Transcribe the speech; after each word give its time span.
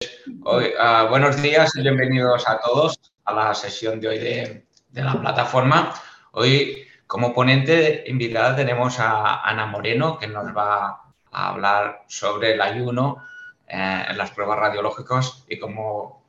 uh, 0.00 1.08
buenos 1.08 1.40
días 1.40 1.74
y 1.74 1.82
bienvenidos 1.82 2.46
a 2.48 2.60
todos 2.60 3.00
a 3.24 3.32
la 3.32 3.54
sesión 3.54 4.00
de 4.00 4.08
hoy 4.08 4.18
de, 4.18 4.64
la 4.92 5.20
plataforma. 5.20 5.94
Hoy, 6.32 6.86
como 7.06 7.34
ponente 7.34 8.04
invitada, 8.06 8.56
tenemos 8.56 8.98
a 8.98 9.42
Ana 9.42 9.66
Moreno, 9.66 10.18
que 10.18 10.26
nos 10.26 10.56
va 10.56 11.02
a 11.32 11.48
hablar 11.48 12.04
sobre 12.08 12.52
el 12.54 12.60
ayuno 12.60 13.24
eh, 13.66 14.04
en 14.08 14.18
las 14.18 14.30
pruebas 14.30 14.58
radiológicas 14.58 15.44
y 15.48 15.58
como 15.58 16.24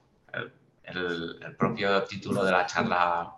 el, 0.83 1.55
propio 1.57 2.03
título 2.03 2.43
de 2.43 2.51
la 2.51 2.65
charla 2.65 3.35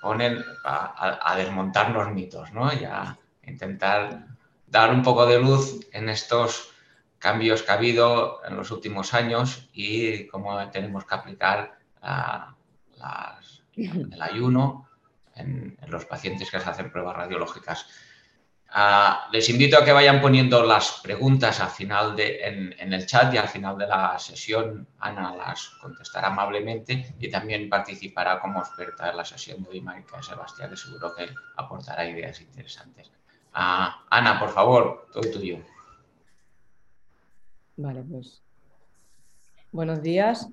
pone, 0.00 0.38
a, 0.64 1.34
desmontar 1.36 1.90
los 1.90 2.10
mitos 2.10 2.52
¿no? 2.52 2.72
y 2.72 2.84
a 2.84 3.16
intentar 3.42 4.26
dar 4.66 4.90
un 4.90 5.02
poco 5.02 5.26
de 5.26 5.40
luz 5.40 5.80
en 5.92 6.08
estos 6.08 6.72
cambios 7.18 7.62
que 7.62 7.70
ha 7.70 7.74
habido 7.74 8.40
en 8.44 8.56
los 8.56 8.70
últimos 8.70 9.14
años 9.14 9.68
y 9.72 10.26
cómo 10.28 10.70
tenemos 10.70 11.04
que 11.04 11.14
aplicar 11.14 11.78
el 13.76 14.22
ayuno 14.22 14.88
en, 15.34 15.76
los 15.88 16.04
pacientes 16.04 16.50
que 16.50 16.60
se 16.60 16.68
hacen 16.68 16.90
pruebas 16.90 17.16
radiológicas. 17.16 17.86
Ah, 18.70 19.28
les 19.32 19.48
invito 19.48 19.78
a 19.78 19.84
que 19.84 19.92
vayan 19.92 20.20
poniendo 20.20 20.62
las 20.62 21.00
preguntas 21.02 21.58
al 21.60 21.70
final 21.70 22.14
de, 22.14 22.74
en, 22.78 22.92
el 22.92 23.06
chat 23.06 23.32
y 23.32 23.38
al 23.38 23.48
final 23.48 23.78
de 23.78 23.86
la 23.86 24.18
sesión 24.18 24.86
Ana 24.98 25.34
las 25.34 25.70
contestará 25.80 26.28
amablemente 26.28 27.14
y 27.18 27.30
también 27.30 27.70
participará 27.70 28.38
como 28.38 28.60
experta 28.60 29.08
en 29.08 29.16
la 29.16 29.24
sesión 29.24 29.62
de 29.62 29.70
hoy 29.70 29.80
Marica 29.80 30.22
Sebastián, 30.22 30.68
que 30.68 30.76
seguro 30.76 31.14
que 31.14 31.30
aportará 31.56 32.04
ideas 32.06 32.42
interesantes. 32.42 33.10
Ah, 33.54 34.04
Ana, 34.10 34.38
por 34.38 34.50
favor, 34.50 35.08
todo 35.12 35.30
tuyo. 35.30 35.60
Vale, 37.78 38.02
pues 38.02 38.42
buenos 39.70 40.02
días. 40.02 40.48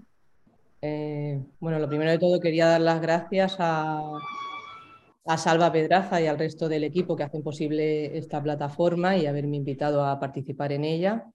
Eh, 0.80 1.44
bueno, 1.60 1.80
lo 1.80 1.88
primero 1.88 2.12
de 2.12 2.20
todo 2.20 2.40
quería 2.40 2.68
dar 2.68 2.82
las 2.82 3.02
gracias 3.02 3.56
a, 3.58 4.00
Salva 5.36 5.72
Pedraza 5.72 6.22
y 6.22 6.28
al 6.28 6.38
resto 6.38 6.70
del 6.70 6.84
equipo 6.84 7.16
que 7.16 7.24
hacen 7.24 7.42
posible 7.42 8.16
esta 8.16 8.44
plataforma 8.44 9.18
y 9.18 9.26
haberme 9.26 9.58
invitado 9.58 10.06
a 10.06 10.20
participar 10.20 10.72
en 10.72 10.84
ella. 10.84 11.26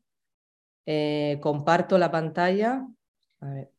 Eh, 0.86 1.38
comparto 1.42 1.98
la 1.98 2.12
pantalla. 2.12 2.86
A 3.40 3.46
ver. 3.46 3.72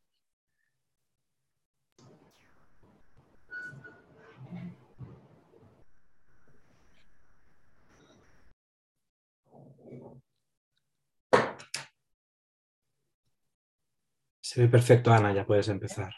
Se 14.51 14.59
ve 14.59 14.67
perfecto, 14.67 15.13
Ana, 15.13 15.33
ya 15.33 15.45
puedes 15.45 15.69
empezar. 15.69 16.13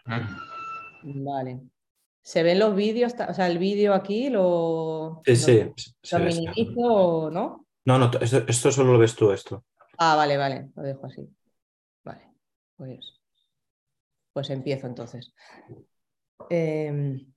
Vale. 1.03 1.61
¿Se 2.23 2.41
ven 2.41 2.57
los 2.57 2.75
vídeos? 2.75 3.13
O 3.29 3.33
sea, 3.35 3.45
el 3.45 3.59
vídeo 3.59 3.93
aquí 3.93 4.31
lo. 4.31 5.21
Sí, 5.23 5.35
sí. 5.35 5.71
¿Lo 6.11 6.19
minimizo 6.19 6.81
o 6.81 7.29
no? 7.29 7.67
No, 7.85 7.99
no, 7.99 8.09
esto, 8.19 8.71
solo 8.71 8.93
lo 8.93 8.97
ves 8.97 9.15
tú, 9.15 9.31
esto. 9.31 9.65
Ah, 9.99 10.15
vale, 10.15 10.37
vale, 10.37 10.71
lo 10.75 10.81
dejo 10.81 11.05
así. 11.05 11.29
Vale, 12.03 12.31
pues, 12.75 13.21
pues 14.33 14.49
empiezo 14.49 14.87
entonces. 14.87 15.31
Em, 16.49 17.31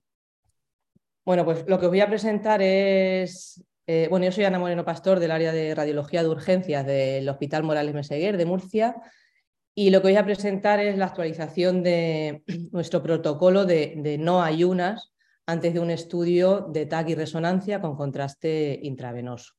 bueno, 1.27 1.45
pues 1.45 1.67
lo 1.69 1.79
que 1.79 1.85
os 1.85 1.93
voy 1.93 2.01
a 2.01 2.09
presentar 2.09 2.63
es. 2.63 3.63
Eh, 3.87 4.07
bueno, 4.09 4.25
yo 4.25 4.33
soy 4.33 4.45
Ana 4.45 4.59
Moreno 4.59 4.87
Pastor 4.87 5.21
del 5.21 5.33
área 5.33 5.53
de 5.53 5.75
radiología 5.75 6.23
de 6.23 6.31
urgencias 6.31 6.87
del 6.87 7.29
Hospital 7.29 7.65
Morales 7.65 7.95
Meseguer 7.95 8.39
de 8.39 8.47
Murcia 8.47 8.97
y 9.79 9.91
lo 9.91 10.01
que 10.01 10.09
voy 10.09 10.17
a 10.17 10.25
presentar 10.25 10.81
es 10.81 10.97
la 10.97 11.05
actualización 11.05 11.83
de 11.83 12.43
nuestro 12.73 13.03
protocolo 13.03 13.67
de, 13.67 14.17
no 14.19 14.43
ayunas 14.43 15.13
antes 15.45 15.75
de 15.75 15.81
un 15.81 15.91
estudio 15.91 16.67
de 16.73 16.87
TAC 16.87 17.11
y 17.11 17.15
resonancia 17.15 17.81
con 17.81 17.95
contraste 17.95 18.81
intravenoso. 18.83 19.53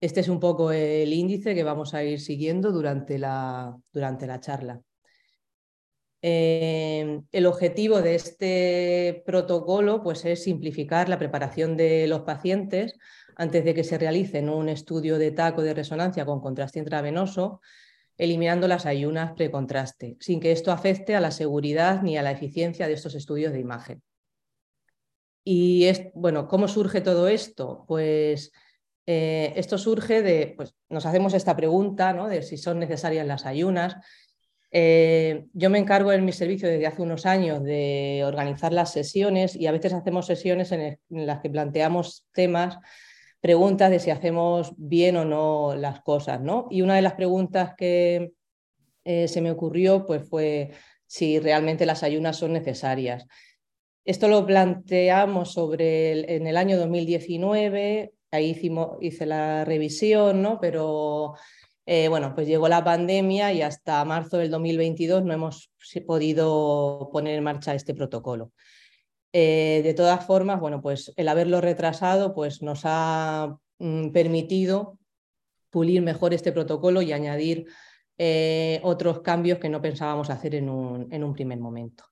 Este 0.00 0.20
es 0.20 0.28
un 0.28 0.38
poco 0.38 0.70
el 0.70 1.12
índice 1.12 1.54
que 1.54 1.64
vamos 1.64 1.94
a 1.94 2.04
ir 2.04 2.20
siguiendo 2.20 2.70
durante 2.70 3.18
la, 3.18 3.76
durante 3.92 4.26
la 4.26 4.38
charla. 4.38 4.80
Eh, 6.22 7.22
el 7.32 7.46
objetivo 7.46 8.02
de 8.02 8.14
este 8.14 9.22
protocolo 9.26 10.02
pues, 10.02 10.24
es 10.24 10.44
simplificar 10.44 11.08
la 11.08 11.18
preparación 11.18 11.76
de 11.76 12.06
los 12.06 12.20
pacientes 12.20 12.94
antes 13.36 13.64
de 13.64 13.74
que 13.74 13.84
se 13.84 13.98
realicen 13.98 14.48
un 14.48 14.68
estudio 14.68 15.18
de 15.18 15.32
TAC 15.32 15.58
o 15.58 15.62
de 15.62 15.74
resonancia 15.74 16.24
con 16.24 16.40
contraste 16.40 16.78
intravenoso 16.78 17.60
eliminando 18.16 18.68
las 18.68 18.86
ayunas 18.86 19.32
precontraste, 19.32 20.16
sin 20.20 20.40
que 20.40 20.52
esto 20.52 20.72
afecte 20.72 21.14
a 21.16 21.20
la 21.20 21.30
seguridad 21.30 22.02
ni 22.02 22.16
a 22.16 22.22
la 22.22 22.30
eficiencia 22.30 22.86
de 22.86 22.94
estos 22.94 23.14
estudios 23.14 23.52
de 23.52 23.60
imagen. 23.60 24.02
Y 25.42 25.84
es, 25.84 26.08
bueno, 26.14 26.48
¿cómo 26.48 26.68
surge 26.68 27.00
todo 27.00 27.28
esto? 27.28 27.84
Pues 27.86 28.52
eh, 29.06 29.52
esto 29.56 29.76
surge 29.76 30.22
de, 30.22 30.54
pues 30.56 30.74
nos 30.88 31.04
hacemos 31.04 31.34
esta 31.34 31.54
pregunta, 31.54 32.12
¿no? 32.12 32.28
De 32.28 32.42
si 32.42 32.56
son 32.56 32.78
necesarias 32.78 33.26
las 33.26 33.44
ayunas. 33.44 33.96
Eh, 34.70 35.44
yo 35.52 35.70
me 35.70 35.78
encargo 35.78 36.12
en 36.12 36.24
mi 36.24 36.32
servicio 36.32 36.68
desde 36.68 36.86
hace 36.86 37.02
unos 37.02 37.26
años 37.26 37.62
de 37.62 38.22
organizar 38.24 38.72
las 38.72 38.92
sesiones 38.92 39.54
y 39.54 39.66
a 39.66 39.72
veces 39.72 39.92
hacemos 39.92 40.26
sesiones 40.26 40.72
en 40.72 40.98
las 41.10 41.40
que 41.40 41.50
planteamos 41.50 42.26
temas 42.32 42.78
preguntas 43.44 43.90
de 43.90 43.98
si 43.98 44.10
hacemos 44.10 44.72
bien 44.78 45.18
o 45.18 45.26
no 45.26 45.74
las 45.76 46.00
cosas, 46.00 46.40
¿no? 46.40 46.66
Y 46.70 46.80
una 46.80 46.96
de 46.96 47.02
las 47.02 47.12
preguntas 47.12 47.74
que 47.76 48.32
eh, 49.04 49.28
se 49.28 49.42
me 49.42 49.50
ocurrió 49.50 50.06
pues, 50.06 50.26
fue 50.26 50.70
si 51.06 51.38
realmente 51.40 51.84
las 51.84 52.02
ayunas 52.02 52.38
son 52.38 52.54
necesarias. 52.54 53.26
Esto 54.06 54.28
lo 54.28 54.46
planteamos 54.46 55.52
sobre 55.52 56.36
en 56.36 56.46
el 56.46 56.56
año 56.56 56.78
2019, 56.78 58.14
ahí 58.30 58.58
hice 59.02 59.26
la 59.26 59.66
revisión, 59.66 60.40
¿no? 60.40 60.58
Pero 60.58 61.34
eh, 61.84 62.08
bueno, 62.08 62.34
pues 62.34 62.46
llegó 62.46 62.66
la 62.66 62.82
pandemia 62.82 63.52
y 63.52 63.60
hasta 63.60 64.02
marzo 64.06 64.38
del 64.38 64.50
2022 64.50 65.22
no 65.22 65.34
hemos 65.34 65.70
podido 66.06 67.10
poner 67.12 67.36
en 67.36 67.44
marcha 67.44 67.74
este 67.74 67.92
protocolo. 67.92 68.52
Eh, 69.36 69.80
de 69.82 69.94
todas 69.94 70.24
formas, 70.24 70.60
bueno, 70.60 70.80
pues 70.80 71.12
el 71.16 71.26
haberlo 71.26 71.60
retrasado 71.60 72.32
pues 72.34 72.62
nos 72.62 72.82
ha 72.84 73.58
mm, 73.80 74.10
permitido 74.10 74.96
pulir 75.70 76.02
mejor 76.02 76.32
este 76.32 76.52
protocolo 76.52 77.02
y 77.02 77.12
añadir 77.12 77.66
eh, 78.16 78.78
otros 78.84 79.22
cambios 79.22 79.58
que 79.58 79.68
no 79.68 79.82
pensábamos 79.82 80.30
hacer 80.30 80.54
en 80.54 80.68
un, 80.68 81.34
primer 81.34 81.58
momento. 81.58 82.04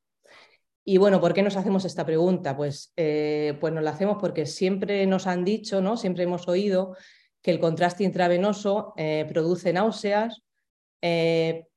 Y 0.84 0.96
bueno, 0.96 1.20
¿por 1.20 1.32
qué 1.32 1.44
nos 1.44 1.56
hacemos 1.56 1.84
esta 1.84 2.04
pregunta? 2.04 2.56
Pues, 2.56 2.92
eh, 2.96 3.56
pues 3.60 3.72
nos 3.72 3.84
la 3.84 3.92
hacemos 3.92 4.16
porque 4.18 4.44
siempre 4.44 5.06
nos 5.06 5.28
han 5.28 5.44
dicho, 5.44 5.80
¿no? 5.80 5.96
siempre 5.96 6.24
hemos 6.24 6.48
oído 6.48 6.96
que 7.40 7.52
el 7.52 7.60
contraste 7.60 8.02
intravenoso 8.02 8.94
produce 9.28 9.72
náuseas, 9.72 10.42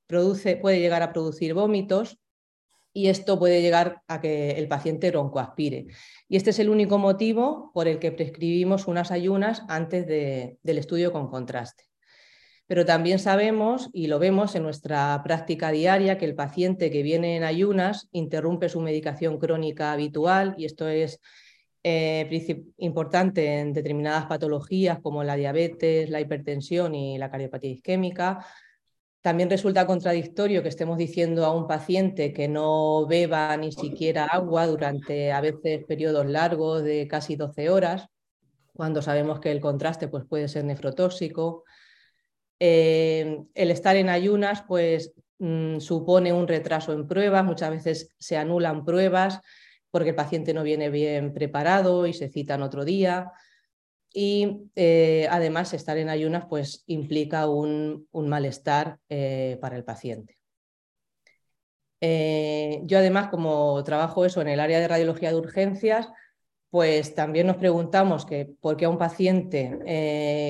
produce, 0.07 0.57
puede 0.57 0.79
llegar 0.79 1.03
a 1.03 1.13
producir 1.13 1.53
vómitos 1.53 2.17
y 2.95 3.09
esto 3.09 3.37
puede 3.37 3.61
llegar 3.61 4.03
a 4.07 4.21
que 4.21 4.51
el 4.51 4.69
paciente 4.69 5.11
roncoaspire. 5.11 5.87
Y 6.29 6.37
este 6.37 6.51
es 6.51 6.59
el 6.59 6.69
único 6.69 6.97
motivo 6.97 7.71
por 7.73 7.89
el 7.89 7.99
que 7.99 8.13
prescribimos 8.13 8.87
unas 8.87 9.11
ayunas 9.11 9.63
antes 9.67 10.07
del 10.07 10.77
estudio 10.77 11.11
con 11.11 11.27
contraste. 11.27 11.83
Pero 12.67 12.85
también 12.85 13.19
sabemos 13.19 13.89
y 13.91 14.07
lo 14.07 14.17
vemos 14.17 14.55
en 14.55 14.63
nuestra 14.63 15.21
práctica 15.25 15.71
diaria 15.71 16.17
que 16.17 16.23
el 16.23 16.35
paciente 16.35 16.89
que 16.89 17.03
viene 17.03 17.35
en 17.35 17.43
ayunas 17.43 18.07
interrumpe 18.13 18.69
su 18.69 18.79
medicación 18.79 19.39
crónica 19.39 19.91
habitual 19.91 20.55
y 20.57 20.63
esto 20.63 20.87
es 20.87 21.19
eh, 21.83 22.63
importante 22.77 23.59
en 23.59 23.73
determinadas 23.73 24.25
patologías 24.27 24.99
como 25.01 25.21
la 25.25 25.35
diabetes, 25.35 26.09
la 26.09 26.21
hipertensión 26.21 26.95
y 26.95 27.17
la 27.17 27.29
cardiopatía 27.29 27.71
isquémica, 27.71 28.45
también 29.25 29.49
resulta 29.49 29.87
contradictorio 29.87 30.61
que 30.61 30.69
estemos 30.69 30.99
diciendo 30.99 31.45
a 31.45 31.51
un 31.51 31.65
paciente 31.65 32.31
que 32.31 32.47
no 32.47 33.07
beba 33.07 33.57
ni 33.57 33.71
siquiera 33.71 34.25
agua 34.25 34.67
durante 34.67 35.31
a 35.31 35.41
veces 35.41 35.83
periodos 35.83 36.27
largos 36.27 36.83
de 36.83 37.07
casi 37.07 37.35
12 37.35 37.71
horas, 37.71 38.05
cuando 38.71 39.01
sabemos 39.01 39.39
que 39.39 39.51
el 39.51 39.61
contraste 39.61 40.09
pues, 40.09 40.25
puede 40.29 40.47
ser 40.47 40.65
nefrotóxico. 40.65 41.63
Eh, 42.59 43.39
el 43.55 43.71
estar 43.71 43.95
en 43.95 44.09
ayunas 44.09 44.63
pues, 44.67 45.11
mm, 45.39 45.79
supone 45.79 46.31
un 46.31 46.47
retraso 46.47 46.93
en 46.93 47.07
pruebas, 47.07 47.45
muchas 47.45 47.71
veces 47.71 48.09
se 48.19 48.37
anulan 48.37 48.85
pruebas 48.85 49.39
porque 49.89 50.09
el 50.09 50.15
paciente 50.15 50.53
no 50.53 50.61
viene 50.61 50.91
bien 50.91 51.33
preparado 51.33 52.05
y 52.05 52.13
se 52.13 52.29
citan 52.29 52.61
otro 52.61 52.85
día 52.85 53.31
y 54.17 54.69
eh, 54.77 55.27
además 55.29 55.73
estar 55.73 55.97
en 55.97 56.07
ayunas 56.07 56.45
pues, 56.49 56.85
implica 56.87 57.49
un, 57.49 58.07
malestar 58.13 58.97
eh, 59.09 59.57
para 59.59 59.75
el 59.75 59.83
paciente. 59.83 60.37
Eh, 61.99 62.79
yo 62.83 62.99
además, 62.99 63.27
como 63.27 63.83
trabajo 63.83 64.23
eso 64.23 64.41
en 64.41 64.47
el 64.47 64.61
área 64.61 64.79
de 64.79 64.87
radiología 64.87 65.31
de 65.31 65.35
urgencias, 65.35 66.07
pues 66.69 67.13
también 67.13 67.47
nos 67.47 67.57
preguntamos 67.57 68.25
que 68.25 68.49
por 68.61 68.77
qué 68.77 68.85
a 68.85 68.89
un 68.89 68.97
paciente 68.97 69.79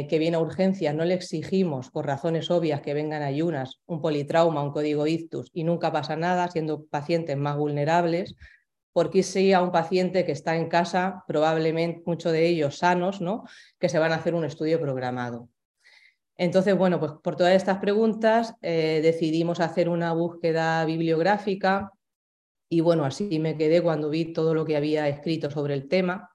que 0.09 0.19
viene 0.19 0.37
a 0.37 0.39
urgencias 0.39 0.93
no 0.95 1.05
le 1.05 1.13
exigimos, 1.13 1.91
por 1.91 2.05
razones 2.07 2.49
obvias, 2.49 2.81
que 2.81 2.95
vengan 2.95 3.21
ayunas, 3.21 3.79
un 3.85 4.01
politrauma, 4.01 4.63
un 4.63 4.71
código 4.71 5.05
ictus 5.05 5.49
y 5.53 5.63
nunca 5.63 5.91
pasa 5.91 6.15
nada, 6.15 6.49
siendo 6.49 6.85
pacientes 6.85 7.37
más 7.37 7.57
vulnerables, 7.57 8.35
porque 8.95 9.23
si 9.23 9.51
a 9.51 9.61
un 9.61 9.73
paciente 9.73 10.23
que 10.23 10.31
está 10.31 10.55
en 10.55 10.69
casa, 10.69 11.25
probablemente 11.27 12.01
muchos 12.05 12.31
de 12.31 12.47
ellos 12.47 12.77
sanos, 12.77 13.19
¿no? 13.19 13.43
que 13.77 13.89
se 13.89 13.99
van 13.99 14.13
a 14.13 14.15
hacer 14.15 14.33
un 14.33 14.45
estudio 14.45 14.79
programado. 14.79 15.49
Entonces, 16.37 16.77
bueno, 16.77 16.97
pues 16.97 17.11
por 17.21 17.35
todas 17.35 17.55
estas 17.55 17.79
preguntas 17.79 18.53
eh, 18.61 19.01
decidimos 19.03 19.59
hacer 19.59 19.89
una 19.89 20.13
búsqueda 20.13 20.85
bibliográfica 20.85 21.91
y 22.69 22.79
bueno, 22.79 23.03
así 23.03 23.37
me 23.37 23.57
quedé 23.57 23.81
cuando 23.81 24.09
vi 24.09 24.31
todo 24.31 24.53
lo 24.53 24.63
que 24.63 24.77
había 24.77 25.09
escrito 25.09 25.51
sobre 25.51 25.73
el 25.73 25.89
tema. 25.89 26.29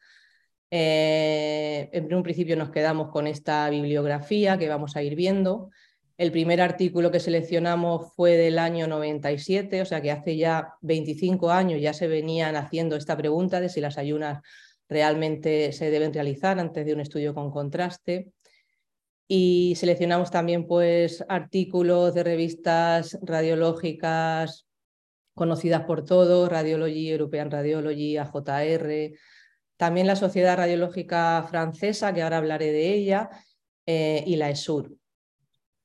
Eh, 0.71 1.89
en 1.95 2.13
un 2.13 2.23
principio 2.23 2.57
nos 2.57 2.69
quedamos 2.69 3.09
con 3.09 3.27
esta 3.27 3.71
bibliografía 3.71 4.59
que 4.59 4.69
vamos 4.69 4.97
a 4.97 5.03
ir 5.03 5.15
viendo. 5.15 5.71
El 6.21 6.33
primer 6.33 6.61
artículo 6.61 7.11
que 7.11 7.19
seleccionamos 7.19 8.13
fue 8.15 8.37
del 8.37 8.59
año 8.59 8.87
97, 8.87 9.81
o 9.81 9.87
sea 9.87 10.03
que 10.03 10.11
hace 10.11 10.37
ya 10.37 10.75
25 10.83 11.51
años 11.51 11.81
ya 11.81 11.95
se 11.95 12.09
venían 12.09 12.57
haciendo 12.57 12.97
esta 12.97 13.17
pregunta 13.17 13.59
de 13.59 13.71
si 13.71 13.81
las 13.81 13.97
ayunas 13.97 14.43
realmente 14.87 15.73
se 15.73 15.91
deben 15.91 16.13
realizar 16.13 16.59
antes 16.59 16.85
de 16.85 16.93
un 16.93 17.01
estudio 17.01 17.33
con 17.33 17.51
contraste. 17.51 18.33
Y 19.29 19.73
seleccionamos 19.77 20.31
también 20.31 20.67
pues, 20.67 21.25
artículos 21.27 22.13
de 22.13 22.23
revistas 22.23 23.19
radiológicas 23.23 24.67
conocidas 25.33 25.85
por 25.85 26.05
todos, 26.05 26.51
Radiology, 26.51 27.09
European 27.09 27.51
Radiology, 27.51 28.19
AJR, 28.19 29.17
también 29.79 30.07
la 30.07 30.17
Sociedad 30.17 30.59
Radiológica 30.59 31.47
Francesa, 31.49 32.13
que 32.13 32.21
ahora 32.21 32.37
hablaré 32.37 32.73
de 32.73 32.93
ella, 32.93 33.31
eh, 33.87 34.23
y 34.27 34.37
la 34.37 34.51
ESUR. 34.51 35.00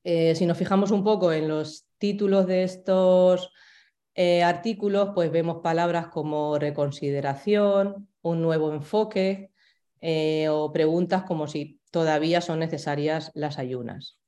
Eh, 0.08 0.36
si 0.36 0.46
nos 0.46 0.56
fijamos 0.56 0.92
un 0.92 1.02
poco 1.02 1.32
en 1.32 1.48
los 1.48 1.84
títulos 1.98 2.46
de 2.46 2.62
estos 2.62 3.50
eh, 4.14 4.44
artículos, 4.44 5.10
pues 5.16 5.32
vemos 5.32 5.62
palabras 5.64 6.06
como 6.06 6.60
reconsideración, 6.60 8.08
un 8.22 8.40
nuevo 8.40 8.72
enfoque 8.72 9.50
o 10.48 10.72
preguntas 10.72 11.24
como 11.24 11.48
si 11.48 11.80
todavía 11.90 12.40
son 12.40 12.60
necesarias 12.60 13.32
las 13.34 13.58
ayunas. 13.58 14.20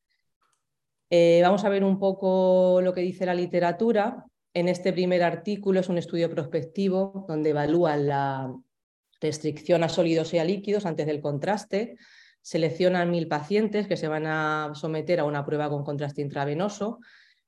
vamos 1.08 1.64
a 1.64 1.68
ver 1.68 1.84
un 1.84 2.00
poco 2.00 2.80
lo 2.82 2.92
que 2.92 3.02
dice 3.02 3.26
la 3.26 3.34
literatura 3.34 4.26
en 4.54 4.66
este 4.66 4.92
primer 4.92 5.22
artículo 5.22 5.78
es 5.78 5.88
un 5.88 5.98
estudio 5.98 6.28
prospectivo 6.28 7.24
donde 7.28 7.50
evalúan 7.50 8.08
la 8.08 8.52
restricción 9.20 9.84
a 9.84 9.88
sólidos 9.88 10.34
y 10.34 10.38
a 10.38 10.44
líquidos 10.44 10.84
antes 10.84 11.06
del 11.06 11.20
contraste. 11.20 11.96
Seleccionan 12.42 13.10
mil 13.10 13.28
pacientes 13.28 13.86
que 13.86 13.96
se 13.96 14.08
van 14.08 14.26
a 14.26 14.72
someter 14.74 15.20
a 15.20 15.24
una 15.24 15.44
prueba 15.44 15.68
con 15.68 15.84
contraste 15.84 16.22
intravenoso. 16.22 17.00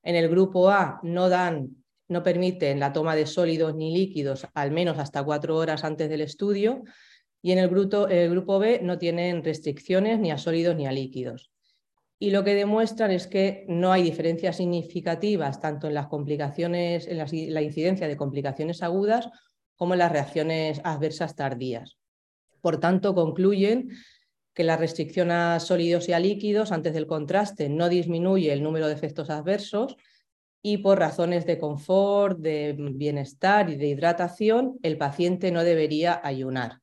En 0.02 0.16
el 0.16 0.28
grupo 0.28 0.70
A 0.70 1.00
no 1.02 1.28
dan, 1.28 1.84
no 2.08 2.22
permiten 2.22 2.80
la 2.80 2.92
toma 2.92 3.14
de 3.14 3.26
sólidos 3.26 3.74
ni 3.74 3.94
líquidos 3.94 4.46
al 4.54 4.70
menos 4.70 4.98
hasta 4.98 5.22
cuatro 5.22 5.56
horas 5.56 5.84
antes 5.84 6.08
del 6.08 6.20
estudio. 6.20 6.82
Y 7.42 7.52
en 7.52 7.58
el 7.58 7.68
grupo, 7.68 8.08
el 8.08 8.30
grupo 8.30 8.58
B 8.58 8.80
no 8.82 8.98
tienen 8.98 9.42
restricciones 9.42 10.18
ni 10.18 10.30
a 10.30 10.38
sólidos 10.38 10.76
ni 10.76 10.86
a 10.86 10.92
líquidos 10.92 11.50
y 12.22 12.30
lo 12.30 12.44
que 12.44 12.54
demuestran 12.54 13.10
es 13.10 13.26
que 13.26 13.64
no 13.66 13.92
hay 13.92 14.02
diferencias 14.02 14.58
significativas 14.58 15.58
tanto 15.58 15.86
en 15.88 15.94
las 15.94 16.06
complicaciones, 16.06 17.08
en 17.08 17.16
la, 17.16 17.62
incidencia 17.62 18.06
de 18.06 18.16
complicaciones 18.18 18.82
agudas 18.82 19.30
como 19.74 19.94
en 19.94 20.00
las 20.00 20.12
reacciones 20.12 20.82
adversas 20.84 21.34
tardías. 21.34 21.96
Por 22.60 22.78
tanto, 22.78 23.14
concluyen 23.14 23.88
que 24.54 24.64
la 24.64 24.76
restricción 24.76 25.30
a 25.30 25.60
sólidos 25.60 26.08
y 26.08 26.12
a 26.12 26.18
líquidos 26.18 26.72
antes 26.72 26.92
del 26.92 27.06
contraste 27.06 27.68
no 27.68 27.88
disminuye 27.88 28.52
el 28.52 28.62
número 28.62 28.88
de 28.88 28.94
efectos 28.94 29.30
adversos 29.30 29.96
y 30.62 30.78
por 30.78 30.98
razones 30.98 31.46
de 31.46 31.58
confort, 31.58 32.38
de 32.38 32.76
bienestar 32.78 33.70
y 33.70 33.76
de 33.76 33.86
hidratación, 33.86 34.78
el 34.82 34.98
paciente 34.98 35.50
no 35.50 35.64
debería 35.64 36.20
ayunar. 36.22 36.80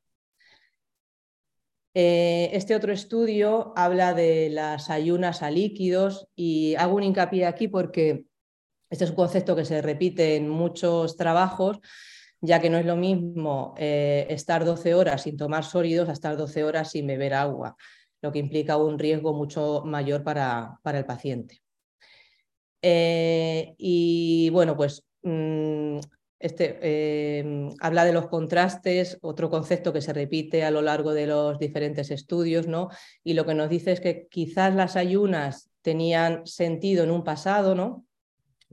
Eh, 1.93 2.51
este 2.53 2.75
otro 2.75 2.93
estudio 2.93 3.73
habla 3.75 4.13
de 4.13 4.49
las 4.49 4.89
ayunas 4.89 5.41
a 5.41 5.49
líquidos 5.49 6.27
y 6.35 6.75
hago 6.75 6.95
un 6.95 7.03
hincapié 7.03 7.45
aquí 7.45 7.67
porque 7.67 8.25
este 8.89 9.03
es 9.03 9.09
un 9.09 9.15
concepto 9.15 9.55
que 9.55 9.65
se 9.65 9.81
repite 9.81 10.35
en 10.35 10.47
muchos 10.47 11.17
trabajos, 11.17 11.79
ya 12.47 12.61
que 12.61 12.69
no 12.69 12.77
es 12.77 12.85
lo 12.85 12.95
mismo 12.95 13.75
eh, 13.77 14.25
estar 14.29 14.63
12 14.63 14.95
horas 14.95 15.23
sin 15.23 15.35
tomar 15.35 15.65
sólidos 15.65 16.07
a 16.07 16.13
estar 16.13 16.37
12 16.37 16.63
horas 16.63 16.91
sin 16.91 17.05
beber 17.05 17.33
agua, 17.33 17.75
lo 18.21 18.31
que 18.31 18.39
implica 18.39 18.77
un 18.77 18.97
riesgo 18.97 19.33
mucho 19.33 19.83
mayor 19.85 20.23
para, 20.23 20.79
el 20.85 21.05
paciente. 21.05 21.61
Eh, 22.81 23.75
y 23.77 24.49
bueno, 24.51 24.77
pues 24.77 25.03
mm, 25.23 25.99
este, 26.39 27.39
em, 27.39 27.69
habla 27.81 28.05
de 28.05 28.13
los 28.13 28.27
contrastes, 28.27 29.17
otro 29.21 29.49
concepto 29.49 29.91
que 29.91 30.01
se 30.01 30.13
repite 30.13 30.63
a 30.63 30.71
lo 30.71 30.81
largo 30.81 31.13
de 31.13 31.27
los 31.27 31.59
diferentes 31.59 32.11
estudios, 32.11 32.67
¿no? 32.67 32.89
Y 33.23 33.33
lo 33.33 33.45
que 33.45 33.55
nos 33.55 33.69
dice 33.69 33.91
es 33.91 33.99
que 33.99 34.27
quizás 34.29 34.73
las 34.73 34.95
ayunas 34.95 35.69
tenían 35.81 36.47
sentido 36.47 37.03
en 37.03 37.11
un 37.11 37.25
pasado, 37.25 37.75
¿no? 37.75 38.06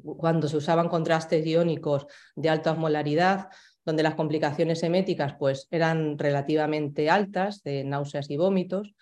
Cuando 0.02 0.48
se 0.48 0.56
usaban 0.56 0.88
contrastes 0.88 1.46
iónicos 1.46 2.06
de 2.34 2.48
alta 2.48 2.72
osmolaridad, 2.72 3.48
donde 3.84 4.02
las 4.02 4.14
complicaciones 4.14 4.82
eméticas 4.82 5.34
pues, 5.38 5.68
eran 5.70 6.18
relativamente 6.18 7.10
altas, 7.10 7.62
de 7.62 7.84
náuseas 7.84 8.30
y 8.30 8.36
vómitos. 8.36 8.94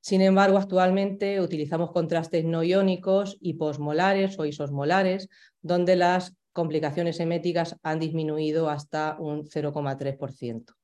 Sin 0.00 0.20
embargo, 0.20 0.58
actualmente 0.58 1.40
utilizamos 1.40 1.90
contrastes 1.92 2.44
no 2.44 2.62
iónicos, 2.62 3.36
hiposmolares 3.40 4.38
o 4.38 4.44
isosmolares, 4.44 5.28
donde 5.60 5.96
las 5.96 6.36
complicaciones 6.52 7.20
eméticas 7.20 7.76
han 7.82 7.98
disminuido 7.98 8.68
hasta 8.68 9.16
un 9.18 9.44
0,3%. 9.44 10.74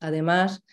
Además, 0.00 0.64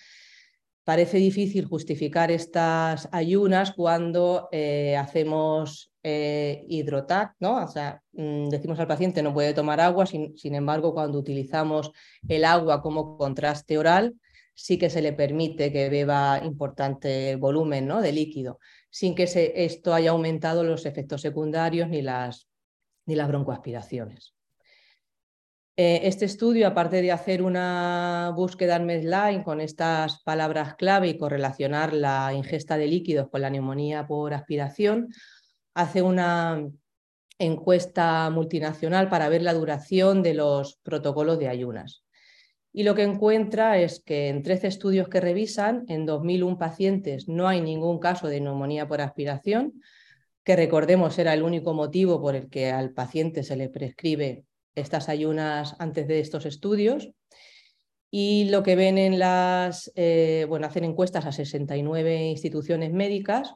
parece 0.84 1.18
difícil 1.18 1.66
justificar 1.66 2.32
estas 2.32 3.08
ayunas 3.12 3.72
cuando 3.72 4.50
eh, 4.52 4.98
hacemos 4.98 5.92
eh, 6.04 6.66
hidrotac, 6.68 7.36
¿no? 7.40 7.64
O 7.64 7.68
sea, 7.68 8.02
mm, 8.12 8.50
decimos 8.50 8.80
al 8.80 8.88
paciente 8.88 9.24
no 9.24 9.34
puede 9.34 9.54
tomar 9.54 9.80
agua, 9.80 10.06
sin, 10.06 10.36
embargo, 10.56 10.94
cuando 10.94 11.20
utilizamos 11.20 11.92
el 12.28 12.46
agua 12.46 12.82
como 12.82 13.18
contraste 13.18 13.78
oral, 13.78 14.16
sí 14.54 14.78
que 14.78 14.90
se 14.90 15.02
le 15.02 15.14
permite 15.14 15.72
que 15.72 15.90
beba 15.90 16.42
importante 16.44 17.36
volumen 17.38 17.88
¿no? 17.88 18.02
de 18.02 18.12
líquido, 18.12 18.60
sin 18.90 19.16
que 19.16 19.24
esto 19.56 19.94
haya 19.94 20.12
aumentado 20.12 20.64
los 20.64 20.86
efectos 20.86 21.22
secundarios 21.22 21.90
ni 21.90 22.02
las 22.02 22.48
ni 23.06 23.16
las 23.16 23.28
broncoaspiraciones. 23.28 24.34
Eh, 25.76 26.02
este 26.04 26.26
estudio, 26.26 26.68
aparte 26.68 27.02
de 27.02 27.12
hacer 27.12 27.42
una 27.42 28.32
búsqueda 28.36 28.76
en 28.76 28.86
Medline 28.86 29.44
con 29.44 29.60
estas 29.60 30.22
palabras 30.22 30.76
clave 30.76 31.08
y 31.08 31.18
correlacionar 31.18 31.94
la 31.94 32.32
ingesta 32.32 32.78
de 32.78 32.86
líquidos 32.86 33.30
con 33.32 33.42
la 33.42 33.50
neumonía 33.50 34.06
por 34.06 34.36
aspiración, 34.36 35.10
hace 35.74 36.04
una 36.04 36.64
encuesta 37.40 38.30
multinacional 38.30 39.10
para 39.10 39.30
ver 39.30 39.42
la 39.42 39.56
duración 39.56 40.22
de 40.22 40.36
los 40.36 40.76
protocolos 40.84 41.40
de 41.40 41.48
ayunas. 41.48 42.04
Y 42.72 42.84
lo 42.84 42.94
que 42.94 43.02
encuentra 43.02 43.80
es 43.80 44.00
que 44.00 44.30
en 44.30 44.44
13 44.44 44.68
estudios 44.68 45.10
que 45.10 45.22
revisan, 45.22 45.86
en 45.88 46.06
2001 46.06 46.60
pacientes 46.60 47.28
no 47.28 47.48
hay 47.48 47.62
ningún 47.62 47.98
caso 47.98 48.28
de 48.28 48.42
neumonía 48.42 48.88
por 48.88 49.02
aspiración, 49.02 49.82
que 50.44 50.56
recordemos 50.56 51.18
era 51.18 51.34
el 51.34 51.42
único 51.42 51.74
motivo 51.74 52.22
por 52.22 52.36
el 52.36 52.48
que 52.48 52.72
al 52.72 52.92
paciente 52.92 53.42
se 53.42 53.56
le 53.56 53.70
prescribe 53.70 54.46
estas 54.76 55.10
ayunas 55.10 55.76
antes 55.80 56.08
de 56.08 56.20
estos 56.20 56.46
estudios. 56.46 57.12
Y 58.10 58.50
lo 58.50 58.62
que 58.62 58.76
ven 58.76 58.98
en 58.98 59.18
las, 59.18 59.92
eh, 59.96 60.46
bueno, 60.48 60.68
hacen 60.68 60.84
encuestas 60.84 61.26
a 61.26 61.32
69 61.32 62.26
instituciones 62.26 62.94
médicas 62.94 63.56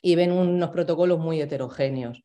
y 0.00 0.14
ven 0.14 0.32
unos 0.32 0.70
protocolos 0.70 1.18
muy 1.18 1.40
heterogéneos. 1.40 2.22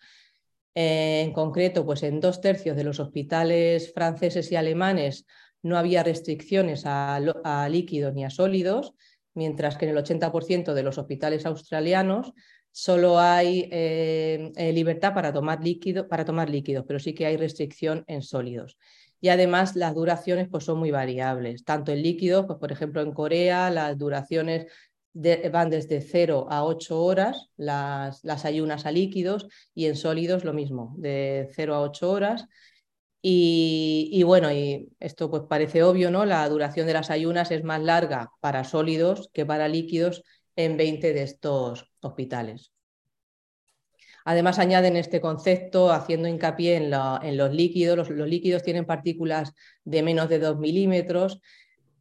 Eh, 0.76 1.22
en 1.22 1.34
concreto, 1.34 1.86
pues 1.86 2.04
en 2.04 2.20
dos 2.20 2.42
tercios 2.42 2.76
de 2.76 2.84
los 2.84 3.00
hospitales 3.00 3.92
franceses 3.94 4.52
y 4.52 4.56
alemanes 4.56 5.26
no 5.64 5.78
había 5.78 6.04
restricciones 6.04 6.86
a, 6.86 7.16
a 7.16 7.70
líquidos 7.70 8.14
ni 8.14 8.24
a 8.24 8.30
sólidos, 8.30 8.94
mientras 9.34 9.78
que 9.78 9.86
en 9.86 9.98
el 9.98 10.04
80% 10.04 10.74
de 10.76 10.84
los 10.84 11.00
hospitales 11.00 11.46
australianos 11.46 12.34
solo 12.78 13.20
hay 13.20 13.68
eh, 13.72 14.52
eh, 14.56 14.72
libertad 14.72 15.12
para 15.16 15.34
tomar, 15.34 15.64
líquido, 15.64 16.08
para 16.08 16.26
tomar 16.26 16.48
líquidos, 16.48 16.86
pero 16.88 17.00
sí 17.00 17.16
que 17.16 17.26
hay 17.26 17.36
restricción 17.36 18.04
en 18.06 18.22
sólidos. 18.22 18.78
Y 19.20 19.30
además 19.30 19.76
las 19.76 19.96
duraciones 19.96 20.48
pues, 20.48 20.66
son 20.66 20.78
muy 20.78 20.92
variables, 20.92 21.64
tanto 21.64 21.92
en 21.92 22.04
líquidos, 22.04 22.46
pues, 22.46 22.60
por 22.60 22.72
ejemplo 22.72 23.02
en 23.02 23.14
Corea 23.14 23.72
las 23.72 23.98
duraciones 23.98 24.68
van 25.52 25.72
desde 25.72 26.02
0 26.02 26.46
a 26.52 26.64
8 26.64 27.04
horas, 27.04 27.50
las, 27.58 28.24
las 28.24 28.46
ayunas 28.46 28.86
a 28.86 28.92
líquidos, 28.92 29.48
y 29.74 29.88
en 29.88 29.96
sólidos 29.96 30.44
lo 30.44 30.54
mismo, 30.54 30.94
de 31.00 31.50
0 31.56 31.74
a 31.74 31.82
8 31.82 32.12
horas. 32.12 32.46
Y, 33.24 34.22
bueno, 34.24 34.52
y 34.54 34.90
esto 35.00 35.32
pues 35.32 35.44
parece 35.50 35.82
obvio, 35.82 36.12
¿no? 36.12 36.26
La 36.26 36.48
duración 36.48 36.86
de 36.86 36.94
las 36.94 37.10
ayunas 37.10 37.50
es 37.50 37.64
más 37.64 37.82
larga 37.82 38.30
para 38.40 38.64
sólidos 38.64 39.32
que 39.34 39.48
para 39.48 39.68
líquidos 39.68 40.24
en 40.56 40.78
20 40.78 41.14
de 41.14 41.24
estos 41.24 41.87
hospitales. 42.02 42.72
Además, 44.26 44.60
añaden 44.60 44.98
este 44.98 45.22
concepto 45.22 45.92
haciendo 45.92 46.28
hincapié 46.28 46.76
en, 46.76 47.38
los 47.38 47.54
líquidos. 47.54 48.10
Los, 48.10 48.28
líquidos 48.28 48.62
tienen 48.62 48.86
partículas 48.86 49.54
de 49.86 50.04
menos 50.04 50.28
de 50.28 50.40
2 50.40 50.60
milímetros. 50.60 51.40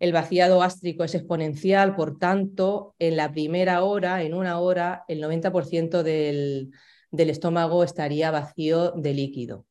El 0.00 0.12
vaciado 0.12 0.59
gástrico 0.59 1.05
es 1.05 1.15
exponencial, 1.15 1.95
por 1.95 2.19
tanto, 2.19 2.97
en 2.99 3.17
la 3.17 3.31
primera 3.31 3.85
hora, 3.85 4.23
en 4.25 4.35
una 4.35 4.59
hora, 4.59 5.05
el 5.07 5.23
90% 5.23 6.03
del, 6.03 6.73
del 7.12 7.31
estómago 7.31 7.85
estaría 7.85 8.31
vacío 8.31 8.91
de 8.91 9.15
líquido. 9.15 9.65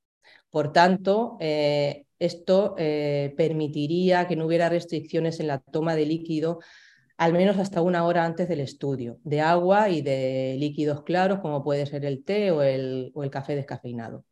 Por 0.49 0.71
tanto, 0.71 1.37
eh, 1.41 2.05
esto 2.19 2.75
eh, 2.77 3.33
permitiría 3.35 4.27
que 4.27 4.35
no 4.37 4.45
hubiera 4.45 4.69
restricciones 4.69 5.39
en 5.39 5.47
la 5.47 5.59
toma 5.59 5.95
de 5.95 6.05
líquido 6.05 6.59
al 7.17 7.33
menos 7.33 7.57
hasta 7.57 7.81
una 7.81 8.05
hora 8.05 8.25
antes 8.25 8.47
del 8.49 8.59
estudio, 8.59 9.19
de 9.23 9.41
agua 9.41 9.89
y 9.89 10.01
de 10.01 10.55
líquidos 10.59 11.03
claros 11.03 11.39
como 11.39 11.63
puede 11.63 11.85
ser 11.85 12.05
el 12.05 12.23
té 12.23 12.51
o 12.51 12.61
el, 12.61 13.13
café 13.31 13.55
descafeinado. 13.55 14.25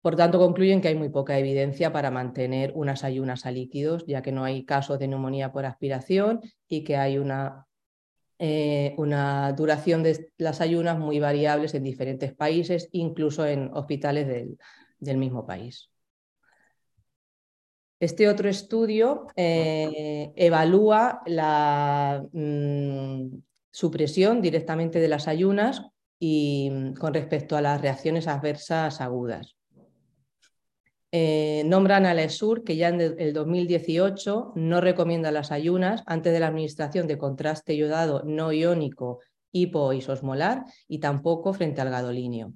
Por 0.00 0.16
tanto, 0.16 0.38
concluyen 0.38 0.80
que 0.80 0.88
hay 0.88 0.94
muy 0.94 1.08
poca 1.08 1.38
evidencia 1.38 1.92
para 1.92 2.10
mantener 2.10 2.72
unas 2.74 3.04
ayunas 3.04 3.46
a 3.46 3.50
líquidos, 3.50 4.04
ya 4.06 4.22
que 4.22 4.32
no 4.32 4.44
hay 4.44 4.64
casos 4.64 4.98
de 4.98 5.08
neumonía 5.08 5.52
por 5.52 5.66
aspiración 5.66 6.40
y 6.68 6.84
que 6.84 6.96
hay 6.96 7.18
una 7.18 7.68
eh, 8.40 8.94
una 8.98 9.52
duración 9.52 10.04
de 10.04 10.30
las 10.38 10.60
ayunas 10.60 10.96
muy 10.96 11.18
variables 11.18 11.74
en 11.74 11.82
diferentes 11.82 12.32
países, 12.32 12.88
incluso 12.92 13.44
en 13.44 13.70
hospitales 13.74 14.28
del, 14.28 15.16
mismo 15.16 15.44
país. 15.44 15.90
Este 18.00 18.28
otro 18.28 18.48
estudio 18.48 19.26
eh, 19.34 20.32
evalúa 20.36 21.20
la 21.26 22.24
mm, 22.32 23.38
supresión 23.72 24.40
directamente 24.40 25.00
de 25.00 25.08
las 25.08 25.26
ayunas 25.26 25.82
y 26.20 26.70
mm, 26.70 26.94
con 26.94 27.12
respecto 27.12 27.56
a 27.56 27.60
las 27.60 27.80
reacciones 27.80 28.28
adversas 28.28 29.00
agudas. 29.00 29.56
Eh, 31.10 31.62
nombran 31.64 32.04
a 32.04 32.12
la 32.14 32.22
ESUR, 32.22 32.64
que 32.64 32.76
ya 32.76 32.88
en 32.88 33.00
el 33.00 33.32
2018 33.32 34.52
no 34.54 34.80
recomienda 34.80 35.32
las 35.32 35.50
ayunas 35.50 36.02
antes 36.06 36.32
de 36.32 36.40
la 36.40 36.48
administración 36.48 37.06
de 37.06 37.16
contraste 37.16 37.74
iodado 37.74 38.22
no 38.24 38.52
iónico 38.52 39.20
hipoisosmolar 39.50 40.64
y 40.86 40.98
tampoco 40.98 41.54
frente 41.54 41.80
al 41.80 41.90
gadolinio. 41.90 42.52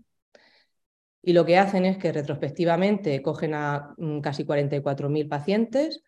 Y 1.23 1.33
lo 1.33 1.45
que 1.47 1.59
hacen 1.59 1.85
es 1.85 1.99
que 1.99 2.12
retrospectivamente 2.12 3.23
cogen 3.23 3.55
a 3.55 3.95
mm, 3.97 4.21
casi 4.21 4.45
44.000 4.45 5.29
pacientes. 5.29 6.02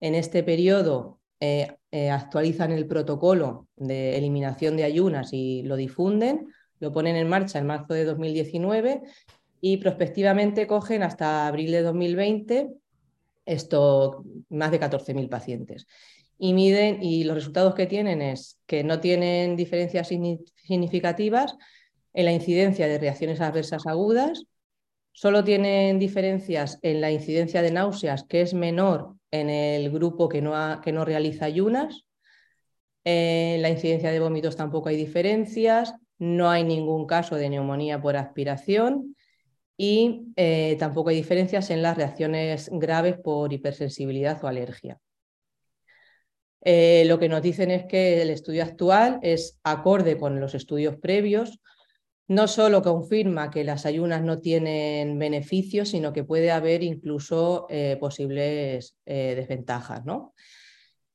En 0.00 0.14
este 0.14 0.42
periodo 0.42 1.20
eh, 1.40 1.76
eh, 1.90 2.10
actualizan 2.10 2.72
el 2.72 2.86
protocolo 2.86 3.66
de 3.76 4.16
eliminación 4.16 4.76
de 4.76 4.84
ayunas 4.84 5.32
y 5.32 5.62
lo 5.64 5.76
difunden, 5.76 6.48
lo 6.78 6.92
ponen 6.92 7.16
en 7.16 7.28
marcha 7.28 7.58
en 7.58 7.66
marzo 7.66 7.94
de 7.94 8.04
2019 8.04 9.02
y 9.60 9.76
prospectivamente 9.78 10.66
cogen 10.66 11.02
hasta 11.02 11.46
abril 11.46 11.72
de 11.72 11.82
2020 11.82 12.70
esto, 13.50 14.24
más 14.48 14.70
de 14.70 14.80
14.000 14.80 15.28
pacientes. 15.28 15.86
Y 16.38 16.54
miden, 16.54 17.02
y 17.02 17.24
los 17.24 17.34
resultados 17.34 17.74
que 17.74 17.86
tienen 17.86 18.22
es 18.22 18.60
que 18.66 18.84
no 18.84 19.00
tienen 19.00 19.56
diferencias 19.56 20.08
significativas 20.08 21.56
en 22.12 22.24
la 22.24 22.32
incidencia 22.32 22.86
de 22.86 22.98
reacciones 22.98 23.40
adversas 23.40 23.86
agudas, 23.86 24.44
solo 25.12 25.44
tienen 25.44 25.98
diferencias 25.98 26.78
en 26.82 27.00
la 27.00 27.10
incidencia 27.10 27.62
de 27.62 27.72
náuseas, 27.72 28.24
que 28.24 28.42
es 28.42 28.54
menor 28.54 29.14
en 29.30 29.50
el 29.50 29.90
grupo 29.90 30.28
que 30.28 30.42
no, 30.42 31.04
realiza 31.04 31.44
ayunas, 31.44 32.06
en 33.04 33.62
la 33.62 33.70
incidencia 33.70 34.10
de 34.10 34.20
vómitos 34.20 34.56
tampoco 34.56 34.88
hay 34.88 34.96
diferencias, 34.96 35.94
no 36.18 36.50
hay 36.50 36.64
ningún 36.64 37.06
caso 37.06 37.36
de 37.36 37.48
neumonía 37.48 38.00
por 38.00 38.16
aspiración. 38.16 39.16
Y 39.76 40.26
eh, 40.36 40.76
tampoco 40.78 41.08
hay 41.08 41.16
diferencias 41.16 41.70
en 41.70 41.80
las 41.80 41.96
reacciones 41.96 42.68
graves 42.70 43.16
por 43.18 43.50
hipersensibilidad 43.50 44.44
o 44.44 44.46
alergia. 44.46 45.00
Eh, 46.62 47.04
lo 47.06 47.18
que 47.18 47.30
nos 47.30 47.40
dicen 47.40 47.70
es 47.70 47.86
que 47.86 48.20
el 48.20 48.28
estudio 48.28 48.62
actual 48.62 49.18
es 49.22 49.58
acorde 49.64 50.18
con 50.18 50.38
los 50.40 50.54
estudios 50.54 50.96
previos, 50.96 51.60
no 52.30 52.48
solo 52.48 52.80
confirma 52.80 53.50
que 53.50 53.64
las 53.64 53.86
ayunas 53.86 54.22
no 54.22 54.38
tienen 54.38 55.18
beneficios, 55.18 55.88
sino 55.88 56.12
que 56.12 56.24
puede 56.24 56.50
haber 56.50 56.82
incluso 56.82 57.66
eh, 57.68 57.96
posibles 57.98 58.96
desventajas. 59.04 60.04
¿no? 60.04 60.34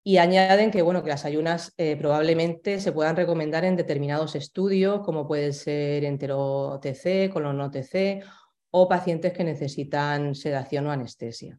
Y 0.03 0.17
añaden 0.17 0.71
que, 0.71 0.81
bueno, 0.81 1.03
que 1.03 1.09
las 1.09 1.23
ayunas 1.23 1.73
probablemente 1.97 2.81
se 2.81 2.91
puedan 2.91 3.15
recomendar 3.15 3.63
en 3.63 3.77
determinados 3.77 4.35
estudios, 4.35 5.01
como 5.01 5.25
puede 5.25 5.53
ser 5.53 6.03
entero-TC, 6.03 7.29
colon-OTC 7.31 8.23
o 8.71 8.89
pacientes 8.89 9.31
que 9.31 9.45
necesitan 9.45 10.35
sedación 10.35 10.87
o 10.87 10.91
anestesia. 10.91 11.57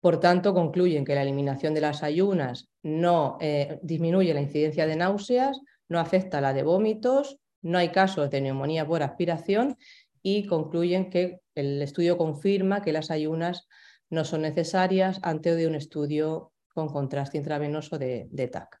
Por 0.00 0.20
tanto, 0.20 0.54
concluyen 0.54 1.04
que 1.04 1.14
la 1.14 1.22
eliminación 1.22 1.74
de 1.74 1.80
las 1.80 2.02
ayunas 2.04 2.68
no 2.82 3.38
eh, 3.40 3.80
disminuye 3.82 4.32
la 4.32 4.40
incidencia 4.40 4.86
de 4.86 4.94
náuseas, 4.94 5.60
no 5.88 5.98
afecta 5.98 6.40
la 6.40 6.52
de 6.52 6.62
vómitos, 6.62 7.38
no 7.62 7.78
hay 7.78 7.90
casos 7.90 8.30
de 8.30 8.40
neumonía 8.40 8.86
por 8.86 9.02
aspiración 9.02 9.76
y 10.22 10.46
concluyen 10.46 11.10
que 11.10 11.40
el 11.54 11.80
estudio 11.82 12.16
confirma 12.16 12.82
que 12.82 12.92
las 12.92 13.10
ayunas 13.10 13.68
no 14.10 14.24
son 14.24 14.42
necesarias 14.42 15.20
antes 15.22 15.56
de 15.56 15.66
un 15.66 15.74
estudio 15.74 16.52
con 16.72 16.88
contraste 16.88 17.38
intravenoso 17.38 17.98
de, 17.98 18.50
TAC. 18.52 18.80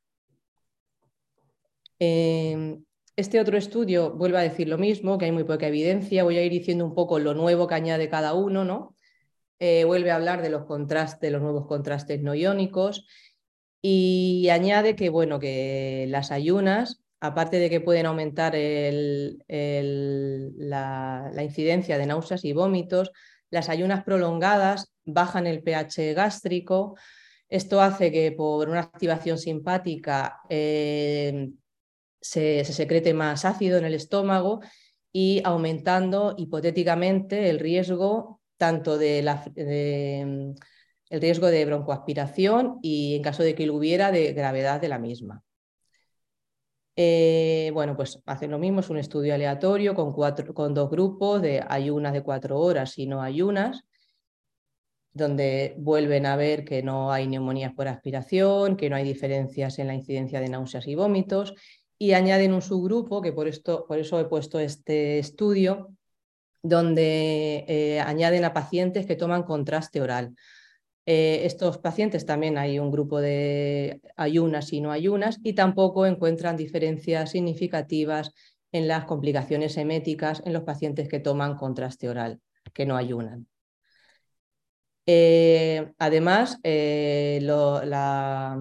Em, 1.98 2.84
este 3.16 3.40
otro 3.40 3.58
estudio 3.58 4.14
vuelve 4.14 4.38
a 4.38 4.42
decir 4.42 4.68
lo 4.68 4.78
mismo, 4.78 5.18
que 5.18 5.24
hay 5.24 5.32
muy 5.32 5.44
poca 5.44 5.66
evidencia. 5.66 6.22
Voy 6.22 6.38
a 6.38 6.44
ir 6.44 6.52
diciendo 6.52 6.84
un 6.84 6.94
poco 6.94 7.18
lo 7.18 7.34
nuevo 7.34 7.66
que 7.66 7.74
añade 7.74 8.08
cada 8.08 8.34
uno, 8.34 8.64
¿no? 8.64 8.94
Eh, 9.58 9.84
vuelve 9.84 10.12
a 10.12 10.14
hablar 10.14 10.40
de 10.40 10.50
los 10.50 10.64
contrastes, 10.66 11.32
los 11.32 11.42
nuevos 11.42 11.66
contrastes 11.66 12.22
no 12.22 12.36
iónicos 12.36 13.06
y 13.82 14.48
añade 14.50 14.94
que, 14.94 15.08
bueno, 15.08 15.40
que 15.40 16.06
las 16.08 16.30
ayunas, 16.30 17.02
aparte 17.20 17.58
de 17.58 17.70
que 17.70 17.80
pueden 17.80 18.06
aumentar 18.06 18.54
la, 18.54 19.42
incidencia 21.42 21.98
de 21.98 22.06
náuseas 22.06 22.44
y 22.44 22.52
vómitos, 22.52 23.10
las 23.50 23.68
ayunas 23.68 24.04
prolongadas 24.04 24.92
bajan 25.04 25.46
el 25.46 25.62
pH 25.62 26.14
gástrico. 26.14 26.96
Esto 27.48 27.80
hace 27.80 28.12
que 28.12 28.32
por 28.32 28.68
una 28.68 28.80
activación 28.80 29.38
simpática 29.38 30.40
eh, 30.48 31.50
se, 32.20 32.64
secrete 32.64 33.14
más 33.14 33.44
ácido 33.44 33.78
en 33.78 33.84
el 33.86 33.94
estómago 33.94 34.60
y 35.12 35.40
aumentando 35.44 36.34
hipotéticamente 36.36 37.48
el 37.48 37.58
riesgo 37.58 38.40
tanto 38.58 38.98
de, 38.98 39.22
mm, 40.26 40.54
el 41.10 41.20
riesgo 41.20 41.46
de 41.46 41.64
broncoaspiración 41.64 42.78
y 42.82 43.16
en 43.16 43.22
caso 43.22 43.42
de 43.42 43.54
que 43.54 43.66
lo 43.66 43.74
hubiera 43.76 44.12
de 44.12 44.32
gravedad 44.34 44.80
de 44.80 44.88
la 44.88 44.98
misma. 44.98 45.42
Eh, 47.00 47.70
bueno, 47.74 47.94
pues 47.94 48.20
hacen 48.26 48.50
lo 48.50 48.58
mismo, 48.58 48.80
es 48.80 48.90
un 48.90 48.98
estudio 48.98 49.32
aleatorio 49.32 49.94
con, 49.94 50.12
cuatro, 50.12 50.52
con 50.52 50.74
dos 50.74 50.90
grupos 50.90 51.40
de 51.40 51.64
ayunas 51.68 52.12
de 52.12 52.24
cuatro 52.24 52.58
horas 52.58 52.98
y 52.98 53.06
no 53.06 53.22
ayunas, 53.22 53.84
donde 55.12 55.76
vuelven 55.78 56.26
a 56.26 56.34
ver 56.34 56.64
que 56.64 56.82
no 56.82 57.12
hay 57.12 57.28
neumonías 57.28 57.72
por 57.72 57.86
aspiración, 57.86 58.76
que 58.76 58.90
no 58.90 58.96
hay 58.96 59.04
diferencias 59.04 59.78
en 59.78 59.86
la 59.86 59.94
incidencia 59.94 60.40
de 60.40 60.48
náuseas 60.48 60.88
y 60.88 60.96
vómitos 60.96 61.54
y 61.98 62.14
añaden 62.14 62.52
un 62.52 62.62
subgrupo, 62.62 63.22
que 63.22 63.32
por, 63.32 63.46
esto, 63.46 63.84
por 63.86 64.00
eso 64.00 64.18
he 64.18 64.24
puesto 64.24 64.58
este 64.58 65.20
estudio, 65.20 65.94
donde 66.64 67.64
eh, 67.68 68.00
añaden 68.00 68.44
a 68.44 68.52
pacientes 68.52 69.06
que 69.06 69.14
toman 69.14 69.44
contraste 69.44 70.00
oral. 70.00 70.34
Eh, 71.10 71.46
estos 71.46 71.78
pacientes 71.78 72.26
también 72.26 72.58
hay 72.58 72.78
un 72.78 72.90
grupo 72.90 73.18
de 73.18 74.02
ayunas 74.14 74.74
y 74.74 74.82
no 74.82 74.92
ayunas 74.92 75.40
y 75.42 75.54
tampoco 75.54 76.04
encuentran 76.04 76.54
diferencias 76.54 77.30
significativas 77.30 78.34
en 78.72 78.88
las 78.88 79.06
complicaciones 79.06 79.78
eméticas 79.78 80.42
en 80.44 80.52
los 80.52 80.64
pacientes 80.64 81.08
que 81.08 81.18
toman 81.18 81.56
contraste 81.56 82.10
oral, 82.10 82.42
que 82.74 82.84
no 82.84 82.94
ayunan. 82.94 83.46
Eh, 85.06 85.94
además, 85.96 86.58
la, 86.62 88.58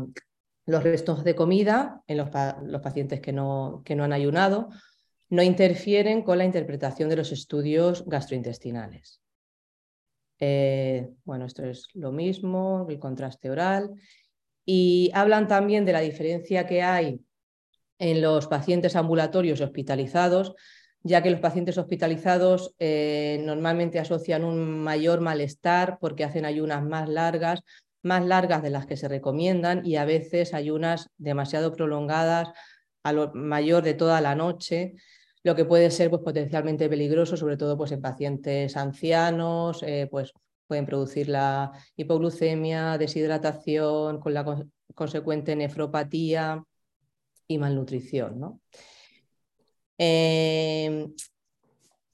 los 0.66 0.84
restos 0.84 1.26
de 1.26 1.36
comida 1.36 2.02
en 2.08 2.16
los, 2.16 2.30
pacientes 2.30 3.20
que 3.20 3.34
no, 3.34 3.84
han 3.90 4.14
ayunado 4.14 4.70
no 5.28 5.44
interfieren 5.44 6.22
con 6.22 6.38
la 6.38 6.46
interpretación 6.46 7.10
de 7.10 7.18
los 7.18 7.34
estudios 7.34 8.06
gastrointestinales. 8.06 9.20
Eh, 10.40 11.10
bueno, 11.24 11.46
esto 11.46 11.66
es 11.66 11.88
lo 11.94 12.12
mismo, 12.12 12.86
el 12.90 13.00
contraste 13.00 13.50
oral. 13.50 13.92
Y 14.66 15.12
hablan 15.14 15.48
también 15.48 15.86
de 15.86 15.94
la 15.94 16.02
diferencia 16.02 16.68
que 16.68 16.82
hay 16.82 17.22
en 18.00 18.22
los 18.22 18.48
pacientes 18.48 18.96
ambulatorios 18.96 19.62
hospitalizados 19.62 20.56
ya 21.04 21.24
que 21.24 21.32
los 21.32 21.40
pacientes 21.40 21.78
hospitalizados 21.78 22.76
eh, 22.80 23.42
normalmente 23.44 24.00
asocian 24.00 24.44
un 24.44 24.84
mayor 24.84 25.22
malestar 25.22 25.98
porque 26.00 26.24
hacen 26.24 26.46
ayunas 26.46 26.84
más 26.84 27.08
largas, 27.08 27.62
más 28.04 28.26
largas 28.26 28.62
de 28.62 28.70
las 28.70 28.86
que 28.86 28.98
se 28.98 29.08
recomiendan 29.08 29.86
y 29.86 29.96
a 29.96 30.06
veces 30.06 30.54
ayunas 30.54 31.10
demasiado 31.18 31.72
prolongadas 31.74 32.50
a 33.04 33.14
lo 33.14 33.32
mayor 33.34 33.84
de 33.84 33.94
toda 33.94 34.20
la 34.22 34.36
noche, 34.36 34.96
lo 35.44 35.56
que 35.56 35.66
puede 35.66 35.92
ser 35.92 36.10
pues, 36.10 36.22
potencialmente 36.22 36.90
peligroso, 36.90 37.38
sobre 37.38 37.58
todo 37.58 37.78
pues, 37.78 37.92
en 37.92 38.02
pacientes 38.02 38.76
ancianos, 38.78 39.84
eh, 39.84 40.08
pues 40.10 40.34
pueden 40.68 40.86
producir 40.86 41.30
la 41.30 41.72
hipoglucemia, 41.96 42.98
deshidratación, 42.98 44.20
con 44.20 44.34
la 44.34 44.46
consecuente 44.94 45.56
nefropatía 45.56 46.64
y 47.48 47.58
malnutrición. 47.58 48.40
¿no? 48.40 48.60
Em, 49.98 51.14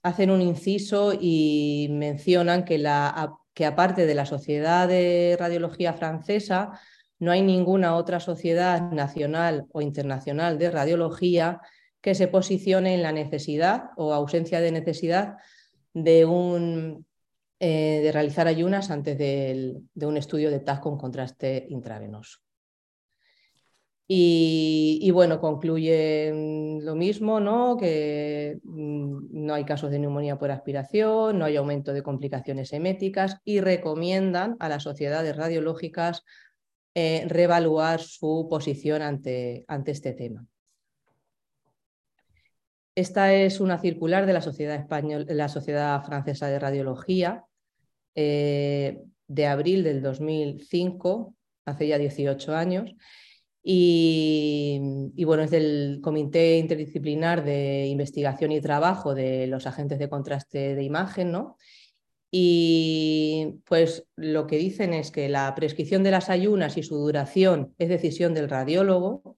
hacen 0.04 0.30
un 0.30 0.42
inciso 0.42 1.14
y 1.20 1.88
mencionan 1.90 2.64
que, 2.64 2.78
la, 2.78 3.34
que 3.54 3.66
aparte 3.66 4.06
de 4.06 4.16
la 4.16 4.26
Sociedad 4.26 4.88
de 4.88 5.36
Radiología 5.40 5.94
Francesa, 5.94 6.80
no 7.20 7.32
hay 7.32 7.42
ninguna 7.42 7.96
otra 7.96 8.20
sociedad 8.20 8.92
nacional 8.92 9.66
o 9.72 9.82
internacional 9.82 10.58
de 10.58 10.72
radiología 10.72 11.62
que 12.04 12.16
se 12.16 12.28
posicione 12.28 12.94
en 12.94 13.02
la 13.02 13.14
necesidad 13.14 13.92
o 13.96 14.14
ausencia 14.14 14.60
de 14.60 14.74
necesidad 14.74 15.38
de, 15.94 16.26
un, 16.26 17.06
eh, 17.60 18.02
de 18.04 18.12
realizar 18.12 18.46
ayunas 18.46 18.92
antes 18.92 19.18
de, 19.18 19.82
un 19.96 20.18
estudio 20.18 20.52
de 20.52 20.60
TAC 20.60 20.82
con 20.82 20.98
contraste 20.98 21.66
intravenoso. 21.70 22.40
Y, 24.06 25.10
bueno, 25.12 25.40
concluye 25.40 26.80
lo 26.84 26.94
mismo, 26.94 27.40
¿no? 27.40 27.78
que 27.78 28.60
mm, 28.64 29.46
no 29.46 29.54
hay 29.54 29.64
casos 29.64 29.90
de 29.90 29.98
neumonía 29.98 30.38
por 30.38 30.52
aspiración, 30.52 31.40
no 31.40 31.46
hay 31.46 31.56
aumento 31.56 31.94
de 31.94 32.04
complicaciones 32.04 32.74
eméticas 32.74 33.38
y 33.46 33.62
recomiendan 33.62 34.58
a 34.60 34.68
las 34.68 34.84
sociedades 34.84 35.36
radiológicas 35.38 36.24
eh, 36.94 37.26
reevaluar 37.30 38.02
su 38.02 38.48
posición 38.50 39.02
ante, 39.02 39.64
ante 39.70 39.92
este 39.92 40.12
tema. 40.12 40.46
Esta 42.96 43.34
es 43.34 43.60
una 43.60 43.80
circular 43.80 44.26
de 44.26 44.34
la 44.34 44.42
Sociedad, 44.42 44.86
la 45.30 45.50
Sociedad 45.50 46.04
Francesa 46.04 46.48
de 46.48 46.60
Radiología 46.60 47.44
eh, 48.14 49.02
de 49.28 49.48
abril 49.48 49.84
del 49.84 50.02
2005, 50.02 51.34
hace 51.66 51.88
ya 51.88 51.98
18 51.98 52.56
años, 52.56 52.94
y, 53.66 55.24
bueno, 55.26 55.44
es 55.44 55.52
del 55.52 56.00
Comité 56.04 56.58
Interdisciplinar 56.58 57.46
de 57.46 57.88
Investigación 57.88 58.52
y 58.52 58.60
Trabajo 58.60 59.16
de 59.16 59.48
los 59.48 59.66
agentes 59.66 60.00
de 60.00 60.10
contraste 60.10 60.76
de 60.76 60.84
imagen, 60.84 61.32
¿no? 61.32 61.58
Y 62.30 63.62
pues 63.66 64.06
lo 64.16 64.48
que 64.48 64.58
dicen 64.58 64.94
es 64.94 65.12
que 65.12 65.30
la 65.30 65.54
prescripción 65.56 66.04
de 66.04 66.12
las 66.12 66.30
ayunas 66.30 66.78
y 66.78 66.84
su 66.84 66.98
duración 66.98 67.74
es 67.78 67.90
decisión 67.90 68.34
del 68.34 68.50
radiólogo. 68.50 69.38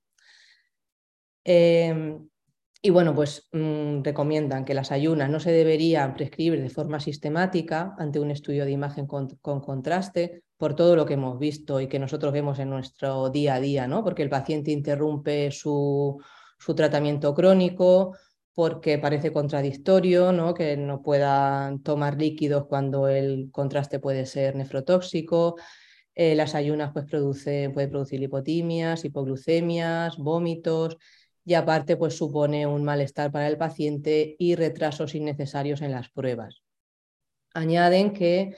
Em, 1.43 2.27
y 2.85 2.91
bueno, 2.91 3.15
pues 3.15 3.47
mm, 3.51 4.03
recomiendan 4.03 4.63
que 4.63 4.75
las 4.75 4.91
ayunas 4.91 5.27
no 5.27 5.39
se 5.39 5.51
deberían 5.51 6.13
prescribir 6.13 6.61
de 6.61 6.69
forma 6.69 6.99
sistemática 6.99 7.95
ante 7.97 8.19
un 8.19 8.29
estudio 8.29 8.63
de 8.63 8.69
imagen 8.69 9.07
con, 9.07 9.27
contraste 9.41 10.43
por 10.55 10.75
todo 10.75 10.95
lo 10.95 11.03
que 11.03 11.15
hemos 11.15 11.39
visto 11.39 11.81
y 11.81 11.87
que 11.87 11.97
nosotros 11.97 12.31
vemos 12.31 12.59
en 12.59 12.69
nuestro 12.69 13.31
día 13.31 13.55
a 13.55 13.59
día, 13.59 13.87
¿no? 13.87 14.03
Porque 14.03 14.21
el 14.21 14.29
paciente 14.29 14.69
interrumpe 14.69 15.49
su, 15.49 16.21
su 16.59 16.75
tratamiento 16.75 17.33
crónico, 17.33 18.15
porque 18.53 18.99
parece 18.99 19.33
contradictorio, 19.33 20.31
¿no? 20.31 20.53
Que 20.53 20.77
no 20.77 21.01
puedan 21.01 21.81
tomar 21.81 22.19
líquidos 22.19 22.67
cuando 22.67 23.07
el 23.07 23.49
contraste 23.51 23.97
puede 23.97 24.27
ser 24.27 24.55
nefrotóxico. 24.55 25.55
Eh, 26.13 26.35
las 26.35 26.53
ayunas 26.53 26.93
pues, 26.93 27.07
pueden 27.09 27.89
producir 27.89 28.19
lipotimias, 28.19 29.03
hipoglucemias, 29.05 30.17
vómitos 30.17 30.97
y 31.45 31.53
aparte 31.53 31.95
pues 31.95 32.17
supone 32.17 32.65
un 32.65 32.83
malestar 32.83 33.31
para 33.31 33.47
el 33.47 33.57
paciente 33.57 34.35
y 34.39 34.55
retrasos 34.55 35.13
innecesarios 35.13 35.81
en 35.81 35.91
las 35.91 36.09
pruebas. 36.09 36.63
Añaden 37.53 38.11
que 38.11 38.55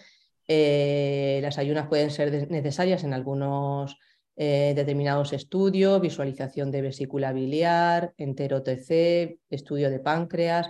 eh, 0.48 1.40
las 1.44 1.58
ayunas 1.58 1.88
pueden 1.88 2.10
ser 2.10 2.50
necesarias 2.50 3.04
en 3.04 3.14
algunos 3.14 3.98
eh, 4.38 4.74
determinados 4.76 5.34
estudios, 5.34 6.00
visualización 6.00 6.72
de 6.72 6.82
vesícula 6.82 7.34
biliar, 7.34 8.14
entero-TC, 8.18 9.40
estudio 9.50 9.90
de 9.90 10.00
páncreas 10.00 10.70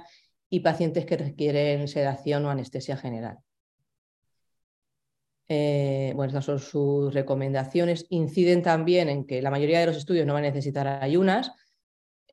y 0.50 0.62
pacientes 0.62 1.06
que 1.06 1.18
requieren 1.18 1.88
sedación 1.88 2.46
o 2.46 2.50
anestesia 2.50 2.98
general. 2.98 3.38
Eh, 5.50 6.12
bueno, 6.16 6.30
estas 6.30 6.46
son 6.46 6.60
sus 6.60 7.14
recomendaciones. 7.14 8.06
Inciden 8.10 8.64
también 8.64 9.08
en 9.08 9.26
que 9.26 9.42
la 9.42 9.52
mayoría 9.52 9.80
de 9.80 9.86
los 9.86 9.98
estudios 9.98 10.26
no 10.26 10.34
van 10.34 10.44
a 10.44 10.48
necesitar 10.48 10.88
ayunas, 10.88 11.52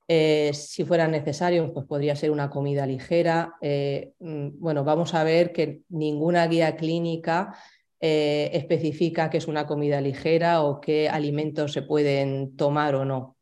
eh, 0.07 0.53
si 0.53 0.85
fuera 0.85 1.09
necesario, 1.09 1.73
pues 1.73 1.87
podría 1.87 2.17
ser 2.17 2.31
una 2.31 2.51
comida 2.51 2.87
ligera. 2.87 3.55
Eh, 3.61 4.13
mm, 4.19 4.49
bueno, 4.59 4.85
vamos 4.85 5.15
a 5.15 5.25
ver 5.25 5.53
que 5.53 5.83
ninguna 5.89 6.47
guía 6.47 6.77
clínica 6.77 7.55
eh, 8.01 8.51
especifica 8.53 9.31
qué 9.31 9.39
es 9.39 9.49
una 9.49 9.67
comida 9.67 10.01
ligera 10.01 10.63
o 10.63 10.81
qué 10.81 11.09
alimentos 11.09 11.73
se 11.73 11.83
pueden 11.83 12.57
tomar 12.57 12.95
o 12.95 13.05
no. 13.05 13.37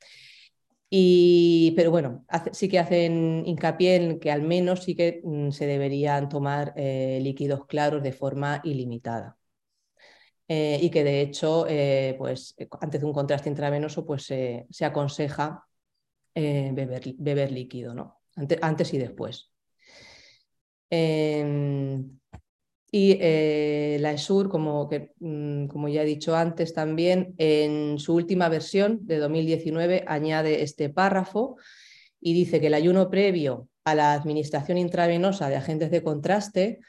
pero 1.76 1.90
bueno, 1.90 2.24
sí 2.52 2.68
que 2.68 2.78
hacen 2.78 3.44
hincapié 3.46 3.96
en 3.96 4.20
que 4.20 4.30
al 4.30 4.42
menos 4.42 4.84
sí 4.84 4.94
que 4.94 5.20
mm, 5.24 5.50
se 5.50 5.66
deberían 5.66 6.28
tomar 6.28 6.74
líquidos 6.76 7.66
claros 7.66 8.02
de 8.02 8.12
forma 8.12 8.60
ilimitada. 8.64 9.36
y 10.48 10.90
que 10.90 11.04
de 11.04 11.22
hecho, 11.22 11.66
pues, 12.18 12.54
antes 12.80 13.00
de 13.00 13.06
un 13.06 13.12
contraste 13.12 13.48
intravenoso, 13.48 14.04
pues 14.04 14.24
se 14.24 14.84
aconseja 14.84 15.64
eh, 16.34 16.70
beber, 16.74 17.52
líquido, 17.52 17.94
¿no? 17.94 18.20
Antes, 18.60 18.94
y 18.94 18.98
después. 18.98 19.52
Em, 20.90 22.18
y 22.90 23.16
eh, 23.20 23.96
la 24.00 24.12
ESUR, 24.12 24.50
como, 24.50 24.88
mm, 25.20 25.66
como 25.66 25.88
ya 25.88 26.02
he 26.02 26.06
dicho 26.06 26.36
antes 26.36 26.74
también, 26.74 27.34
en 27.38 27.98
su 27.98 28.14
última 28.14 28.48
versión 28.48 29.06
de 29.06 29.18
2019 29.18 30.04
añade 30.06 30.62
este 30.62 30.90
párrafo 30.90 31.56
y 32.20 32.34
dice 32.34 32.60
que 32.60 32.66
el 32.68 32.74
ayuno 32.74 33.10
previo 33.10 33.68
a 33.84 33.94
la 33.94 34.12
administración 34.12 34.78
intravenosa 34.78 35.48
de 35.48 35.56
agentes 35.56 35.90
de 35.90 36.02
contraste 36.02 36.80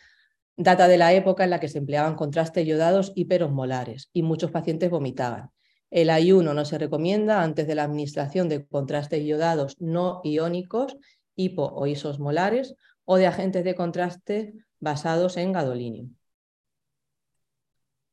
data 0.55 0.87
de 0.87 0.97
la 0.97 1.13
época 1.13 1.43
en 1.43 1.49
la 1.49 1.59
que 1.59 1.67
se 1.67 1.79
empleaban 1.79 2.15
contrastes 2.15 2.65
yodados 2.67 3.11
hiperosmolares 3.15 4.09
y 4.13 4.23
muchos 4.23 4.51
pacientes 4.51 4.89
vomitaban. 4.89 5.49
El 5.93 6.09
ayuno 6.09 6.55
no 6.55 6.65
se 6.65 6.79
recomienda 6.79 7.43
antes 7.43 7.67
de 7.67 7.75
la 7.75 7.83
administración 7.83 8.49
de 8.49 8.65
contrastes 8.65 9.23
iodados 9.23 9.79
no 9.79 10.21
iónicos, 10.23 10.97
hipo 11.35 11.65
o 11.67 11.85
isosmolares 11.85 12.73
o 13.05 13.17
de 13.17 13.27
agentes 13.27 13.63
de 13.63 13.75
contraste 13.75 14.53
basados 14.79 15.37
en 15.37 15.51
gadolinio. 15.51 16.09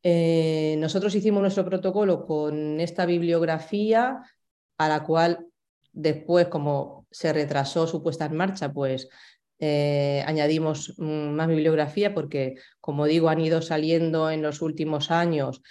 Eh, 0.03 0.77
nosotros 0.79 1.15
hicimos 1.15 1.41
nuestro 1.41 1.65
protocolo 1.65 2.27
con 2.27 2.81
esta 2.81 3.07
bibliografía 3.07 4.25
a 4.77 4.89
la 4.91 5.03
cual 5.03 5.47
después, 5.91 6.49
como 6.49 7.07
se 7.11 7.33
retrasó 7.33 7.87
su 7.87 8.03
puesta 8.03 8.27
en 8.27 8.37
marcha, 8.37 8.75
pues 8.75 9.09
eh, 9.59 10.23
añadimos 10.27 10.93
mm, 10.99 11.31
más 11.31 11.49
bibliografía 11.49 12.13
porque, 12.13 12.57
como 12.79 13.07
digo, 13.07 13.31
han 13.31 13.41
ido 13.41 13.63
saliendo 13.63 14.31
en 14.31 14.43
los 14.43 14.61
últimos 14.61 15.11
años 15.11 15.63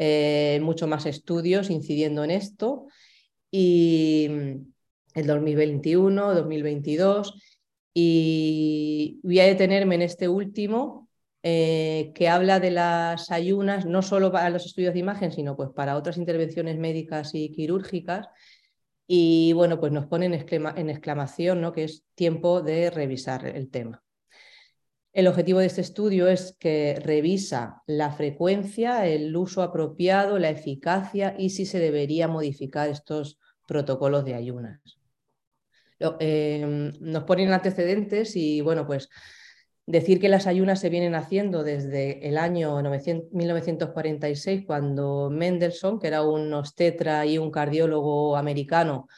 eh, 0.00 0.60
mucho 0.62 0.86
más 0.86 1.06
estudios 1.06 1.70
incidiendo 1.70 2.22
en 2.22 2.30
esto. 2.30 2.86
Y 3.50 4.28
el 5.14 5.26
2021, 5.26 6.34
2022. 6.34 7.42
Y 7.92 9.18
voy 9.24 9.40
a 9.40 9.46
detenerme 9.46 9.96
en 9.96 10.02
este 10.02 10.28
último, 10.28 11.08
eh, 11.42 12.12
que 12.14 12.28
habla 12.28 12.60
de 12.60 12.70
las 12.70 13.32
ayunas, 13.32 13.86
no 13.86 14.02
solo 14.02 14.30
para 14.30 14.50
los 14.50 14.66
estudios 14.66 14.94
de 14.94 15.00
imagen, 15.00 15.32
sino 15.32 15.56
pues 15.56 15.70
para 15.70 15.96
otras 15.96 16.16
intervenciones 16.16 16.78
médicas 16.78 17.34
y 17.34 17.50
quirúrgicas. 17.50 18.28
Y 19.08 19.52
bueno, 19.54 19.80
pues 19.80 19.90
nos 19.90 20.06
ponen 20.06 20.32
en 20.32 20.90
exclamación, 20.90 21.60
¿no? 21.60 21.72
que 21.72 21.84
es 21.84 22.04
tiempo 22.14 22.62
de 22.62 22.90
revisar 22.90 23.46
el 23.46 23.68
tema. 23.68 24.02
El 25.18 25.26
objetivo 25.26 25.58
de 25.58 25.66
este 25.66 25.80
estudio 25.80 26.28
es 26.28 26.54
que 26.60 26.96
revisa 27.04 27.82
la 27.88 28.12
frecuencia, 28.12 29.04
el 29.04 29.36
uso 29.36 29.62
apropiado, 29.62 30.38
la 30.38 30.50
eficacia 30.50 31.34
y 31.36 31.50
si 31.50 31.66
se 31.66 31.80
debería 31.80 32.28
modificar 32.28 32.88
estos 32.88 33.36
protocolos 33.66 34.24
de 34.24 34.34
ayunas. 34.34 34.80
Em, 36.20 36.92
nos 37.00 37.24
ponen 37.24 37.50
antecedentes 37.50 38.36
y 38.36 38.60
bueno, 38.60 38.86
pues 38.86 39.08
decir 39.86 40.20
que 40.20 40.28
las 40.28 40.46
ayunas 40.46 40.78
se 40.78 40.88
vienen 40.88 41.16
haciendo 41.16 41.64
desde 41.64 42.28
el 42.28 42.38
año 42.38 42.80
1946, 42.80 44.64
cuando 44.64 45.30
Mendelssohn, 45.30 45.98
que 45.98 46.06
era 46.06 46.22
un 46.22 46.54
obstetra 46.54 47.26
y 47.26 47.38
un 47.38 47.50
cardiólogo 47.50 48.36
americano, 48.36 49.08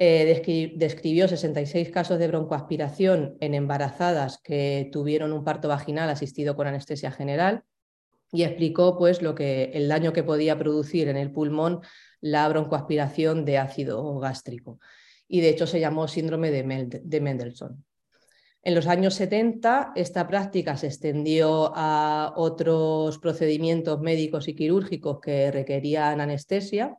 eh, 0.00 0.72
describió 0.76 1.26
66 1.26 1.90
casos 1.90 2.20
de 2.20 2.28
broncoaspiración 2.28 3.36
en 3.40 3.54
embarazadas 3.54 4.38
que 4.38 4.88
tuvieron 4.92 5.32
un 5.32 5.42
parto 5.42 5.66
vaginal 5.66 6.08
asistido 6.08 6.54
con 6.54 6.68
anestesia 6.68 7.10
general 7.10 7.64
y 8.30 8.44
explicó 8.44 8.96
pues, 8.96 9.22
lo 9.22 9.34
que, 9.34 9.72
el 9.74 9.88
daño 9.88 10.12
que 10.12 10.22
podía 10.22 10.56
producir 10.56 11.08
en 11.08 11.16
el 11.16 11.32
pulmón 11.32 11.80
la 12.20 12.48
broncoaspiración 12.48 13.44
de 13.44 13.58
ácido 13.58 14.18
gástrico. 14.20 14.78
Y 15.26 15.40
de 15.40 15.48
hecho 15.48 15.66
se 15.66 15.80
llamó 15.80 16.06
síndrome 16.06 16.52
de, 16.52 17.00
de 17.02 17.20
Mendelssohn. 17.20 17.84
En 18.62 18.74
los 18.76 18.86
años 18.86 19.14
70 19.14 19.94
esta 19.96 20.28
práctica 20.28 20.76
se 20.76 20.86
extendió 20.86 21.72
a 21.74 22.34
otros 22.36 23.18
procedimientos 23.18 24.00
médicos 24.00 24.46
y 24.46 24.54
quirúrgicos 24.54 25.18
que 25.20 25.50
requerían 25.50 26.20
anestesia 26.20 26.96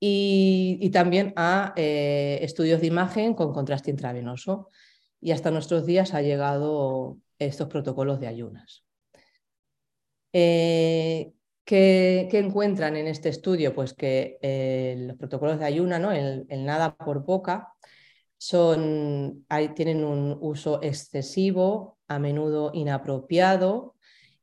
y, 0.00 0.90
también 0.90 1.34
a 1.36 1.74
eh, 1.76 2.38
estudios 2.42 2.80
de 2.80 2.86
imagen 2.86 3.34
con 3.34 3.52
contraste 3.52 3.90
intravenoso. 3.90 4.70
Y 5.20 5.32
hasta 5.32 5.50
nuestros 5.50 5.84
días 5.84 6.14
ha 6.14 6.22
llegado 6.22 7.18
estos 7.38 7.68
protocolos 7.68 8.18
de 8.20 8.26
ayunas. 8.26 8.84
Eh, 10.32 11.32
¿qué, 11.64 12.28
encuentran 12.32 12.96
en 12.96 13.06
este 13.06 13.28
estudio? 13.28 13.74
Pues 13.74 13.92
que 13.92 14.38
eh, 14.40 14.96
los 15.06 15.16
protocolos 15.18 15.58
de 15.58 15.66
ayuna, 15.66 15.98
¿no? 15.98 16.12
el, 16.12 16.46
nada 16.64 16.96
por 16.96 17.24
boca, 17.24 17.74
son, 18.38 19.44
tienen 19.76 20.02
un 20.02 20.38
uso 20.40 20.82
excesivo, 20.82 21.98
a 22.08 22.18
menudo 22.18 22.72
inapropiado 22.74 23.94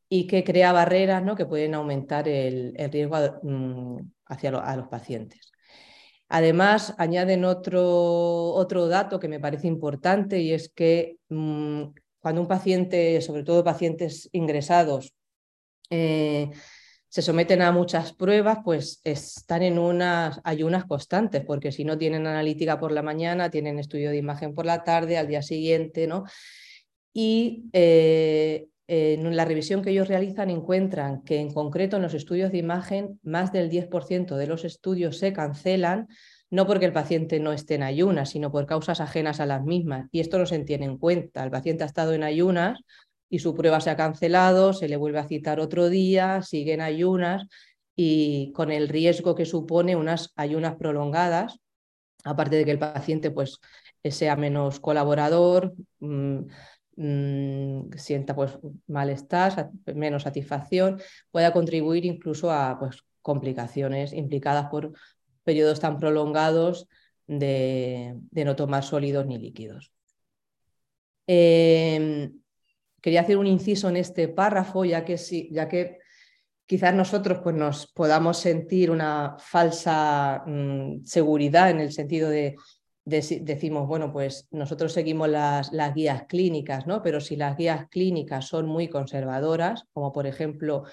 y 0.08 0.28
que 0.28 0.44
crea 0.44 0.72
barreras 0.72 1.24
¿no? 1.24 1.36
que 1.36 1.46
pueden 1.46 1.74
aumentar 1.74 2.28
el, 2.28 2.76
riesgo 2.92 3.18
mm, 3.44 4.00
hacia 4.28 4.50
a 4.50 4.76
los 4.76 4.88
pacientes. 4.88 5.52
Además, 6.30 6.94
añaden 6.98 7.46
otro, 7.46 8.52
otro, 8.52 8.88
dato 8.88 9.20
que 9.20 9.30
me 9.30 9.40
parece 9.40 9.68
importante 9.68 10.40
y 10.40 10.52
es 10.54 10.70
que 10.70 11.18
mm, 11.30 11.84
cuando 12.20 12.42
un 12.42 12.48
paciente, 12.48 13.22
sobre 13.22 13.44
todo 13.44 13.64
pacientes 13.64 14.28
ingresados, 14.34 15.14
eh, 15.90 16.50
se 17.10 17.22
someten 17.22 17.62
a 17.62 17.72
muchas 17.72 18.14
pruebas, 18.14 18.60
pues 18.64 19.00
están 19.04 19.64
en 19.64 19.80
unas 19.80 20.42
ayunas 20.44 20.86
constantes, 20.86 21.44
porque 21.46 21.72
si 21.72 21.86
no 21.86 21.98
tienen 21.98 22.28
analítica 22.28 22.80
por 22.80 22.92
la 22.92 23.02
mañana, 23.02 23.50
tienen 23.50 23.80
estudio 23.80 24.10
de 24.10 24.18
imagen 24.18 24.54
por 24.54 24.66
la 24.66 24.84
tarde, 24.84 25.18
al 25.18 25.28
día 25.28 25.42
siguiente, 25.42 26.06
¿no? 26.06 26.26
Y 27.14 27.70
eh, 27.72 28.68
en 28.88 29.36
la 29.36 29.46
revisión 29.46 29.82
que 29.82 29.90
ellos 29.90 30.08
realizan 30.08 30.50
encuentran 30.50 31.22
que 31.24 31.40
en 31.40 31.54
concreto 31.54 31.98
en 31.98 32.04
los 32.04 32.14
estudios 32.14 32.52
de 32.52 32.60
imagen 32.60 33.20
más 33.22 33.52
del 33.52 33.70
10% 33.70 34.38
de 34.38 34.48
los 34.48 34.64
estudios 34.64 35.18
se 35.18 35.34
cancelan, 35.34 36.08
no 36.50 36.66
porque 36.66 36.86
el 36.86 36.94
paciente 36.94 37.40
no 37.42 37.52
esté 37.52 37.76
en 37.76 37.84
ayunas, 37.84 38.30
sino 38.30 38.52
por 38.52 38.66
causas 38.66 39.02
ajenas 39.02 39.42
a 39.42 39.46
las 39.46 39.64
mismas. 39.64 40.08
Y 40.12 40.22
esto 40.22 40.38
no 40.40 40.46
se 40.46 40.58
tiene 40.60 40.86
en 40.86 40.98
cuenta. 40.98 41.44
El 41.44 41.52
paciente 41.52 41.84
ha 41.84 41.88
estado 41.88 42.14
en 42.14 42.24
ayunas 42.24 42.80
y 43.30 43.40
su 43.40 43.54
prueba 43.54 43.82
se 43.82 43.90
ha 43.90 43.98
cancelado, 43.98 44.72
se 44.72 44.88
le 44.88 44.96
vuelve 44.96 45.20
a 45.20 45.28
citar 45.28 45.60
otro 45.60 45.90
día, 45.90 46.42
sigue 46.42 46.74
en 46.74 46.82
ayunas 46.82 47.46
y 47.94 48.54
con 48.54 48.72
el 48.72 48.88
riesgo 48.88 49.36
que 49.36 49.46
supone 49.46 49.98
unas 49.98 50.32
ayunas 50.38 50.76
prolongadas, 50.76 51.60
aparte 52.24 52.56
de 52.56 52.64
que 52.64 52.72
el 52.72 52.80
paciente 52.80 53.32
pues, 53.32 53.60
sea 54.04 54.38
menos 54.38 54.80
colaborador, 54.80 55.74
mm, 56.00 56.44
Mm, 57.00 57.92
sienta 57.96 58.36
pues, 58.36 58.58
malestar, 58.88 59.70
menos 59.94 60.24
satisfacción, 60.24 61.00
pueda 61.30 61.54
contribuir 61.54 62.06
incluso 62.06 62.52
a 62.52 62.80
pues, 62.80 63.04
complicaciones 63.22 64.14
implicadas 64.14 64.68
por 64.72 64.94
periodos 65.44 65.80
tan 65.80 66.00
prolongados 66.00 66.88
de, 67.28 68.16
no 68.32 68.56
tomar 68.56 68.84
sólidos 68.84 69.28
ni 69.28 69.38
líquidos. 69.38 69.92
Em, 71.28 72.34
quería 73.00 73.22
hacer 73.22 73.38
un 73.38 73.46
inciso 73.46 73.90
en 73.90 73.98
este 73.98 74.28
párrafo, 74.28 74.84
ya 74.84 75.06
que, 75.06 75.18
ya 75.52 75.70
que 75.70 76.00
quizás 76.66 76.96
nosotros 76.96 77.42
pues, 77.44 77.56
nos 77.56 77.86
podamos 77.86 78.40
sentir 78.40 78.90
una 78.90 79.36
falsa 79.38 80.42
mm, 80.48 81.06
seguridad 81.06 81.70
en 81.70 81.80
el 81.80 81.92
sentido 81.92 82.28
de 82.30 82.56
decimos, 83.08 83.88
bueno, 83.88 84.12
pues 84.12 84.48
nosotros 84.52 84.92
seguimos 84.92 85.30
las, 85.30 85.72
las, 85.72 85.96
guías 85.96 86.24
clínicas, 86.28 86.88
¿no? 86.88 87.02
Pero 87.02 87.22
si 87.22 87.38
las 87.38 87.56
guías 87.56 87.88
clínicas 87.90 88.46
son 88.46 88.68
muy 88.68 88.90
conservadoras, 88.90 89.86
como 89.94 90.12
por 90.12 90.28
ejemplo 90.28 90.84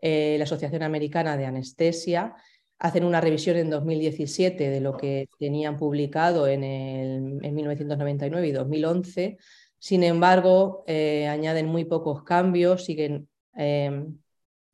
eh, 0.00 0.36
la 0.38 0.44
Asociación 0.44 0.84
Americana 0.84 1.36
de 1.36 1.46
Anestesia, 1.46 2.36
hacen 2.78 3.04
una 3.04 3.20
revisión 3.20 3.56
en 3.56 3.70
2017 3.70 4.70
de 4.70 4.80
lo 4.80 4.96
que 4.96 5.28
tenían 5.40 5.76
publicado 5.76 6.46
en, 6.46 6.62
el, 6.62 7.38
en 7.42 7.54
1999 7.54 8.46
y 8.46 8.52
2011. 8.52 9.38
Sin 9.78 10.04
embargo, 10.04 10.84
eh, 10.86 11.26
añaden 11.26 11.66
muy 11.66 11.84
pocos 11.84 12.22
cambios, 12.22 12.84
siguen 12.84 13.28
eh, 13.56 14.06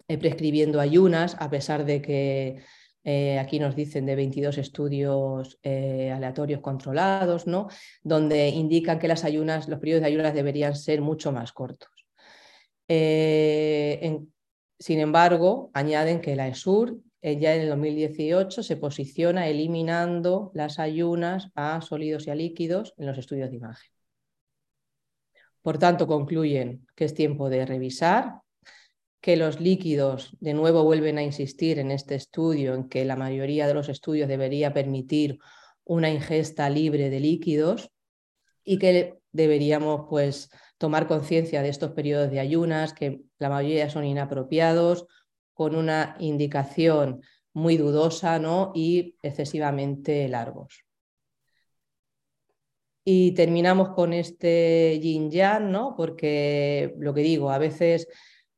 prescribiendo 0.07 0.79
ayunas, 0.79 1.37
a 1.39 1.49
pesar 1.49 1.87
de 1.87 2.03
que 2.03 2.63
eh, 3.05 3.39
aquí 3.39 3.59
nos 3.59 3.75
dicen 3.75 4.07
de 4.07 4.15
22 4.15 4.59
estudios 4.59 5.59
eh, 5.63 6.13
aleatorios 6.13 6.61
controlados, 6.61 7.47
¿no? 7.47 7.69
donde 8.03 8.49
indican 8.49 8.99
que 8.99 9.09
los 9.09 9.21
periodos 9.81 10.03
de 10.03 10.07
ayunas 10.07 10.35
deberían 10.35 10.77
ser 10.77 11.01
mucho 11.01 11.33
más 11.33 11.53
cortos. 11.53 11.91
Eh, 12.87 14.21
sin 14.79 15.01
embargo, 15.01 15.71
añaden 15.75 16.21
que 16.21 16.37
la 16.37 16.49
ESUR 16.49 16.99
ya 17.23 17.55
en 17.55 17.63
el 17.63 17.69
2018 17.69 18.63
se 18.65 18.77
posiciona 18.77 19.47
eliminando 19.47 20.51
las 20.55 20.81
ayunas 20.81 21.51
a 21.55 21.81
sólidos 21.81 22.27
y 22.27 22.31
a 22.31 22.35
líquidos 22.35 22.95
en 22.99 23.07
los 23.07 23.17
estudios 23.17 23.51
de 23.51 23.57
imagen. 23.57 23.91
Por 25.63 25.79
tanto, 25.79 26.09
concluyen 26.09 26.87
que 26.97 27.05
es 27.05 27.15
tiempo 27.15 27.49
de 27.49 27.65
revisar 27.65 28.42
que 29.23 29.37
los 29.37 29.61
líquidos, 29.61 30.37
de 30.41 30.53
nuevo 30.53 30.83
vuelven 30.83 31.17
a 31.17 31.23
insistir 31.23 31.79
en 31.79 31.93
este 31.93 32.17
estudio, 32.17 32.75
en 32.75 32.89
que 32.89 33.05
la 33.05 33.15
mayoría 33.15 33.69
de 33.69 33.75
los 33.75 33.89
estudios 33.89 34.29
debería 34.29 34.75
permitir 34.75 35.39
una 35.85 36.11
ingesta 36.11 36.69
libre 36.69 37.09
de 37.09 37.21
líquidos 37.21 37.93
y 38.65 38.79
que 38.79 39.21
deberíamos 39.31 40.07
pues 40.11 40.51
tomar 40.77 41.07
conciencia 41.07 41.63
de 41.63 41.69
estos 41.69 41.93
periodos 41.93 42.33
de 42.33 42.41
ayunas, 42.41 42.95
que 42.95 43.23
la 43.39 43.49
mayoría 43.49 43.89
son 43.89 44.05
inapropiados, 44.05 45.07
con 45.55 45.77
una 45.77 46.17
indicación 46.19 47.23
muy 47.53 47.77
dudosa 47.77 48.41
¿no? 48.41 48.73
y 48.75 49.17
excesivamente 49.23 50.29
largos. 50.29 50.85
Y 53.05 53.33
terminamos 53.35 53.91
con 53.91 54.13
este 54.13 54.99
yin 55.01 55.31
yang, 55.31 55.71
¿no? 55.71 55.95
porque 55.97 56.93
lo 56.99 57.15
que 57.15 57.21
digo, 57.21 57.51
a 57.51 57.59
veces 57.59 58.09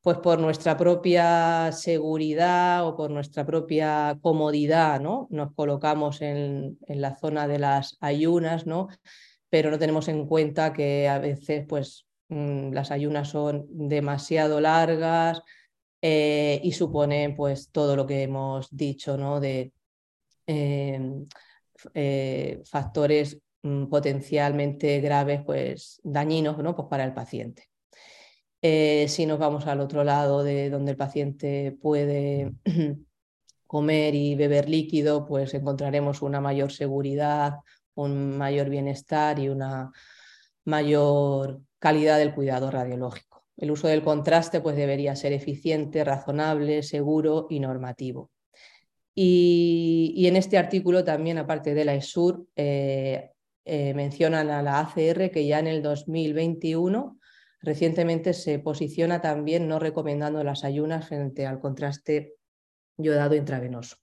pues 0.05 0.19
por 0.19 0.39
nuestra 0.39 0.77
propia 0.77 1.71
seguridad 1.71 2.85
o 2.87 2.95
por 2.95 3.09
nuestra 3.09 3.43
propia 3.43 4.19
comodidad, 4.21 5.01
¿no? 5.01 5.27
Nos 5.31 5.51
colocamos 5.55 6.21
en, 6.21 6.77
la 6.87 7.15
zona 7.15 7.47
de 7.47 7.57
las 7.57 7.97
ayunas, 8.01 8.67
¿no? 8.67 8.87
Pero 9.49 9.71
no 9.71 9.79
tenemos 9.79 10.07
en 10.07 10.27
cuenta 10.27 10.73
que 10.73 11.09
a 11.09 11.17
veces, 11.17 11.65
pues, 11.67 12.05
mm, 12.29 12.71
las 12.71 12.91
ayunas 12.91 13.29
son 13.29 13.65
demasiado 13.71 14.61
largas 14.61 15.41
eh, 16.03 16.59
y 16.63 16.73
suponen, 16.73 17.35
pues, 17.35 17.71
todo 17.71 17.95
lo 17.95 18.05
que 18.05 18.21
hemos 18.21 18.67
dicho, 18.69 19.17
¿no? 19.17 19.39
De 19.39 19.73
em, 20.45 21.25
eh, 21.95 22.61
factores 22.65 23.39
mm, 23.63 23.87
potencialmente 23.87 25.01
graves, 25.01 25.41
pues, 25.45 25.99
dañinos, 26.03 26.59
¿no? 26.59 26.75
Pues 26.75 26.87
para 26.89 27.05
el 27.05 27.13
paciente. 27.15 27.69
Eh, 28.67 29.07
si 29.09 29.27
nos 29.27 29.37
vamos 29.37 29.67
al 29.67 29.79
otro 29.79 30.03
lado 30.03 30.43
de 30.43 30.71
donde 30.71 30.89
el 30.89 30.97
paciente 30.97 31.77
puede 31.79 32.51
comer 33.67 34.15
y 34.15 34.33
beber 34.33 34.67
líquido, 34.67 35.27
pues 35.27 35.53
encontraremos 35.53 36.23
una 36.23 36.41
mayor 36.41 36.71
seguridad, 36.71 37.57
un 37.93 38.35
mayor 38.35 38.71
bienestar 38.71 39.37
y 39.37 39.49
una 39.49 39.91
mayor 40.63 41.61
calidad 41.77 42.17
del 42.17 42.33
cuidado 42.33 42.71
radiológico. 42.71 43.45
El 43.55 43.69
uso 43.69 43.87
del 43.87 44.01
contraste 44.01 44.61
pues, 44.61 44.75
debería 44.75 45.15
ser 45.15 45.33
eficiente, 45.33 46.03
razonable, 46.03 46.81
seguro 46.81 47.45
y 47.51 47.59
normativo. 47.59 48.31
Y, 49.13 50.25
en 50.25 50.37
este 50.37 50.57
artículo 50.57 51.03
también, 51.03 51.37
aparte 51.37 51.75
de 51.75 51.85
la 51.85 51.93
ESUR, 51.93 52.47
eh, 52.55 53.29
eh, 53.63 53.93
mencionan 53.93 54.49
a 54.49 54.63
la 54.63 54.79
ACR 54.79 55.29
que 55.29 55.45
ya 55.45 55.59
en 55.59 55.67
el 55.67 55.83
2021 55.83 57.19
Recientemente 57.65 58.33
se 58.33 58.59
posiciona 58.59 59.21
también 59.21 59.67
no 59.67 59.79
recomendando 59.79 60.43
las 60.43 60.63
ayunas 60.63 61.07
frente 61.07 61.45
al 61.45 61.59
contraste 61.59 62.35
yodado 62.97 63.35
intravenoso. 63.35 63.97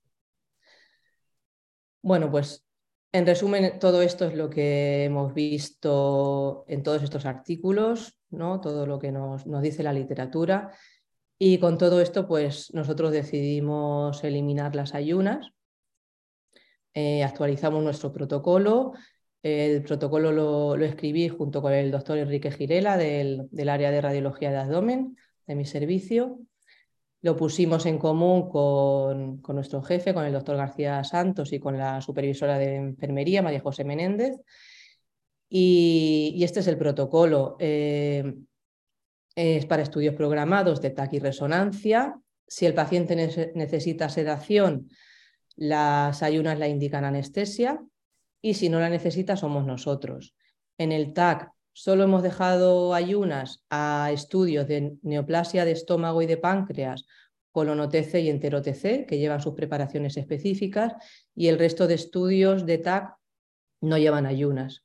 Bueno, 2.02 2.30
pues 2.30 2.66
en 3.12 3.26
resumen, 3.26 3.78
todo 3.78 4.02
esto 4.02 4.26
es 4.26 4.34
lo 4.34 4.50
que 4.50 5.04
hemos 5.04 5.32
visto 5.32 6.64
en 6.66 6.82
todos 6.82 7.02
estos 7.02 7.24
artículos, 7.24 8.18
¿no? 8.30 8.60
todo 8.60 8.86
lo 8.86 8.98
que 8.98 9.12
nos, 9.12 9.46
nos 9.46 9.62
dice 9.62 9.82
la 9.82 9.92
literatura. 9.92 10.72
Y 11.38 11.58
con 11.58 11.78
todo 11.78 12.00
esto, 12.00 12.26
pues 12.26 12.72
nosotros 12.74 13.12
decidimos 13.12 14.24
eliminar 14.24 14.74
las 14.74 14.94
ayunas 14.94 15.52
eh, 16.94 17.24
actualizamos 17.24 17.82
nuestro 17.82 18.12
protocolo. 18.12 18.92
El 19.42 19.82
protocolo 19.82 20.30
lo, 20.30 20.84
escribí 20.84 21.28
junto 21.28 21.60
con 21.60 21.72
el 21.72 21.90
doctor 21.90 22.18
Enrique 22.18 22.52
Girela 22.52 22.96
del, 22.96 23.48
área 23.68 23.90
de 23.90 24.00
radiología 24.00 24.52
de 24.52 24.58
abdomen 24.58 25.16
de 25.46 25.56
mi 25.56 25.64
servicio. 25.64 26.38
Lo 27.22 27.36
pusimos 27.36 27.86
en 27.86 27.98
común 27.98 28.48
con, 28.48 29.42
nuestro 29.48 29.82
jefe, 29.82 30.14
con 30.14 30.24
el 30.24 30.32
doctor 30.32 30.56
García 30.56 31.02
Santos 31.02 31.52
y 31.52 31.58
con 31.58 31.76
la 31.76 32.00
supervisora 32.00 32.56
de 32.56 32.76
enfermería, 32.76 33.42
María 33.42 33.60
José 33.60 33.84
Menéndez. 33.84 34.38
Y, 35.48 36.40
este 36.42 36.60
es 36.60 36.68
el 36.68 36.78
protocolo. 36.78 37.56
Eh, 37.58 38.34
es 39.34 39.66
para 39.66 39.82
estudios 39.82 40.14
programados 40.14 40.80
de 40.80 40.90
TAC 40.90 41.14
y 41.14 41.18
resonancia. 41.18 42.16
Si 42.46 42.64
el 42.66 42.74
paciente 42.74 43.16
necesita 43.54 44.08
sedación, 44.08 44.88
las 45.56 46.22
ayunas 46.22 46.58
la 46.58 46.68
indican 46.68 47.04
anestesia 47.04 47.82
y 48.42 48.54
si 48.54 48.68
no 48.68 48.80
la 48.80 48.90
necesita 48.90 49.36
somos 49.36 49.64
nosotros. 49.64 50.34
En 50.76 50.92
el 50.92 51.14
TAC 51.14 51.50
solo 51.72 52.04
hemos 52.04 52.22
dejado 52.22 52.92
ayunas 52.92 53.64
a 53.70 54.10
estudios 54.12 54.66
de 54.68 54.96
neoplasia 55.02 55.64
de 55.64 55.72
estómago 55.72 56.20
y 56.20 56.26
de 56.26 56.36
páncreas, 56.36 57.06
colon-OTC 57.52 58.14
y 58.16 58.30
entero-OTC, 58.30 59.06
que 59.06 59.18
llevan 59.18 59.40
sus 59.40 59.54
preparaciones 59.54 60.16
específicas, 60.16 60.94
y 61.34 61.48
el 61.48 61.58
resto 61.58 61.86
de 61.86 61.94
estudios 61.94 62.66
de 62.66 62.78
TAC 62.78 63.14
no 63.80 63.96
llevan 63.96 64.26
ayunas. 64.26 64.84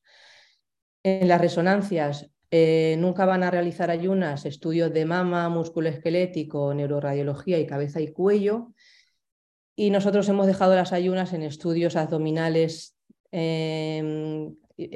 En 1.04 1.28
las 1.28 1.42
resonancias 1.42 2.30
eh, 2.52 2.96
nunca 3.00 3.26
van 3.26 3.44
a 3.44 3.52
realizar 3.52 3.90
ayunas 3.90 4.46
estudios 4.46 4.94
de 4.94 5.06
mama, 5.06 5.50
músculo 5.50 5.90
esquelético, 5.90 6.74
neuroradiología 6.74 7.60
y 7.60 7.66
cabeza 7.68 8.02
y 8.02 8.12
cuello, 8.12 8.74
y 9.76 9.92
nosotros 9.92 10.28
hemos 10.28 10.48
dejado 10.48 10.76
las 10.76 10.92
ayunas 10.92 11.34
en 11.34 11.44
estudios 11.44 11.96
abdominales, 11.96 12.97
eh, 13.32 14.54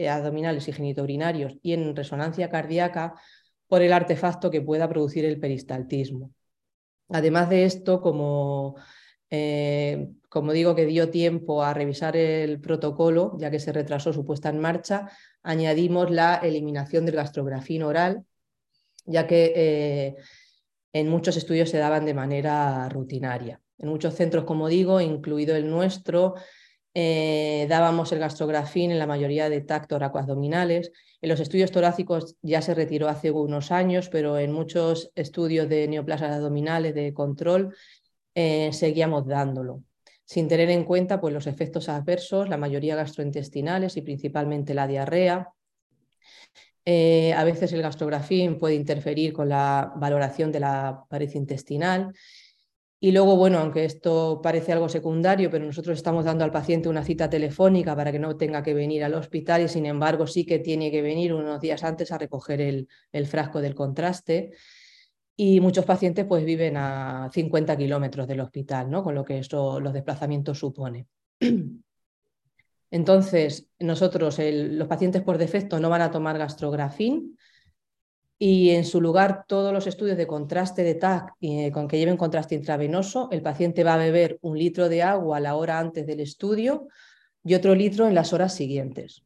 abdominales 0.10 0.68
y 0.68 0.74
genitourinarios 0.74 1.58
y 1.62 1.74
en 1.74 1.96
resonancia 1.96 2.50
cardíaca 2.50 3.16
por 3.68 3.82
el 3.82 3.94
artefacto 3.94 4.52
que 4.52 4.62
pueda 4.62 4.88
producir 4.90 5.26
el 5.26 5.40
peristaltismo. 5.40 6.32
Además 7.10 7.50
de 7.50 7.66
esto, 7.66 8.02
como, 8.02 8.76
eh, 9.30 10.10
como 10.30 10.54
digo 10.54 10.76
que 10.76 10.86
dio 10.86 11.10
tiempo 11.10 11.64
a 11.64 11.74
revisar 11.74 12.16
el 12.16 12.62
protocolo, 12.62 13.36
ya 13.38 13.52
que 13.52 13.60
se 13.60 13.72
retrasó 13.74 14.14
su 14.14 14.26
puesta 14.26 14.50
en 14.50 14.60
marcha, 14.60 15.10
añadimos 15.44 16.12
la 16.12 16.36
eliminación 16.36 17.06
del 17.06 17.16
gastrografín 17.16 17.84
oral, 17.84 18.26
ya 19.06 19.28
que 19.28 19.54
eh, 19.56 20.16
en 20.94 21.10
muchos 21.10 21.38
estudios 21.38 21.70
se 21.70 21.78
daban 21.78 22.06
de 22.06 22.14
manera 22.14 22.88
rutinaria. 22.90 23.62
En 23.78 23.90
muchos 23.90 24.16
centros, 24.16 24.46
como 24.46 24.68
digo, 24.68 25.02
incluido 25.02 25.56
el 25.56 25.70
nuestro, 25.70 26.36
eh, 26.94 27.68
dábamos 27.70 28.12
el 28.12 28.20
gastrografín 28.20 28.92
en 28.92 29.00
la 29.00 29.08
mayoría 29.08 29.50
de 29.50 29.62
TAC 29.62 29.92
abdominales. 29.92 30.92
En 31.22 31.30
los 31.30 31.40
estudios 31.40 31.72
torácicos 31.72 32.36
ya 32.42 32.62
se 32.62 32.74
retiró 32.74 33.08
hace 33.08 33.32
unos 33.32 33.72
años, 33.72 34.10
pero 34.10 34.38
en 34.38 34.52
muchos 34.52 35.12
estudios 35.16 35.70
de 35.70 35.88
neoplasias 35.88 36.32
abdominales 36.32 36.94
de 36.94 37.14
control 37.14 37.76
eh, 38.36 38.72
seguíamos 38.74 39.26
dándolo, 39.26 39.84
sin 40.26 40.48
tener 40.48 40.70
en 40.70 40.84
cuenta 40.84 41.22
pues, 41.22 41.34
los 41.34 41.48
efectos 41.48 41.88
adversos, 41.88 42.50
la 42.50 42.58
mayoría 42.58 42.96
gastrointestinales 42.96 43.96
y 43.98 44.02
principalmente 44.02 44.74
la 44.74 44.88
diarrea. 44.88 45.50
Eh, 46.84 47.32
a 47.34 47.44
veces 47.44 47.72
el 47.74 47.82
gastrografín 47.84 48.58
puede 48.58 48.76
interferir 48.76 49.34
con 49.34 49.48
la 49.48 49.94
valoración 49.96 50.52
de 50.52 50.60
la 50.62 51.04
pared 51.10 51.30
intestinal 51.36 52.12
y 53.04 53.12
luego, 53.12 53.36
bueno, 53.36 53.58
aunque 53.58 53.84
esto 53.84 54.42
parece 54.44 54.74
algo 54.74 54.88
secundario, 54.88 55.50
pero 55.50 55.66
nosotros 55.66 55.98
estamos 55.98 56.24
dando 56.24 56.44
al 56.44 56.52
paciente 56.52 56.88
una 56.88 57.04
cita 57.04 57.28
telefónica 57.32 57.96
para 57.96 58.12
que 58.12 58.20
no 58.20 58.38
tenga 58.38 58.62
que 58.62 58.76
venir 58.76 59.04
al 59.04 59.16
hospital 59.16 59.64
y 59.64 59.68
sin 59.68 59.88
embargo 59.88 60.28
sí 60.28 60.46
que 60.46 60.60
tiene 60.60 60.92
que 60.92 61.02
venir 61.02 61.34
unos 61.34 61.60
días 61.60 61.84
antes 61.84 62.12
a 62.12 62.20
recoger 62.20 62.62
el, 62.62 62.88
frasco 63.26 63.60
del 63.60 63.74
contraste. 63.74 64.52
Y 65.36 65.60
muchos 65.62 65.84
pacientes 65.84 66.26
pues 66.26 66.46
viven 66.46 66.78
a 66.78 67.28
50 67.34 67.76
kilómetros 67.76 68.28
del 68.28 68.42
hospital, 68.42 68.92
¿no? 68.92 69.04
con 69.04 69.16
lo 69.16 69.26
que 69.26 69.40
esto, 69.40 69.80
los 69.80 69.94
desplazamientos 69.94 70.60
supone. 70.60 71.08
Entonces, 72.92 73.68
nosotros, 73.80 74.38
los 74.40 74.88
pacientes 74.88 75.24
por 75.24 75.40
defecto 75.40 75.80
no 75.80 75.90
van 75.90 76.04
a 76.04 76.12
tomar 76.12 76.38
gastrografín, 76.38 77.36
y 78.44 78.72
en 78.72 78.86
su 78.86 79.00
lugar 79.02 79.46
todos 79.48 79.72
los 79.72 79.86
estudios 79.86 80.18
de 80.18 80.26
contraste 80.26 80.84
de 80.84 80.96
TAC 80.96 81.36
eh, 81.42 81.72
con 81.72 81.88
que 81.88 82.00
lleven 82.00 82.18
contraste 82.18 82.56
intravenoso, 82.56 83.30
el 83.32 83.44
paciente 83.44 83.84
va 83.84 83.94
a 83.94 83.98
beber 83.98 84.40
un 84.42 84.58
litro 84.58 84.90
de 84.90 85.04
agua 85.04 85.38
a 85.38 85.40
la 85.40 85.56
hora 85.56 85.78
antes 85.78 86.08
del 86.08 86.22
estudio 86.22 86.88
y 87.44 87.54
otro 87.54 87.76
litro 87.76 88.08
en 88.08 88.16
las 88.16 88.34
horas 88.34 88.56
siguientes. 88.56 89.24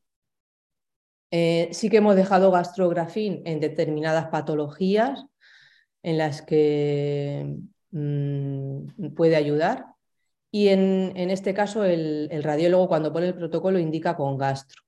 Eh, 1.31 1.69
sí 1.71 1.89
que 1.89 1.97
hemos 1.97 2.17
dejado 2.17 2.51
gastrografín 2.51 3.41
en 3.45 3.61
determinadas 3.61 4.27
patologías 4.27 5.23
en 6.03 6.17
las 6.17 6.41
que 6.41 7.55
mm, 7.91 9.13
puede 9.15 9.37
ayudar 9.37 9.85
y 10.51 10.67
en, 10.67 11.15
este 11.15 11.53
caso 11.53 11.85
el 11.85 12.43
radiólogo 12.43 12.89
cuando 12.89 13.13
pone 13.13 13.27
el 13.27 13.35
protocolo 13.35 13.79
indica 13.79 14.17
con 14.17 14.37
gastro. 14.37 14.84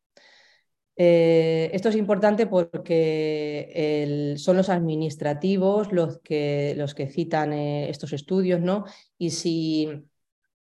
Eh, 1.00 1.70
esto 1.74 1.90
es 1.90 1.96
importante 1.96 2.48
porque 2.48 4.36
son 4.38 4.58
los 4.58 4.70
administrativos 4.70 5.92
los 5.92 6.20
que, 6.22 6.74
los 6.76 6.96
que 6.96 7.08
citan 7.08 7.54
eh, 7.54 7.88
estos 7.90 8.14
estudios, 8.14 8.62
¿no? 8.62 8.86
Y 9.16 9.30
si, 9.30 9.88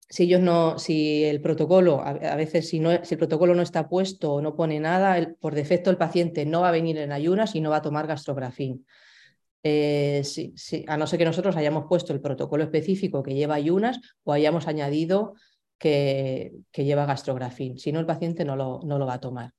si, 0.08 0.24
ellos 0.24 0.40
no, 0.40 0.76
si 0.76 1.22
el 1.22 1.40
protocolo, 1.40 2.00
a, 2.04 2.34
veces 2.34 2.68
si, 2.68 2.80
no, 2.80 2.90
si, 3.04 3.14
el 3.14 3.18
protocolo 3.18 3.54
no 3.54 3.62
está 3.62 3.88
puesto 3.88 4.34
o 4.34 4.42
no 4.42 4.56
pone 4.56 4.80
nada, 4.80 5.34
por 5.38 5.54
defecto 5.54 5.90
el 5.90 5.96
paciente 5.98 6.44
no 6.44 6.62
va 6.62 6.70
a 6.70 6.72
venir 6.72 6.98
en 6.98 7.12
ayunas 7.12 7.54
y 7.54 7.60
no 7.60 7.70
va 7.70 7.76
a 7.76 7.82
tomar 7.82 8.08
gastrografín. 8.08 8.84
Eh, 9.62 10.22
a 10.88 10.96
no 10.96 11.06
ser 11.06 11.18
que 11.18 11.24
nosotros 11.24 11.56
hayamos 11.56 11.84
puesto 11.88 12.12
el 12.12 12.20
protocolo 12.20 12.64
específico 12.64 13.22
que 13.22 13.34
lleva 13.34 13.54
ayunas 13.54 14.00
o 14.24 14.32
hayamos 14.32 14.66
añadido 14.66 15.34
que, 15.78 16.54
que 16.72 16.84
lleva 16.84 17.06
gastrografín. 17.06 17.78
Si 17.78 17.92
no, 17.92 18.00
el 18.00 18.06
paciente 18.06 18.44
no 18.44 18.56
lo, 18.56 18.80
no 18.84 18.98
lo 18.98 19.06
va 19.06 19.14
a 19.14 19.20
tomar. 19.20 19.52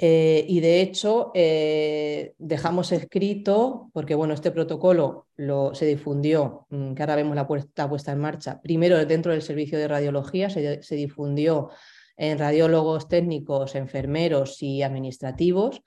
Eh, 0.00 0.44
y 0.48 0.60
de 0.60 0.80
hecho, 0.80 1.32
eh, 1.34 2.34
dejamos 2.38 2.92
escrito, 2.92 3.90
porque 3.92 4.14
bueno, 4.14 4.32
este 4.32 4.52
protocolo 4.52 5.26
lo, 5.36 5.74
se 5.74 5.86
difundió, 5.86 6.66
mm, 6.70 6.94
que 6.94 7.02
ahora 7.02 7.16
vemos 7.16 7.34
la 7.34 7.48
puesta, 7.48 7.88
puesta 7.88 8.12
en 8.12 8.20
marcha, 8.20 8.60
primero 8.62 9.04
dentro 9.04 9.32
del 9.32 9.42
servicio 9.42 9.76
de 9.76 9.88
radiología, 9.88 10.50
se, 10.50 10.94
difundió 10.94 11.70
en 12.16 12.38
radiólogos 12.38 13.08
técnicos, 13.08 13.74
enfermeros 13.74 14.62
y 14.62 14.82
administrativos. 14.82 15.82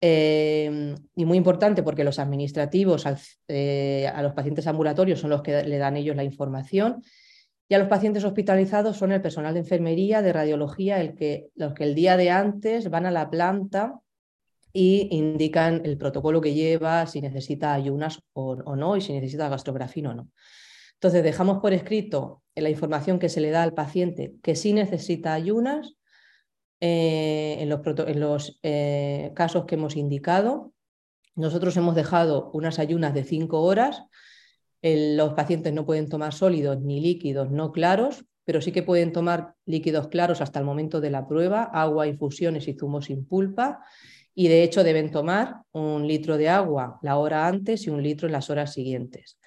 Eh, 0.00 0.94
y 1.14 1.24
muy 1.24 1.36
importante 1.36 1.82
porque 1.82 2.04
los 2.04 2.20
administrativos 2.20 3.04
a 3.06 4.22
los 4.22 4.32
pacientes 4.32 4.66
ambulatorios 4.68 5.20
son 5.20 5.30
los 5.30 5.42
que 5.42 5.64
le 5.64 5.78
dan 5.78 5.96
ellos 5.96 6.14
la 6.14 6.22
información 6.22 7.02
y 7.68 7.74
a 7.74 7.78
los 7.78 7.88
pacientes 7.88 8.24
hospitalizados 8.24 8.96
son 8.96 9.12
el 9.12 9.20
personal 9.20 9.52
de 9.52 9.60
enfermería, 9.60 10.22
de 10.22 10.32
radiología, 10.32 11.00
el 11.00 11.14
que, 11.14 11.50
los 11.54 11.74
que 11.74 11.84
el 11.84 11.94
día 11.94 12.16
de 12.16 12.30
antes 12.30 12.88
van 12.88 13.04
a 13.04 13.10
la 13.10 13.28
planta 13.28 14.00
y 14.72 15.08
indican 15.10 15.82
el 15.84 15.98
protocolo 15.98 16.40
que 16.40 16.54
lleva, 16.54 17.06
si 17.06 17.20
necesita 17.20 17.74
ayunas 17.74 18.22
o, 18.32 18.56
no 18.74 18.96
y 18.96 19.02
si 19.02 19.12
necesita 19.12 19.48
gastrografía 19.48 20.08
o 20.08 20.14
no. 20.14 20.28
Entonces, 20.94 21.22
dejamos 21.22 21.58
por 21.58 21.72
escrito 21.74 22.42
la 22.54 22.70
información 22.70 23.18
que 23.18 23.28
se 23.28 23.40
le 23.40 23.50
da 23.50 23.62
al 23.62 23.74
paciente 23.74 24.34
que 24.42 24.56
sí 24.56 24.72
necesita 24.72 25.34
ayunas 25.34 25.94
eh, 26.80 27.58
en 27.60 27.68
los, 27.68 27.80
en 27.84 28.20
los 28.20 28.58
eh, 28.62 29.32
casos 29.34 29.66
que 29.66 29.74
hemos 29.74 29.96
indicado. 29.96 30.72
Nosotros 31.34 31.76
hemos 31.76 31.94
dejado 31.94 32.50
unas 32.52 32.78
ayunas 32.78 33.14
de 33.14 33.24
cinco 33.24 33.60
horas 33.62 34.02
los 34.82 35.34
pacientes 35.34 35.72
no 35.72 35.84
pueden 35.84 36.08
tomar 36.08 36.32
sólidos 36.32 36.80
ni 36.80 37.00
líquidos 37.00 37.50
no 37.50 37.72
claros, 37.72 38.24
pero 38.44 38.60
sí 38.60 38.72
que 38.72 38.82
pueden 38.82 39.12
tomar 39.12 39.54
líquidos 39.66 40.08
claros 40.08 40.40
hasta 40.40 40.58
el 40.58 40.64
momento 40.64 41.00
de 41.00 41.10
la 41.10 41.26
prueba, 41.26 41.64
agua, 41.64 42.06
infusiones 42.06 42.66
y 42.68 42.74
zumos 42.74 43.06
sin 43.06 43.26
pulpa. 43.26 43.80
Y 44.34 44.48
de 44.48 44.62
hecho 44.62 44.84
deben 44.84 45.10
tomar 45.10 45.56
un 45.72 46.06
litro 46.06 46.36
de 46.38 46.48
agua 46.48 46.98
la 47.02 47.18
hora 47.18 47.46
antes 47.46 47.86
y 47.86 47.90
un 47.90 48.02
litro 48.02 48.26
en 48.26 48.32
las 48.32 48.48
horas 48.50 48.72
siguientes. 48.72 49.38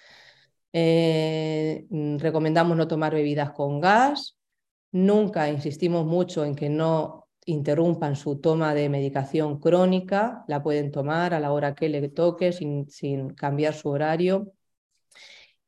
Eh, 0.74 1.86
mm, 1.90 2.18
recomendamos 2.18 2.78
no 2.78 2.88
tomar 2.88 3.14
bebidas 3.14 3.52
con 3.52 3.80
gas. 3.80 4.38
Nunca 4.92 5.50
insistimos 5.50 6.06
mucho 6.06 6.44
en 6.44 6.54
que 6.54 6.70
no 6.70 7.28
interrumpan 7.46 8.16
su 8.16 8.40
toma 8.40 8.76
de 8.76 8.90
medicación 8.90 9.60
crónica. 9.60 10.44
La 10.48 10.62
pueden 10.62 10.92
tomar 10.92 11.34
a 11.34 11.40
la 11.40 11.54
hora 11.54 11.74
que 11.74 11.90
le 11.90 12.10
toque 12.10 12.52
sin, 12.52 12.90
sin 12.90 13.30
cambiar 13.30 13.74
su 13.74 13.90
horario 13.90 14.54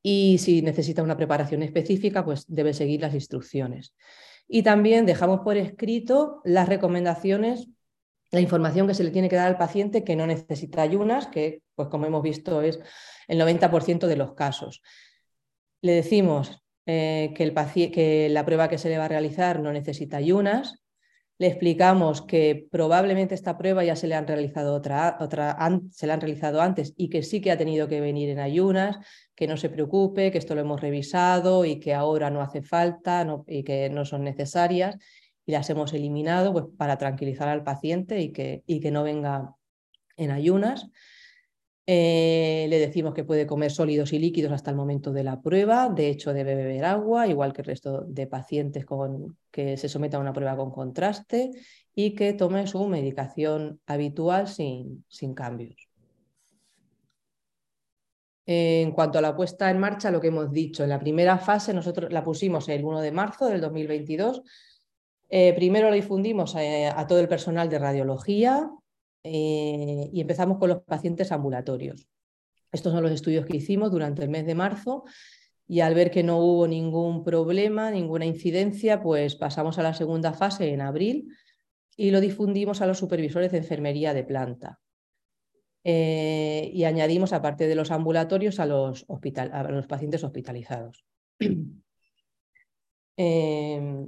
y 0.03 0.37
si 0.37 0.61
necesita 0.61 1.01
una 1.01 1.15
preparación 1.15 1.63
específica, 1.63 2.25
pues 2.25 2.45
debe 2.47 2.73
seguir 2.73 3.01
las 3.01 3.13
instrucciones. 3.13 3.95
Y 4.47 4.61
también 4.61 5.05
dejamos 5.05 5.39
por 5.39 5.55
escrito 5.55 6.41
las 6.43 6.67
recomendaciones, 6.67 7.69
la 8.31 8.41
información 8.41 8.85
que 8.85 8.93
se 8.93 9.05
le 9.05 9.11
tiene 9.11 9.29
que 9.29 9.37
dar 9.37 9.47
al 9.47 9.57
paciente 9.57 10.03
que 10.03 10.17
no 10.17 10.27
necesita 10.27 10.81
ayunas, 10.81 11.27
que 11.27 11.61
pues 11.75 11.87
como 11.87 12.05
hemos 12.05 12.21
visto 12.21 12.61
es 12.61 12.79
el 13.29 13.39
90% 13.39 14.05
de 14.07 14.17
los 14.17 14.33
casos. 14.33 14.81
Le 15.81 15.93
decimos 15.93 16.63
eh, 16.85 17.33
que, 17.35 17.43
el 17.43 17.53
que 17.91 18.27
la 18.29 18.45
prueba 18.45 18.67
que 18.67 18.77
se 18.77 18.89
le 18.89 18.97
va 18.97 19.05
a 19.05 19.09
realizar 19.09 19.61
no 19.61 19.71
necesita 19.71 20.17
ayunas. 20.17 20.82
Le 21.39 21.47
explicamos 21.47 22.21
que 22.21 22.67
probablemente 22.71 23.33
esta 23.35 23.57
prueba 23.57 23.83
ya 23.83 23.95
se 23.95 24.07
le 24.07 24.15
han 24.15 24.27
realizado 24.27 24.75
otra, 24.75 25.17
otra 25.19 25.57
se 25.91 26.05
le 26.05 26.13
han 26.13 26.21
realizado 26.21 26.61
antes 26.61 26.93
y 26.95 27.09
que 27.09 27.23
sí 27.23 27.41
que 27.41 27.51
ha 27.51 27.57
tenido 27.57 27.87
que 27.87 28.01
venir 28.01 28.29
en 28.29 28.39
ayunas, 28.39 28.97
que 29.35 29.47
no 29.47 29.57
se 29.57 29.69
preocupe, 29.69 30.31
que 30.31 30.37
esto 30.37 30.53
lo 30.55 30.61
hemos 30.61 30.79
revisado 30.79 31.65
y 31.65 31.79
que 31.79 31.93
ahora 31.93 32.29
no 32.29 32.41
hace 32.41 32.61
falta 32.61 33.25
y 33.47 33.63
que 33.63 33.89
no 33.89 34.05
son 34.05 34.23
necesarias 34.23 34.97
y 35.45 35.51
las 35.51 35.69
hemos 35.69 35.93
eliminado 35.93 36.53
pues, 36.53 36.65
para 36.77 36.97
tranquilizar 36.97 37.49
al 37.49 37.63
paciente 37.63 38.21
y 38.21 38.31
que, 38.31 38.63
y 38.65 38.79
que 38.79 38.91
no 38.91 39.03
venga 39.03 39.55
en 40.17 40.31
ayunas. 40.31 40.89
Eh, 41.85 42.65
le 42.69 42.79
decimos 42.79 43.13
que 43.13 43.25
puede 43.25 43.45
comer 43.45 43.69
sólidos 43.69 44.13
y 44.13 44.19
líquidos 44.19 44.53
hasta 44.53 44.71
el 44.71 44.77
momento 44.77 45.11
de 45.11 45.23
la 45.25 45.41
prueba, 45.41 45.89
de 45.89 46.07
hecho 46.07 46.33
debe 46.33 46.55
beber 46.55 46.85
agua, 46.85 47.27
igual 47.27 47.51
que 47.51 47.61
el 47.61 47.67
resto 47.67 48.05
de 48.07 48.25
pacientes 48.25 48.85
con, 48.85 49.37
que 49.51 49.75
se 49.75 49.89
sometan 49.89 50.19
a 50.19 50.21
una 50.21 50.33
prueba 50.33 50.55
con 50.55 50.71
contraste 50.71 51.51
y 51.93 52.15
que 52.15 52.31
tome 52.33 52.67
su 52.67 52.85
medicación 52.87 53.81
habitual 53.85 54.47
sin, 54.47 55.03
sin 55.09 55.33
cambios. 55.33 55.89
En 58.45 58.91
cuanto 58.91 59.19
a 59.19 59.21
la 59.21 59.35
puesta 59.35 59.69
en 59.69 59.79
marcha, 59.79 60.11
lo 60.11 60.21
que 60.21 60.27
hemos 60.27 60.51
dicho, 60.51 60.83
en 60.83 60.89
la 60.89 60.99
primera 60.99 61.37
fase 61.37 61.73
nosotros 61.73 62.11
la 62.11 62.23
pusimos 62.23 62.67
el 62.69 62.83
1 62.83 63.01
de 63.01 63.11
marzo 63.11 63.47
del 63.47 63.61
2022. 63.61 64.41
Eh, 65.29 65.53
primero 65.53 65.89
lo 65.89 65.95
difundimos 65.95 66.55
eh, 66.55 66.87
a 66.87 67.07
todo 67.07 67.19
el 67.19 67.27
personal 67.27 67.69
de 67.69 67.79
radiología, 67.79 68.69
eh, 69.23 70.09
y 70.11 70.21
empezamos 70.21 70.57
con 70.57 70.69
los 70.69 70.83
pacientes 70.83 71.31
ambulatorios. 71.31 72.07
Estos 72.71 72.91
son 72.91 73.03
los 73.03 73.11
estudios 73.11 73.45
que 73.45 73.57
hicimos 73.57 73.91
durante 73.91 74.23
el 74.23 74.29
mes 74.29 74.45
de 74.45 74.55
marzo 74.55 75.05
y 75.67 75.79
al 75.79 75.93
ver 75.93 76.11
que 76.11 76.23
no 76.23 76.39
hubo 76.39 76.67
ningún 76.67 77.23
problema, 77.23 77.91
ninguna 77.91 78.25
incidencia, 78.25 79.01
pues 79.01 79.35
pasamos 79.35 79.79
a 79.79 79.83
la 79.83 79.93
segunda 79.93 80.33
fase 80.33 80.73
en 80.73 80.81
abril 80.81 81.29
y 81.95 82.11
lo 82.11 82.19
difundimos 82.19 82.81
a 82.81 82.87
los 82.87 82.97
supervisores 82.97 83.51
de 83.51 83.59
enfermería 83.59 84.13
de 84.13 84.23
planta. 84.23 84.79
Eh, 85.85 86.71
y 86.73 86.85
añadimos, 86.85 87.33
aparte 87.33 87.67
de 87.67 87.75
los 87.75 87.91
ambulatorios, 87.91 88.59
a 88.59 88.65
los, 88.65 89.05
pacientes 89.87 90.23
hospitalizados. 90.23 91.05
Eh, 93.15 94.07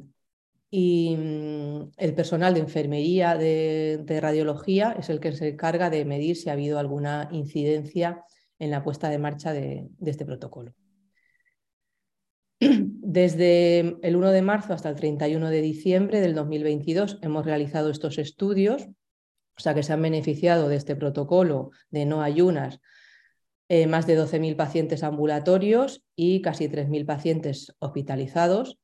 y 0.69 1.15
mm, 1.15 1.91
el 1.97 2.13
personal 2.13 2.53
de 2.53 2.59
enfermería 2.61 3.35
de, 3.37 4.19
radiología 4.21 4.95
es 4.99 5.09
el 5.09 5.19
que 5.19 5.31
se 5.31 5.49
encarga 5.49 5.89
de 5.89 6.05
medir 6.05 6.35
si 6.35 6.49
ha 6.49 6.53
habido 6.53 6.79
alguna 6.79 7.29
incidencia 7.31 8.23
en 8.59 8.71
la 8.71 8.83
puesta 8.83 9.09
de 9.09 9.19
marcha 9.19 9.53
de, 9.53 9.89
este 10.05 10.25
protocolo. 10.25 10.73
Desde 12.59 13.97
el 14.01 14.15
1 14.15 14.31
de 14.31 14.41
marzo 14.41 14.73
hasta 14.73 14.89
el 14.89 14.95
31 14.95 15.49
de 15.49 15.61
diciembre 15.61 16.21
del 16.21 16.33
2022 16.33 17.19
hemos 17.21 17.45
realizado 17.45 17.89
estos 17.89 18.17
estudios, 18.17 18.87
o 19.57 19.61
sea 19.61 19.73
que 19.73 19.83
se 19.83 19.93
han 19.93 20.01
beneficiado 20.01 20.67
de 20.67 20.75
este 20.75 20.95
protocolo 20.95 21.71
de 21.89 22.05
no 22.05 22.21
ayunas 22.21 22.79
eh, 23.67 23.87
más 23.87 24.05
de 24.07 24.17
12.000 24.19 24.55
pacientes 24.55 25.03
ambulatorios 25.03 26.03
y 26.15 26.41
casi 26.41 26.67
3.000 26.67 27.05
pacientes 27.05 27.75
hospitalizados 27.79 28.77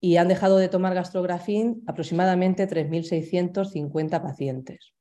y 0.00 0.16
han 0.16 0.28
dejado 0.28 0.58
de 0.58 0.68
tomar 0.68 0.94
gastrografín 0.94 1.82
aproximadamente 1.86 2.68
3.650 2.68 4.22
pacientes. 4.22 4.92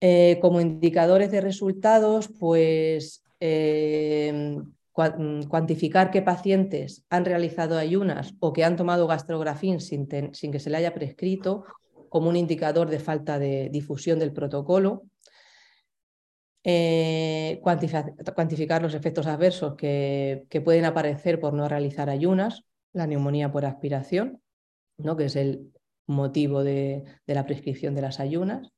Eh, 0.00 0.38
como 0.40 0.60
indicadores 0.60 1.30
de 1.30 1.40
resultados, 1.40 2.28
pues 2.38 3.24
eh, 3.40 4.56
cuantificar 4.92 6.10
qué 6.10 6.22
pacientes 6.22 7.04
han 7.10 7.24
realizado 7.24 7.76
ayunas 7.76 8.34
o 8.40 8.52
que 8.52 8.64
han 8.64 8.76
tomado 8.76 9.06
gastrografín 9.06 9.80
sin, 9.80 10.06
que 10.06 10.58
se 10.58 10.70
le 10.70 10.76
haya 10.78 10.94
prescrito 10.94 11.64
como 12.08 12.30
un 12.30 12.36
indicador 12.36 12.88
de 12.88 12.98
falta 12.98 13.38
de 13.38 13.68
difusión 13.70 14.18
del 14.18 14.32
protocolo. 14.32 15.04
Eh, 16.64 17.60
cuantificar, 17.62 18.82
los 18.82 18.94
efectos 18.94 19.26
adversos 19.26 19.76
que, 19.76 20.46
pueden 20.64 20.86
aparecer 20.86 21.38
por 21.40 21.52
no 21.52 21.68
realizar 21.68 22.08
ayunas, 22.08 22.64
la 22.96 23.06
neumonía 23.06 23.52
por 23.52 23.66
aspiración, 23.66 24.40
¿no? 24.96 25.16
que 25.16 25.26
es 25.26 25.36
el 25.36 25.70
motivo 26.06 26.64
de, 26.64 27.04
la 27.26 27.44
prescripción 27.44 27.94
de 27.94 28.00
las 28.00 28.20
ayunas. 28.20 28.72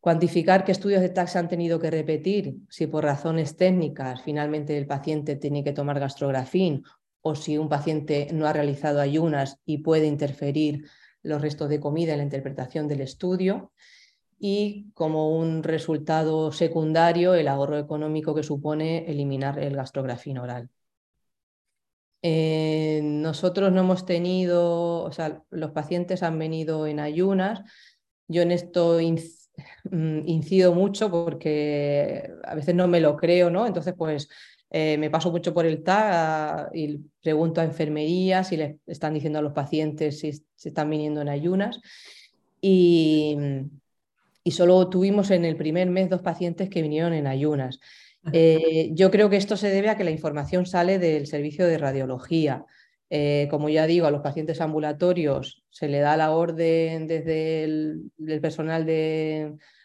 Cuantificar 0.00 0.64
qué 0.64 0.72
estudios 0.72 1.00
de 1.00 1.08
TAC 1.08 1.28
se 1.28 1.38
han 1.38 1.48
tenido 1.48 1.78
que 1.78 1.90
repetir, 1.90 2.56
si 2.68 2.86
por 2.86 3.04
razones 3.04 3.56
técnicas 3.56 4.22
finalmente 4.22 4.76
el 4.76 4.86
paciente 4.86 5.36
tiene 5.36 5.62
que 5.62 5.72
tomar 5.72 6.00
gastrografín 6.00 6.82
o 7.20 7.34
si 7.34 7.56
un 7.56 7.68
paciente 7.68 8.28
no 8.32 8.46
ha 8.46 8.52
realizado 8.52 9.00
ayunas 9.00 9.58
y 9.64 9.78
puede 9.78 10.06
interferir 10.06 10.86
los 11.22 11.40
restos 11.40 11.68
de 11.68 11.80
comida 11.80 12.12
en 12.12 12.18
la 12.18 12.24
interpretación 12.24 12.88
del 12.88 13.00
estudio 13.00 13.72
y 14.40 14.90
como 14.94 15.36
un 15.36 15.62
resultado 15.62 16.52
secundario 16.52 17.34
el 17.34 17.48
ahorro 17.48 17.78
económico 17.78 18.34
que 18.34 18.44
supone 18.44 19.10
eliminar 19.10 19.58
el 19.58 19.76
gastrografín 19.76 20.38
oral. 20.38 20.70
Eh, 22.22 23.00
nosotros 23.02 23.72
no 23.72 23.80
hemos 23.80 24.04
tenido, 24.04 25.04
o 25.04 25.12
sea, 25.12 25.42
los 25.50 25.70
pacientes 25.70 26.22
han 26.22 26.38
venido 26.38 26.86
en 26.86 27.00
ayunas. 27.00 27.60
Yo 28.28 28.42
en 28.42 28.52
esto 28.52 28.98
mm, 29.90 30.28
incido 30.28 30.74
mucho 30.74 31.10
porque 31.10 32.30
a 32.44 32.54
veces 32.54 32.74
no 32.74 32.88
me 32.88 33.00
lo 33.00 33.16
creo, 33.16 33.50
¿no? 33.50 33.66
Entonces, 33.66 33.94
pues 33.96 34.28
eh, 34.70 34.98
me 34.98 35.10
paso 35.10 35.30
mucho 35.30 35.54
por 35.54 35.64
el 35.66 35.82
TAG 35.82 36.70
y 36.74 36.98
pregunto 37.22 37.60
a 37.60 37.64
enfermería 37.64 38.44
si 38.44 38.56
les 38.56 38.76
están 38.86 39.14
diciendo 39.14 39.38
a 39.38 39.42
los 39.42 39.54
pacientes 39.54 40.20
si, 40.20 40.32
se 40.32 40.68
están 40.68 40.90
viniendo 40.90 41.20
en 41.22 41.28
ayunas. 41.28 41.80
Y, 42.60 43.36
y 44.42 44.50
solo 44.50 44.88
tuvimos 44.88 45.30
en 45.30 45.44
el 45.44 45.56
primer 45.56 45.88
mes 45.88 46.10
dos 46.10 46.22
pacientes 46.22 46.68
que 46.68 46.82
vinieron 46.82 47.12
en 47.12 47.26
ayunas. 47.26 47.80
Eh, 48.32 48.90
yo 48.92 49.10
creo 49.10 49.30
que 49.30 49.36
esto 49.36 49.56
se 49.56 49.70
debe 49.70 49.88
a 49.88 49.96
que 49.96 50.04
la 50.04 50.10
información 50.10 50.66
sale 50.66 50.98
del 50.98 51.26
servicio 51.26 51.66
de 51.66 51.78
radiología. 51.78 52.64
Eh, 53.10 53.48
como 53.50 53.68
ya 53.68 53.86
digo, 53.86 54.06
a 54.06 54.10
los 54.10 54.20
pacientes 54.20 54.60
ambulatorios 54.60 55.64
se 55.70 55.88
le 55.88 56.00
da 56.00 56.16
la 56.16 56.30
orden 56.32 57.06
desde 57.06 57.64
el 57.64 58.10
personal 58.42 58.86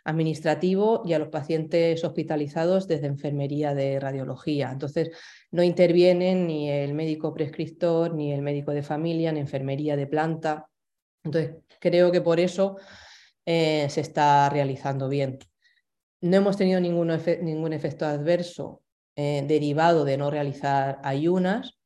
administrativo 0.05 1.03
y 1.05 1.13
a 1.13 1.19
los 1.19 1.29
pacientes 1.29 2.03
hospitalizados 2.03 2.87
desde 2.87 3.07
enfermería 3.07 3.73
de 3.73 3.99
radiología. 3.99 4.71
Entonces, 4.71 5.11
no 5.51 5.63
intervienen 5.63 6.47
ni 6.47 6.69
el 6.69 6.93
médico 6.93 7.33
prescriptor, 7.33 8.13
ni 8.13 8.33
el 8.33 8.41
médico 8.41 8.71
de 8.71 8.83
familia, 8.83 9.31
ni 9.31 9.39
enfermería 9.39 9.95
de 9.95 10.07
planta. 10.07 10.67
Entonces, 11.23 11.55
creo 11.79 12.11
que 12.11 12.21
por 12.21 12.39
eso 12.39 12.77
eh, 13.45 13.87
se 13.89 14.01
está 14.01 14.49
realizando 14.49 15.07
bien. 15.07 15.39
No 16.23 16.37
hemos 16.37 16.55
tenido 16.55 16.79
ningún, 16.79 17.11
efecto 17.73 18.05
adverso 18.05 18.81
eh, 19.17 19.43
derivado 19.45 20.05
de 20.05 20.15
no 20.15 20.31
realizar 20.31 21.01
ayunas. 21.03 21.77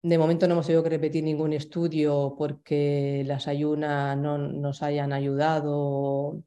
De 0.00 0.16
momento 0.16 0.46
no 0.46 0.52
hemos 0.52 0.66
tenido 0.66 0.84
que 0.84 0.90
repetir 0.90 1.24
ningún 1.24 1.52
estudio 1.52 2.36
porque 2.38 3.24
las 3.26 3.48
ayunas 3.48 4.16
no 4.16 4.38
nos 4.38 4.84
hayan 4.84 5.12
ayudado 5.12 6.40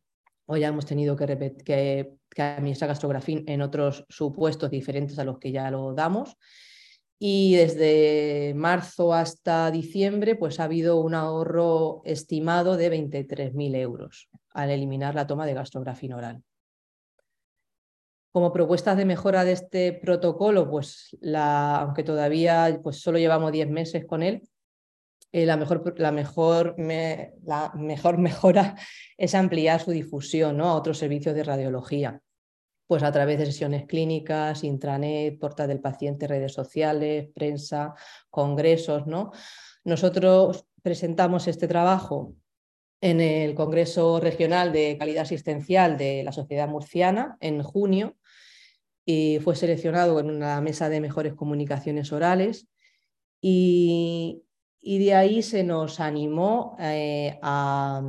o 0.45 0.57
ya 0.57 0.69
hemos 0.69 0.85
tenido 0.85 1.17
que, 1.17 1.57
que, 1.65 2.13
que 2.29 2.41
administrar 2.41 2.87
gastrografín 2.87 3.43
en 3.45 3.61
otros 3.61 4.05
supuestos 4.07 4.71
diferentes 4.71 5.19
a 5.19 5.25
los 5.25 5.37
que 5.37 5.51
ya 5.51 5.69
lo 5.71 5.93
damos. 5.93 6.37
Y 7.19 7.55
desde 7.55 8.53
marzo 8.55 9.13
hasta 9.13 9.69
diciembre, 9.69 10.37
pues 10.37 10.61
ha 10.61 10.63
habido 10.63 11.01
un 11.01 11.13
ahorro 11.13 12.03
estimado 12.05 12.77
de 12.77 12.89
23.000 12.89 13.75
euros 13.75 14.29
al 14.51 14.69
eliminar 14.69 15.13
la 15.13 15.27
toma 15.27 15.45
de 15.45 15.55
gastrografín 15.55 16.13
oral. 16.13 16.41
Como 18.35 18.51
propuestas 18.51 18.97
de 18.97 19.05
mejora 19.05 19.45
de 19.45 19.53
este 19.53 19.93
protocolo, 19.93 20.69
pues 20.69 21.15
aunque 21.33 22.03
todavía 22.03 22.77
pues 22.83 22.99
solo 22.99 23.17
llevamos 23.17 23.53
10 23.53 23.69
meses 23.69 24.03
con 24.05 24.23
él, 24.23 24.41
eh, 25.31 25.45
la, 25.45 25.55
mejor, 25.55 25.97
la, 25.97 26.11
mejor, 26.11 26.75
la 26.77 27.71
mejor 27.75 28.17
mejora 28.17 28.75
es 29.17 29.35
ampliar 29.35 29.79
su 29.79 29.91
difusión 29.91 30.57
¿no? 30.57 30.65
a 30.65 30.75
otros 30.75 30.97
servicios 30.97 31.33
de 31.33 31.45
radiología, 31.45 32.21
pues 32.87 33.03
a 33.03 33.11
través 33.13 33.39
de 33.39 33.45
sesiones 33.45 33.85
clínicas, 33.85 34.65
intranet, 34.65 35.39
portal 35.39 35.69
del 35.69 35.79
paciente, 35.79 36.27
redes 36.27 36.51
sociales, 36.51 37.29
prensa, 37.33 37.93
congresos. 38.29 39.07
¿no? 39.07 39.31
Nosotros 39.85 40.65
presentamos 40.83 41.47
este 41.47 41.69
trabajo 41.69 42.33
en 42.99 43.21
el 43.21 43.55
Congreso 43.55 44.19
Regional 44.19 44.73
de 44.73 44.97
Calidad 44.97 45.21
Asistencial 45.21 45.95
de 45.95 46.21
la 46.23 46.33
Sociedad 46.33 46.67
Murciana 46.67 47.37
en 47.39 47.63
junio 47.63 48.17
y 49.05 49.39
fue 49.43 49.55
seleccionado 49.55 50.19
en 50.19 50.31
una 50.31 50.59
mesa 50.61 50.89
de 50.89 50.99
mejores 50.99 51.33
comunicaciones 51.35 52.11
orales 52.11 52.67
y, 53.39 54.41
de 54.81 55.13
ahí 55.13 55.41
se 55.43 55.63
nos 55.63 55.99
animó 55.99 56.75
eh, 56.79 57.37
a, 57.41 58.01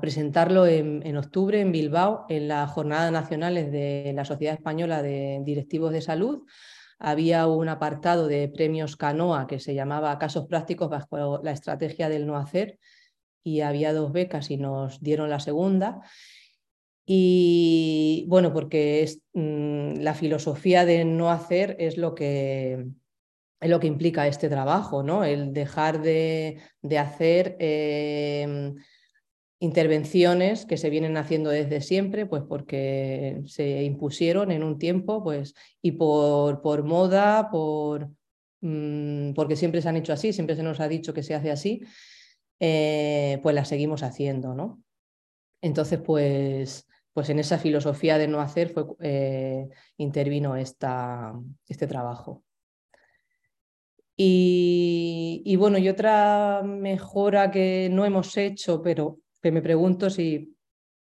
presentarlo 0.00 0.66
en, 0.66 1.16
octubre 1.16 1.60
en 1.60 1.72
Bilbao 1.72 2.26
en 2.28 2.48
la 2.48 2.66
Jornada 2.66 3.10
Nacionales 3.10 3.72
de 3.72 4.12
la 4.14 4.26
Sociedad 4.26 4.54
Española 4.54 5.02
de 5.02 5.40
Directivos 5.42 5.92
de 5.92 6.02
Salud, 6.02 6.42
había 6.98 7.46
un 7.46 7.68
apartado 7.68 8.26
de 8.28 8.48
premios 8.48 8.96
Canoa 8.96 9.46
que 9.46 9.58
se 9.58 9.74
llamaba 9.74 10.18
Casos 10.18 10.46
prácticos 10.46 10.90
bajo 10.90 11.42
la 11.42 11.50
estrategia 11.50 12.08
del 12.08 12.26
no 12.26 12.36
hacer 12.36 12.78
y 13.42 13.60
había 13.60 13.92
dos 13.92 14.12
becas 14.12 14.50
y 14.50 14.56
nos 14.56 15.00
dieron 15.00 15.30
la 15.30 15.40
segunda. 15.40 16.00
Y 17.08 18.24
bueno, 18.28 18.52
porque 18.52 19.02
es, 19.04 19.22
mm, 19.32 20.00
la 20.00 20.14
filosofía 20.14 20.84
de 20.84 21.04
no 21.04 21.30
hacer 21.30 21.76
es 21.78 21.96
lo 21.96 22.16
que, 22.16 22.84
es 23.60 23.70
lo 23.70 23.78
que 23.78 23.86
implica 23.86 24.26
este 24.26 24.48
trabajo, 24.48 25.04
¿no? 25.04 25.24
El 25.24 25.52
dejar 25.52 26.02
de, 26.02 26.58
hacer 26.98 27.56
em, 27.60 28.74
intervenciones 29.60 30.66
que 30.66 30.76
se 30.76 30.90
vienen 30.90 31.16
haciendo 31.16 31.50
desde 31.50 31.80
siempre, 31.80 32.26
pues 32.26 32.42
porque 32.48 33.40
se 33.46 33.84
impusieron 33.84 34.50
en 34.50 34.64
un 34.64 34.78
tiempo, 34.78 35.22
pues, 35.22 35.54
y 35.80 35.92
por, 35.92 36.60
por 36.60 36.82
moda, 36.82 37.50
por, 37.50 38.10
mm, 38.62 39.32
porque 39.34 39.54
siempre 39.56 39.80
se 39.80 39.88
han 39.88 39.96
hecho 39.96 40.12
así, 40.12 40.32
siempre 40.32 40.56
se 40.56 40.64
nos 40.64 40.80
ha 40.80 40.88
dicho 40.88 41.14
que 41.14 41.22
se 41.22 41.34
hace 41.34 41.52
así, 41.52 41.82
eh, 42.60 43.38
pues 43.42 43.54
las 43.54 43.68
seguimos 43.68 44.02
haciendo, 44.02 44.54
¿no? 44.54 44.82
Entonces, 45.62 46.00
pues, 46.04 46.86
pues 47.16 47.30
en 47.30 47.38
esa 47.38 47.56
filosofía 47.56 48.18
de 48.18 48.28
no 48.28 48.42
hacer 48.42 48.68
fue, 48.68 48.84
eh, 49.00 49.70
intervino 49.96 50.54
esta, 50.54 51.32
este 51.66 51.86
trabajo. 51.86 52.44
Y, 54.14 55.40
y, 55.46 55.56
bueno, 55.56 55.78
y 55.78 55.88
otra 55.88 56.60
mejora 56.62 57.50
que 57.50 57.88
no 57.90 58.04
hemos 58.04 58.36
hecho, 58.36 58.82
pero 58.82 59.20
que 59.40 59.50
me 59.50 59.62
pregunto 59.62 60.10
si, 60.10 60.58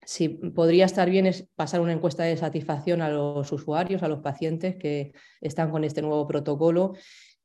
si 0.04 0.30
podría 0.30 0.86
estar 0.86 1.10
bien 1.10 1.26
es 1.26 1.50
pasar 1.56 1.82
una 1.82 1.94
encuesta 1.94 2.22
de 2.22 2.38
satisfacción 2.38 3.02
a 3.02 3.10
los 3.10 3.52
usuarios, 3.52 4.04
a 4.04 4.08
los 4.08 4.20
pacientes 4.20 4.76
que 4.76 5.12
están 5.42 5.72
con 5.72 5.84
este 5.84 6.04
nuevo 6.04 6.28
protocolo 6.28 6.94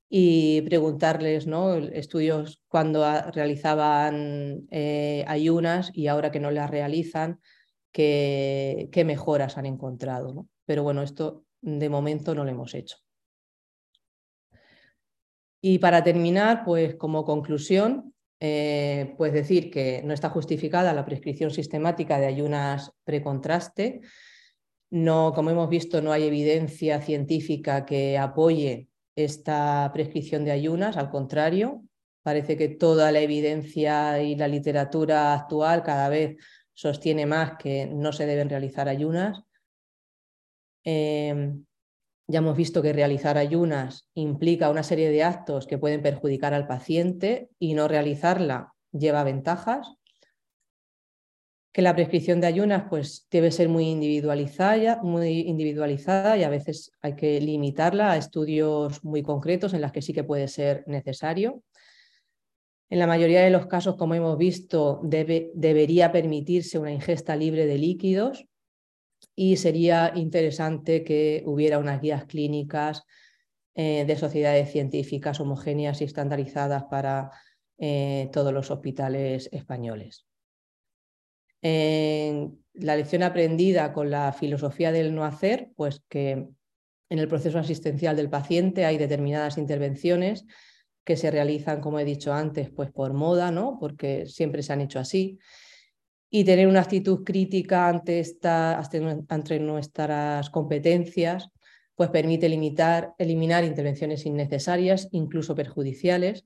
y 0.07 0.61
preguntarles, 0.69 1.47
¿no? 1.47 1.77
Estudios 1.77 2.63
cuando 2.69 3.07
realizaban 3.33 4.67
eh, 4.71 5.25
ayunas 5.29 5.91
y 5.95 6.09
ahora 6.09 6.31
que 6.31 6.41
no 6.41 6.51
las 6.51 6.69
realizan, 6.69 7.41
qué, 7.93 9.03
mejoras 9.05 9.57
han 9.59 9.67
encontrado. 9.67 10.47
Pero 10.67 10.83
bueno, 10.83 11.03
esto 11.03 11.45
de 11.61 11.89
momento 11.89 12.35
no 12.35 12.45
lo 12.45 12.51
hemos 12.51 12.75
hecho. 12.75 12.97
Y 15.63 15.79
para 15.79 16.03
terminar, 16.03 16.65
pues 16.65 16.95
como 16.97 17.25
conclusión, 17.25 18.15
eh, 18.41 19.15
pues 19.19 19.33
decir 19.33 19.71
que 19.71 20.03
no 20.03 20.15
está 20.15 20.31
justificada 20.31 20.95
la 20.95 21.05
prescripción 21.05 21.51
sistemática 21.51 22.19
de 22.19 22.27
ayunas 22.27 22.93
precontraste. 23.05 24.01
No, 24.91 25.33
como 25.35 25.51
hemos 25.51 25.69
visto, 25.69 26.01
no 26.01 26.13
hay 26.13 26.25
evidencia 26.25 27.01
científica 27.03 27.85
que 27.85 28.17
apoye 28.17 28.89
esta 29.15 29.91
prescripción 29.93 30.45
de 30.45 30.53
ayunas, 30.53 30.97
al 30.97 31.11
contrario, 31.11 31.83
parece 32.23 32.57
que 32.57 32.69
toda 32.69 33.13
la 33.13 33.21
evidencia 33.21 34.23
y 34.23 34.37
la 34.37 34.49
literatura 34.49 35.35
actual 35.35 35.83
cada 35.83 36.09
vez 36.09 36.37
sostiene 36.81 37.27
más 37.27 37.59
que 37.59 37.85
no 37.85 38.11
se 38.11 38.25
deben 38.25 38.49
realizar 38.49 38.89
ayunas. 38.89 39.45
Em, 40.83 41.67
ya 42.27 42.39
hemos 42.39 42.57
visto 42.57 42.81
que 42.81 42.95
realizar 42.95 43.37
ayunas 43.37 44.09
implica 44.15 44.71
una 44.71 44.83
serie 44.83 45.11
de 45.11 45.23
actos 45.23 45.67
que 45.67 45.77
pueden 45.77 46.01
perjudicar 46.01 46.55
al 46.55 46.67
paciente 46.67 47.51
y 47.59 47.75
no 47.75 47.87
realizarla 47.87 48.73
lleva 48.93 49.25
ventajas. 49.25 49.93
Que 51.71 51.83
la 51.83 51.95
prescripción 51.95 52.41
de 52.41 52.47
ayunas 52.47 52.85
pues, 52.89 53.27
debe 53.31 53.51
ser 53.51 53.69
muy 53.69 53.85
individualizada, 53.85 55.03
muy 55.03 55.41
individualizada 55.41 56.39
y 56.39 56.45
a 56.45 56.49
veces 56.49 56.93
hay 57.03 57.15
que 57.15 57.43
limitarla 57.43 58.13
a 58.13 58.17
estudios 58.17 59.05
muy 59.05 59.23
concretos 59.23 59.75
en 59.75 59.83
las 59.83 59.93
que 59.93 60.01
sí 60.01 60.15
que 60.15 60.25
puede 60.25 60.49
ser 60.49 60.83
necesario. 60.87 61.63
En 62.91 62.99
la 62.99 63.07
mayoría 63.07 63.43
de 63.43 63.51
los 63.51 63.67
casos, 63.67 63.95
como 63.95 64.17
hemos 64.17 64.37
visto, 64.37 65.01
debe, 65.05 65.53
debería 65.55 66.11
permitirse 66.11 66.77
una 66.77 66.93
ingesta 66.93 67.37
libre 67.37 67.65
de 67.67 67.79
líquidos 67.79 68.47
y 69.37 69.57
sería 69.57 70.13
interesante 70.17 71.05
que 71.05 71.45
hubiera 71.47 71.79
unas 71.79 72.01
guías 72.01 72.25
clínicas 72.25 73.05
eh, 73.77 74.05
de 74.05 74.17
sociedades 74.17 74.73
científicas 74.73 75.39
homogéneas 75.39 76.01
y 76.01 76.05
estandarizadas 76.05 76.85
para 76.91 77.31
eh, 77.79 78.29
todos 78.33 78.53
los 78.53 78.73
hospitales 78.73 79.49
españoles. 79.53 80.27
la 81.63 82.97
lección 82.97 83.23
aprendida 83.23 83.93
con 83.93 84.11
la 84.11 84.33
filosofía 84.33 84.91
del 84.91 85.15
no 85.15 85.25
hacer, 85.25 85.71
pues 85.77 86.03
que 86.09 86.33
en 87.11 87.19
el 87.19 87.29
proceso 87.29 87.59
asistencial 87.59 88.17
del 88.17 88.31
paciente 88.31 88.85
hay 88.85 88.99
determinadas 88.99 89.59
intervenciones 89.59 90.47
que 91.11 91.17
se 91.17 91.33
realizan, 91.33 91.81
como 91.81 91.99
he 91.99 92.05
dicho 92.05 92.33
antes, 92.33 92.71
pues 92.71 92.93
por 92.93 93.15
moda, 93.15 93.51
¿no? 93.51 93.79
Porque 93.81 94.27
siempre 94.27 94.63
se 94.63 94.73
han 94.73 94.81
hecho 94.81 95.01
así. 95.01 95.41
Y 96.31 96.45
tener 96.45 96.69
una 96.69 96.83
actitud 96.83 97.25
crítica 97.25 97.89
ante, 97.89 98.21
esta, 98.21 98.79
ante 98.79 99.59
nuestras 99.59 100.51
competencias, 100.51 101.49
pues 101.97 102.11
permite 102.11 102.49
limitar, 102.49 103.13
eliminar 103.19 103.65
intervenciones 103.65 104.25
innecesarias, 104.25 105.09
incluso 105.11 105.57
perjudiciales, 105.57 106.45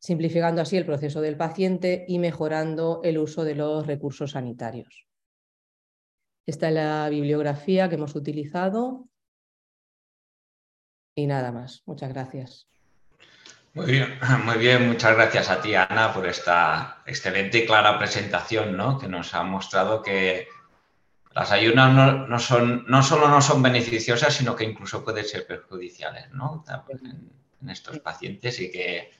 simplificando 0.00 0.60
así 0.60 0.76
el 0.76 0.86
proceso 0.86 1.20
del 1.20 1.36
paciente 1.36 2.04
y 2.08 2.18
mejorando 2.18 3.02
el 3.04 3.16
uso 3.16 3.44
de 3.44 3.54
los 3.54 3.86
recursos 3.86 4.32
sanitarios. 4.32 5.06
Esta 6.46 6.66
es 6.66 6.74
la 6.74 7.08
bibliografía 7.08 7.88
que 7.88 7.94
hemos 7.94 8.16
utilizado. 8.16 9.08
Y 11.14 11.28
nada 11.28 11.52
más. 11.52 11.84
Muchas 11.86 12.08
gracias. 12.08 12.66
Muy 13.72 13.86
bien, 13.86 14.18
muy 14.44 14.56
bien, 14.56 14.88
muchas 14.88 15.14
gracias 15.14 15.48
a 15.48 15.60
ti, 15.60 15.74
Ana, 15.74 16.12
por 16.12 16.26
esta 16.26 17.02
excelente 17.06 17.58
y 17.58 17.66
clara 17.66 17.98
presentación, 17.98 18.76
¿no? 18.76 18.98
Que 18.98 19.06
nos 19.06 19.32
ha 19.34 19.42
mostrado 19.44 20.02
que 20.02 20.48
las 21.32 21.52
ayunas 21.52 22.28
no, 22.28 22.38
son, 22.40 22.84
no 22.88 23.02
solo 23.02 23.28
no 23.28 23.40
son 23.40 23.62
beneficiosas, 23.62 24.34
sino 24.34 24.56
que 24.56 24.64
incluso 24.64 25.04
pueden 25.04 25.24
ser 25.24 25.46
perjudiciales, 25.46 26.30
¿no? 26.32 26.64
En, 26.88 27.30
en 27.62 27.70
estos 27.70 28.00
pacientes 28.00 28.58
y 28.60 28.72
que, 28.72 29.12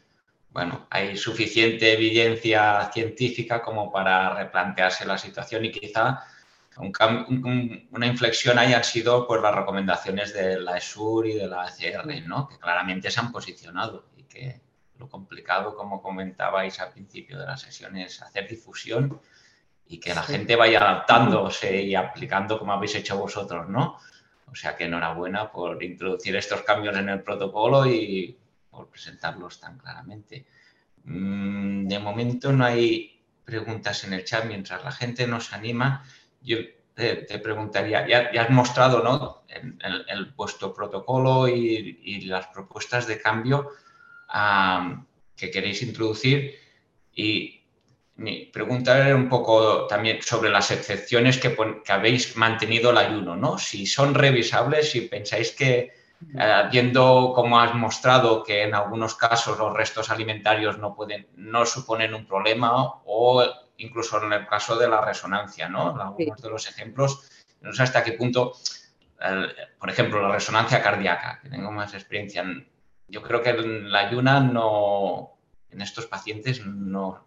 bueno, 0.51 0.89
hay 0.91 1.17
suficiente 1.17 1.93
evidencia 1.93 2.91
científica 2.93 3.63
como 3.63 3.93
para 3.93 4.35
replantearse 4.35 5.05
la 5.05 5.19
situación 5.19 5.65
y 5.65 5.71
quizá 5.71 6.25
una 6.77 8.07
inflexión 8.07 8.59
hayan 8.59 8.83
sido 8.83 9.27
pues, 9.27 9.43
las 9.43 9.55
recomendaciones 9.55 10.33
de 10.33 10.59
la 10.61 10.79
ESUR 10.79 11.27
y 11.27 11.35
de 11.35 11.47
la 11.47 11.65
ACR, 11.65 12.27
¿no? 12.27 12.49
que 12.49 12.59
claramente 12.59 13.11
se 13.11 13.21
han 13.21 13.31
posicionado 13.31 14.07
y 14.31 14.35
que 14.35 14.61
lo 14.99 15.09
complicado, 15.09 15.75
como 15.75 16.03
comentabais 16.03 16.79
al 16.81 16.93
principio 16.93 17.39
de 17.39 17.47
la 17.47 17.57
sesión, 17.57 17.97
es 17.97 18.21
hacer 18.23 18.49
difusión 18.49 19.21
y 19.87 19.99
que 19.99 20.15
la 20.15 20.23
gente 20.23 20.57
vaya 20.57 20.81
adaptándose 20.81 21.83
y 21.83 21.95
aplicando 21.95 22.59
como 22.59 22.73
habéis 22.73 22.95
hecho 22.95 23.19
vosotros, 23.19 23.69
¿no? 23.69 23.99
O 24.51 24.55
sea 24.55 24.77
que 24.77 24.85
enhorabuena 24.85 25.51
por 25.51 25.83
introducir 25.83 26.37
estos 26.37 26.63
cambios 26.63 26.97
en 26.97 27.09
el 27.09 27.23
protocolo 27.23 27.87
y 27.87 28.37
por 28.71 28.89
presentarlos 28.89 29.59
tan 29.59 29.79
claramente. 29.79 30.47
Mm, 31.05 31.87
de 31.89 31.99
momento 31.99 32.53
no 32.53 32.65
hay 32.65 33.21
preguntas 33.45 34.05
en 34.05 34.13
el 34.13 34.25
chat 34.25 34.45
mientras 34.45 34.85
la 34.85 34.93
gente 34.93 35.27
nos 35.27 35.53
anima 35.53 36.05
yo 36.43 36.59
te, 36.95 37.39
preguntaría, 37.39 38.07
ya, 38.07 38.43
has 38.43 38.51
mostrado 38.51 39.03
¿no? 39.03 39.43
el, 39.49 40.33
vuestro 40.37 40.75
protocolo 40.75 41.49
y, 41.49 42.21
las 42.23 42.47
propuestas 42.49 43.07
de 43.07 43.21
cambio 43.21 43.71
que 45.37 45.51
queréis 45.51 45.83
introducir 45.83 46.59
y 47.15 47.61
mi 48.21 48.45
pregunta 48.53 48.99
era 48.99 49.17
un 49.17 49.31
poco 49.31 49.87
también 49.87 50.21
sobre 50.21 50.51
las 50.51 50.71
excepciones 50.71 51.39
que, 51.39 51.57
habéis 51.89 52.37
mantenido 52.37 52.91
el 52.91 52.99
ayuno, 52.99 53.35
¿no? 53.35 53.57
Si 53.57 53.87
son 53.87 54.15
revisables, 54.15 54.91
si 54.91 55.03
pensáis 55.03 55.53
que, 55.53 55.93
eh, 56.39 56.63
viendo 56.71 57.33
como 57.35 57.59
has 57.59 57.75
mostrado 57.75 58.43
que 58.45 58.65
en 58.65 58.75
algunos 58.75 59.15
casos 59.15 59.59
los 59.59 59.73
restos 59.73 60.11
alimentarios 60.11 60.77
no, 60.79 60.95
pueden, 60.95 61.29
no 61.37 61.65
suponen 61.65 62.13
un 62.13 62.27
problema 62.27 63.01
o 63.07 63.43
incluso 63.79 64.23
en 64.23 64.35
el 64.35 64.47
caso 64.47 64.77
de 64.77 64.89
la 64.89 65.01
resonancia, 65.01 65.71
¿no? 65.71 65.99
Algunos 65.99 66.43
de 66.43 66.51
los 66.51 66.69
ejemplos, 66.69 67.27
no 67.63 67.73
sé 67.73 67.85
hasta 67.85 68.05
qué 68.05 68.13
punto, 68.13 68.53
por 69.79 69.89
ejemplo, 69.89 70.21
la 70.21 70.35
resonancia 70.35 70.83
cardíaca, 70.83 71.41
que 71.43 71.49
tengo 71.49 71.71
más 71.71 71.95
experiencia. 71.95 72.45
Yo 73.11 73.23
creo 73.23 73.43
que 73.43 73.53
la 73.53 74.07
ayuna 74.07 74.41
no, 74.41 75.41
en 75.71 75.81
estos 75.81 76.07
pacientes 76.07 76.65
no, 76.67 77.27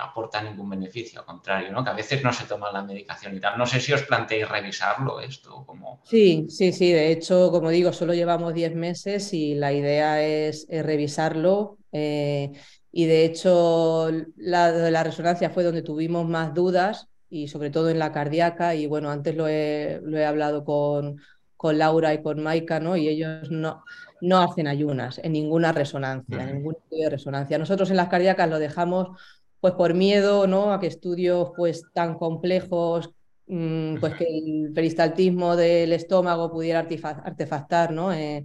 aporta 0.00 0.42
ningún 0.42 0.70
beneficio, 0.70 1.20
al 1.20 1.26
contrario, 1.26 1.72
¿no? 1.72 1.82
que 1.82 1.90
a 1.90 1.94
veces 1.94 2.22
no 2.22 2.32
se 2.32 2.46
toma 2.46 2.70
la 2.72 2.82
medicación 2.82 3.36
y 3.36 3.40
tal. 3.40 3.58
No 3.58 3.66
sé 3.66 3.80
si 3.80 3.92
os 3.92 4.02
planteáis 4.02 4.48
revisarlo 4.48 5.20
esto. 5.20 5.64
Como... 5.66 6.00
Sí, 6.04 6.46
sí, 6.48 6.72
sí. 6.72 6.92
De 6.92 7.10
hecho, 7.10 7.50
como 7.50 7.70
digo, 7.70 7.92
solo 7.92 8.14
llevamos 8.14 8.54
10 8.54 8.74
meses 8.74 9.32
y 9.32 9.54
la 9.54 9.72
idea 9.72 10.22
es, 10.22 10.66
revisarlo. 10.70 11.78
Eh, 11.90 12.52
y 12.92 13.06
de 13.06 13.24
hecho, 13.24 14.10
la 14.36 14.70
la 14.70 15.02
resonancia 15.02 15.50
fue 15.50 15.64
donde 15.64 15.82
tuvimos 15.82 16.26
más 16.28 16.54
dudas 16.54 17.08
y 17.28 17.48
sobre 17.48 17.70
todo 17.70 17.90
en 17.90 17.98
la 17.98 18.12
cardíaca. 18.12 18.74
Y 18.74 18.86
bueno, 18.86 19.10
antes 19.10 19.34
lo 19.34 19.48
he, 19.48 20.00
lo 20.04 20.18
he 20.18 20.24
hablado 20.24 20.64
con, 20.64 21.20
con 21.62 21.78
Laura 21.78 22.12
y 22.12 22.20
con 22.20 22.42
Maika, 22.42 22.80
¿no? 22.80 22.96
Y 22.96 23.08
ellos 23.08 23.48
no, 23.48 23.84
no 24.20 24.40
hacen 24.40 24.66
ayunas 24.66 25.20
en 25.22 25.32
ninguna 25.32 25.70
resonancia, 25.70 26.42
en 26.42 26.56
ningún 26.56 26.74
estudio 26.74 27.04
de 27.04 27.10
resonancia. 27.10 27.56
Nosotros 27.56 27.88
en 27.90 27.98
las 27.98 28.08
cardíacas 28.08 28.50
lo 28.50 28.58
dejamos 28.58 29.16
pues 29.60 29.74
por 29.74 29.94
miedo 29.94 30.48
¿no? 30.48 30.72
a 30.72 30.80
que 30.80 30.88
estudios 30.88 31.52
pues 31.56 31.84
tan 31.94 32.18
complejos, 32.18 33.14
mm, 33.46 33.98
pues 34.00 34.14
que 34.14 34.24
el 34.24 34.72
peristaltismo 34.74 35.54
del 35.54 35.92
estómago 35.92 36.50
pudiera 36.50 36.80
artefactar 36.80 37.92
¿no? 37.92 38.12
Eh, 38.12 38.44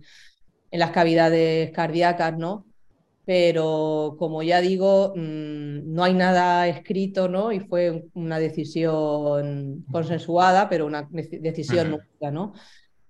en 0.69 0.79
las 0.79 0.91
cavidades 0.91 1.71
cardíacas, 1.71 2.37
¿no? 2.37 2.67
Pero 3.25 4.15
como 4.19 4.43
ya 4.43 4.61
digo, 4.61 5.13
mm, 5.15 5.91
no 5.91 6.03
hay 6.03 6.13
nada 6.13 6.67
escrito, 6.67 7.27
¿no? 7.27 7.51
Y 7.51 7.61
fue 7.61 8.05
una 8.13 8.37
decisión 8.37 9.85
consensuada, 9.91 10.69
pero 10.69 10.85
una 10.85 11.07
decisión 11.11 11.89
nunca, 11.89 12.29
¿no? 12.31 12.53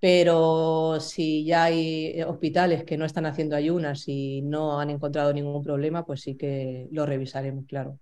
Pero 0.00 1.00
si 1.00 1.44
ya 1.44 1.64
hay 1.64 2.22
hospitales 2.22 2.84
que 2.84 2.96
no 2.96 3.04
están 3.04 3.26
haciendo 3.26 3.56
ayunas 3.56 4.04
y 4.06 4.42
no 4.42 4.78
han 4.78 4.90
encontrado 4.90 5.32
ningún 5.32 5.64
problema, 5.64 6.06
pues 6.06 6.20
sí 6.20 6.36
que 6.36 6.86
lo 6.92 7.04
revisaremos, 7.04 7.64
claro. 7.66 7.98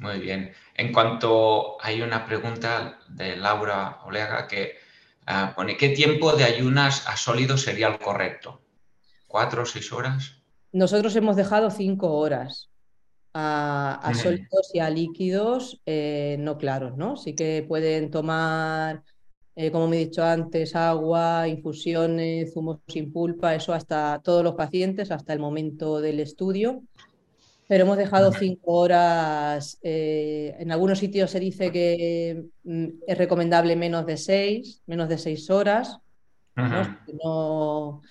Muy 0.00 0.18
bien. 0.18 0.52
En 0.74 0.92
cuanto 0.92 1.76
hay 1.82 2.02
una 2.02 2.24
pregunta 2.24 2.98
de 3.08 3.36
Laura 3.36 4.00
Oleaga 4.04 4.46
que 4.48 4.76
ah, 5.26 5.52
pone, 5.54 5.76
¿qué 5.76 5.90
tiempo 5.90 6.32
de 6.32 6.44
ayunas 6.44 7.06
a 7.06 7.16
sólidos 7.16 7.62
sería 7.62 7.88
el 7.88 7.98
correcto? 7.98 8.60
¿Cuatro 9.26 9.62
o 9.62 9.66
seis 9.66 9.92
horas? 9.92 10.36
Nosotros 10.72 11.14
hemos 11.16 11.36
dejado 11.36 11.70
cinco 11.70 12.14
horas. 12.14 12.68
A, 13.32 14.12
sólidos 14.14 14.70
y 14.74 14.80
a 14.80 14.90
líquidos 14.90 15.80
eh, 15.86 16.36
no 16.40 16.58
claros, 16.58 16.96
¿no? 16.96 17.16
Sí 17.16 17.36
que 17.36 17.64
pueden 17.68 18.10
tomar 18.10 19.04
eh, 19.56 19.70
como 19.70 19.88
me 19.88 19.96
he 19.96 20.04
dicho 20.06 20.22
antes, 20.24 20.74
agua, 20.76 21.48
infusiones, 21.48 22.52
zumos 22.52 22.78
sin 22.86 23.12
pulpa, 23.12 23.54
eso 23.54 23.72
hasta 23.72 24.20
todos 24.22 24.44
los 24.44 24.54
pacientes, 24.54 25.10
hasta 25.10 25.32
el 25.32 25.38
momento 25.38 26.00
del 26.00 26.20
estudio. 26.20 26.82
Pero 27.66 27.84
hemos 27.84 27.98
dejado 27.98 28.32
cinco 28.32 28.72
horas. 28.72 29.78
Eh, 29.82 30.56
en 30.58 30.72
algunos 30.72 30.98
sitios 30.98 31.30
se 31.30 31.38
dice 31.38 31.70
que 31.70 32.44
mm, 32.64 32.86
es 33.06 33.18
recomendable 33.18 33.76
menos 33.76 34.06
de 34.06 34.16
seis, 34.16 34.82
menos 34.86 35.08
de 35.08 35.18
seis 35.18 35.50
horas. 35.50 35.98
¿no? 36.56 38.02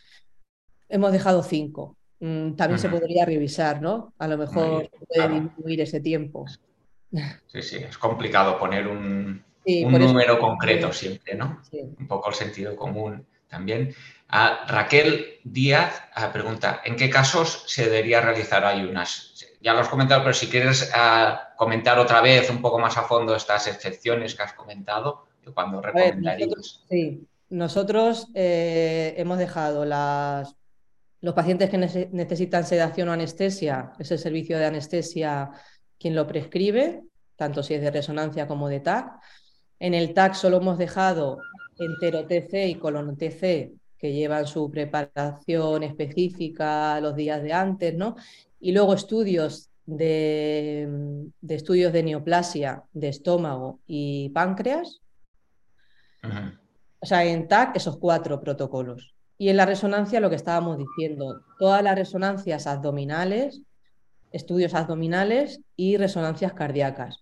hemos 0.87 1.11
dejado 1.11 1.43
cinco. 1.43 1.97
Mm, 2.19 2.53
también 2.53 2.79
se 2.79 2.89
podría 2.89 3.25
revisar, 3.25 3.81
¿no? 3.81 4.13
A 4.17 4.27
lo 4.27 4.37
mejor 4.37 4.89
puede 5.07 5.29
disminuir 5.29 5.81
ese 5.81 5.99
tiempo. 5.99 6.45
Sí, 7.47 7.61
sí, 7.61 7.77
es 7.77 7.97
complicado 7.97 8.59
poner 8.59 8.87
un, 8.87 9.43
un 9.83 9.93
número 9.93 10.39
concreto 10.39 10.91
siempre, 10.91 11.35
¿no? 11.35 11.61
Un 11.71 12.07
poco 12.07 12.29
el 12.29 12.35
sentido 12.35 12.75
común 12.75 13.25
también. 13.47 13.93
Raquel 14.29 15.39
Díaz 15.43 16.03
pregunta, 16.31 16.81
¿en 16.85 16.95
qué 16.95 17.09
casos 17.09 17.63
se 17.67 17.85
debería 17.85 18.21
realizar 18.21 18.63
ayunas? 18.65 19.45
Ya 19.61 19.73
lo 19.73 19.79
has 19.79 19.89
comentado, 19.89 20.21
pero 20.21 20.33
si 20.33 20.47
quieres 20.47 20.91
comentar 21.57 21.99
otra 21.99 22.21
vez 22.21 22.49
un 22.49 22.61
poco 22.61 22.79
más 22.79 22.97
a 22.97 23.03
fondo 23.03 23.35
estas 23.35 23.67
excepciones 23.67 24.35
que 24.35 24.43
has 24.43 24.53
comentado, 24.53 25.25
cuando 25.53 25.81
recomendarías. 25.81 26.83
sí, 26.87 27.27
nosotros 27.49 28.27
eh, 28.35 29.15
hemos 29.17 29.39
dejado 29.39 29.83
las, 29.83 30.55
los 31.21 31.33
pacientes 31.33 31.69
que 31.69 31.77
necesitan 32.11 32.65
sedación 32.65 33.09
o 33.09 33.13
anestesia, 33.13 33.93
es 33.97 34.11
el 34.11 34.19
servicio 34.19 34.57
de 34.57 34.65
anestesia 34.65 35.49
quien 35.97 36.15
lo 36.15 36.27
prescribe, 36.27 37.01
tanto 37.35 37.63
si 37.63 37.73
es 37.73 37.81
de 37.81 37.91
resonancia 37.91 38.47
como 38.47 38.69
de 38.69 38.79
TAC. 38.79 39.19
En 39.79 39.93
el 39.93 40.13
TAC 40.13 40.33
solo 40.33 40.57
hemos 40.57 40.77
dejado 40.77 41.39
entero 41.77 42.25
TC 42.25 42.67
y 42.67 42.75
colon 42.75 43.15
TC, 43.15 43.71
que 43.97 44.13
llevan 44.13 44.45
su 44.45 44.69
preparación 44.69 45.83
específica 45.83 46.99
los 47.01 47.15
días 47.15 47.41
de 47.41 47.53
antes, 47.53 47.95
¿no? 47.95 48.15
Y 48.59 48.73
luego 48.73 48.93
estudios 48.93 49.69
de, 49.85 50.87
estudios 51.47 51.93
de 51.93 52.03
neoplasia 52.03 52.83
de 52.91 53.09
estómago 53.09 53.79
y 53.87 54.29
páncreas. 54.29 55.01
O 57.01 57.05
sea, 57.05 57.23
en 57.23 57.47
TAC 57.47 57.77
esos 57.77 57.97
cuatro 57.97 58.39
protocolos. 58.41 59.13
Y 59.37 59.47
en 59.47 59.55
la 59.55 59.65
resonancia 59.65 60.19
lo 60.19 60.29
que 60.29 60.35
estábamos 60.35 60.77
diciendo, 60.77 61.41
todas 61.57 61.81
las 61.81 61.95
resonancias 61.95 62.67
abdominales, 62.67 63.61
estudios 64.33 64.73
abdominales 64.73 65.61
y 65.77 65.95
resonancias 65.95 66.51
cardíacas. 66.53 67.19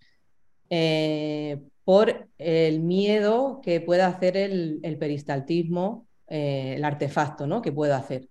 Eh, 0.70 1.62
por 1.88 2.28
el 2.38 2.82
miedo 2.82 3.62
que 3.64 3.80
pueda 3.80 4.08
hacer 4.08 4.36
el, 4.36 4.98
peristaltismo, 5.00 6.06
eh, 6.28 6.74
el 6.76 6.84
artefacto 6.84 7.48
¿no? 7.48 7.62
que 7.62 7.72
pueda 7.72 7.96
hacer. 7.96 8.28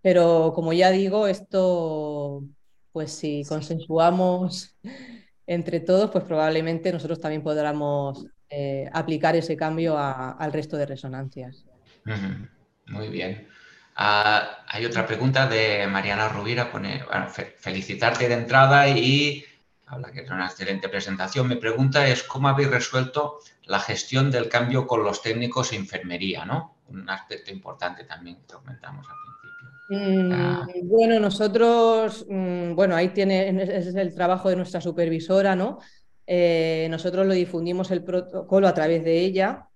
Pero 0.00 0.52
como 0.54 0.72
ya 0.72 0.90
digo, 0.90 1.26
esto, 1.26 2.44
pues 2.90 3.12
si 3.12 3.44
consensuamos 3.46 4.74
entre 5.46 5.80
todos, 5.80 6.10
pues 6.10 6.24
probablemente 6.24 6.90
nosotros 6.90 7.20
también 7.20 7.42
podamos 7.42 8.24
eh, 8.48 8.88
aplicar 8.90 9.36
ese 9.36 9.54
cambio 9.54 9.98
al 9.98 10.50
resto 10.50 10.78
de 10.78 10.86
resonancias. 10.86 11.66
Muy 12.86 13.08
bien. 13.08 13.48
Ah, 13.96 14.64
hay 14.66 14.86
otra 14.86 15.06
pregunta 15.06 15.46
de 15.46 15.86
Mariana 15.88 16.30
Rubira, 16.30 16.72
pone, 16.72 17.02
felicitarte 17.58 18.28
de 18.28 18.34
entrada 18.34 18.88
y 18.88 19.44
habla 19.88 20.12
que 20.12 20.20
es 20.20 20.30
una 20.30 20.46
excelente 20.46 20.88
presentación. 20.88 21.48
Mi 21.48 21.56
pregunta 21.56 22.06
es 22.06 22.22
cómo 22.22 22.48
habéis 22.48 22.70
resuelto 22.70 23.38
la 23.64 23.80
gestión 23.80 24.30
del 24.30 24.48
cambio 24.48 24.86
con 24.86 25.02
los 25.02 25.22
técnicos 25.22 25.70
de 25.70 25.76
enfermería, 25.76 26.44
¿no? 26.44 26.76
Un 26.88 27.08
aspecto 27.08 27.50
importante 27.50 28.04
también 28.04 28.38
que 28.46 28.54
comentamos 28.54 29.06
al 29.08 29.16
principio. 29.24 30.28
Mm, 30.28 30.32
ah. 30.32 30.66
Bueno, 30.84 31.20
nosotros, 31.20 32.26
mm, 32.28 32.74
bueno, 32.74 32.96
ahí 32.96 33.08
tiene, 33.08 33.48
ese 33.48 33.90
es 33.90 33.94
el 33.94 34.14
trabajo 34.14 34.48
de 34.48 34.56
nuestra 34.56 34.80
supervisora, 34.80 35.56
¿no? 35.56 35.78
Eh, 36.26 36.88
nosotros 36.90 37.26
lo 37.26 37.32
difundimos 37.32 37.90
el 37.90 38.04
protocolo 38.04 38.68
a 38.68 38.74
través 38.74 39.02
de 39.02 39.20
ella, 39.20 39.66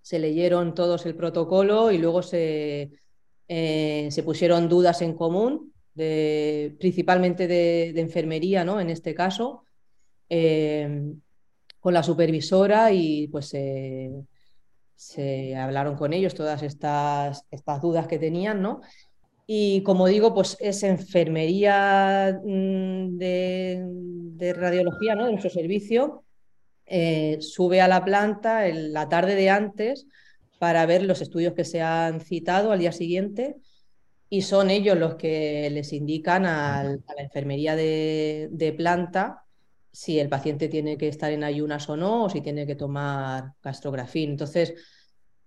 se 0.00 0.18
leyeron 0.18 0.74
todos 0.74 1.06
el 1.06 1.14
protocolo 1.14 1.92
y 1.92 1.98
luego 1.98 2.22
se, 2.22 2.90
eh, 3.46 4.08
se 4.10 4.22
pusieron 4.24 4.68
dudas 4.68 5.00
en 5.02 5.14
común 5.14 5.71
principalmente 5.94 7.46
de, 7.46 7.88
enfermería, 8.00 8.64
¿no? 8.64 8.80
En 8.80 8.90
este 8.90 9.14
caso, 9.14 9.64
eh, 10.28 11.12
con 11.80 11.94
la 11.94 12.02
supervisora 12.02 12.92
y 12.92 13.28
pues 13.28 13.48
se 14.96 15.56
hablaron 15.56 15.96
con 15.96 16.12
ellos 16.12 16.34
todas 16.34 16.62
estas, 16.62 17.44
estas 17.50 17.80
dudas 17.82 18.06
que 18.06 18.18
tenían, 18.18 18.62
¿no? 18.62 18.80
Y 19.46 19.82
como 19.82 20.06
digo, 20.06 20.34
pues 20.34 20.56
es 20.60 20.82
enfermería 20.82 22.40
mm, 22.44 23.18
de, 23.18 24.52
radiología, 24.54 25.14
¿no? 25.14 25.26
De 25.26 25.32
nuestro 25.32 25.50
servicio. 25.50 26.24
Eh, 26.86 27.38
sube 27.40 27.80
a 27.80 27.88
la 27.88 28.04
planta 28.04 28.66
en 28.66 28.92
la 28.92 29.08
tarde 29.08 29.34
de 29.34 29.50
antes 29.50 30.06
para 30.58 30.84
ver 30.86 31.02
los 31.02 31.20
estudios 31.20 31.54
que 31.54 31.64
se 31.64 31.80
han 31.80 32.20
citado 32.20 32.72
al 32.72 32.78
día 32.78 32.92
siguiente 32.92 33.56
y 34.32 34.40
son 34.40 34.70
ellos 34.70 34.96
los 34.96 35.16
que 35.16 35.68
les 35.68 35.92
indican 35.92 36.46
a 36.46 36.84
la 36.84 37.22
enfermería 37.22 37.76
de, 37.76 38.74
planta 38.78 39.44
si 39.92 40.18
el 40.18 40.30
paciente 40.30 40.68
tiene 40.68 40.96
que 40.96 41.08
estar 41.08 41.30
en 41.32 41.44
ayunas 41.44 41.86
o 41.90 41.98
no, 41.98 42.24
o 42.24 42.30
si 42.30 42.40
tiene 42.40 42.66
que 42.66 42.74
tomar 42.74 43.52
gastrografín. 43.62 44.30
Entonces, 44.30 44.72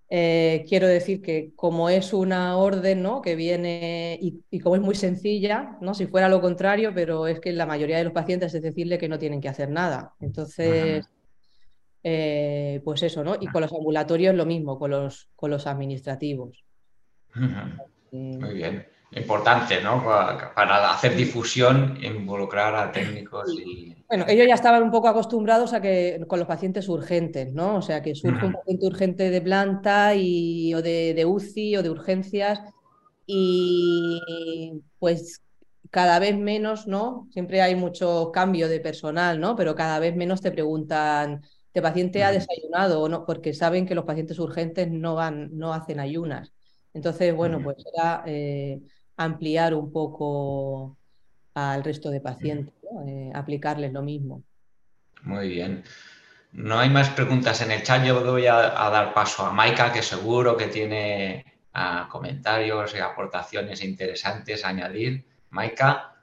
eh, 0.08 0.64
quiero 0.70 0.86
decir 0.86 1.24
que 1.24 1.52
como 1.56 1.90
es 1.90 2.14
una 2.14 2.58
orden 2.58 3.02
¿no? 3.02 3.24
que 3.24 3.36
viene 3.36 4.20
y, 4.22 4.60
como 4.60 4.76
es 4.76 4.84
muy 4.84 4.94
sencilla, 4.94 5.80
¿no? 5.82 5.96
si 5.96 6.06
fuera 6.06 6.30
lo 6.30 6.40
contrario, 6.40 6.92
pero 6.94 7.26
es 7.26 7.40
que 7.40 7.54
la 7.54 7.66
mayoría 7.66 7.98
de 7.98 8.04
los 8.04 8.14
pacientes 8.14 8.54
es 8.54 8.62
decirle 8.62 9.00
que 9.00 9.10
no 9.10 9.18
tienen 9.18 9.42
que 9.42 9.50
hacer 9.50 9.72
nada. 9.72 10.14
Entonces, 10.20 11.10
eh, 12.04 12.82
pues 12.84 13.02
eso, 13.02 13.24
¿no? 13.24 13.36
Y 13.42 13.48
con 13.48 13.64
los 13.64 13.74
ambulatorios 13.74 14.36
lo 14.36 14.46
mismo, 14.46 14.78
con 14.78 14.92
los, 14.92 15.32
con 15.36 15.50
los 15.50 15.66
administrativos. 15.66 16.64
Muy 18.16 18.54
bien. 18.54 18.86
Importante, 19.12 19.82
¿no? 19.82 20.04
Para, 20.04 20.92
hacer 20.92 21.16
difusión, 21.16 21.98
involucrar 22.04 22.76
a 22.76 22.92
técnicos 22.92 23.50
y... 23.58 23.96
Bueno, 24.10 24.26
ellos 24.28 24.48
ya 24.48 24.56
estaban 24.56 24.84
un 24.84 24.92
poco 24.92 25.08
acostumbrados 25.08 25.74
a 25.74 25.82
que 25.82 26.24
con 26.28 26.38
los 26.38 26.48
pacientes 26.48 26.90
urgentes, 26.90 27.54
¿no? 27.54 27.78
O 27.78 27.82
sea, 27.82 28.02
que 28.02 28.14
surge 28.14 28.46
un 28.46 28.54
paciente 28.54 28.86
urgente 28.86 29.30
de 29.30 29.42
planta 29.42 30.14
y, 30.16 30.74
o 30.74 30.82
de, 30.82 31.26
UCI 31.26 31.78
o 31.78 31.84
de 31.84 31.90
urgencias 31.90 32.62
y 33.26 34.82
pues 35.00 35.42
cada 35.90 36.20
vez 36.20 36.38
menos, 36.38 36.86
¿no? 36.86 37.28
Siempre 37.32 37.62
hay 37.62 37.76
mucho 37.76 38.32
cambio 38.34 38.68
de 38.68 38.80
personal, 38.82 39.40
¿no? 39.40 39.56
Pero 39.56 39.76
cada 39.76 39.98
vez 40.00 40.16
menos 40.16 40.42
te 40.42 40.52
preguntan, 40.52 41.42
¿este 41.68 41.82
paciente 41.82 42.24
ha 42.24 42.32
desayunado 42.32 43.02
o 43.02 43.10
no? 43.10 43.26
Porque 43.26 43.54
saben 43.54 43.86
que 43.86 43.96
los 43.96 44.06
pacientes 44.06 44.40
urgentes 44.40 44.92
no 44.92 45.16
van, 45.16 45.58
no 45.58 45.74
hacen 45.74 46.00
ayunas. 46.00 46.55
Entonces, 46.96 47.36
bueno, 47.36 47.62
pues 47.62 47.76
era 47.94 48.24
eh, 48.26 48.80
ampliar 49.18 49.74
un 49.74 49.92
poco 49.92 50.98
al 51.54 51.84
resto 51.84 52.10
de 52.10 52.22
pacientes, 52.22 52.74
eh, 53.06 53.32
aplicarles 53.36 53.92
lo 53.92 54.02
mismo. 54.02 54.44
Muy 55.24 55.50
bien. 55.50 55.84
no 56.54 56.80
hay 56.80 56.90
más 56.90 57.10
preguntas 57.10 57.62
en 57.62 57.72
el 57.72 57.84
chat. 57.84 58.06
Yo 58.06 58.24
voy 58.24 58.48
a, 58.48 58.56
dar 58.56 59.14
paso 59.14 59.46
a 59.46 59.52
Maika, 59.52 59.92
que 59.92 60.02
seguro 60.02 60.56
que 60.56 60.68
tiene 60.68 61.46
ah, 61.74 62.08
comentarios 62.10 62.96
y 62.96 63.00
aportaciones 63.00 63.84
interesantes 63.84 64.64
a 64.64 64.70
añadir. 64.70 65.26
Maika. 65.50 66.16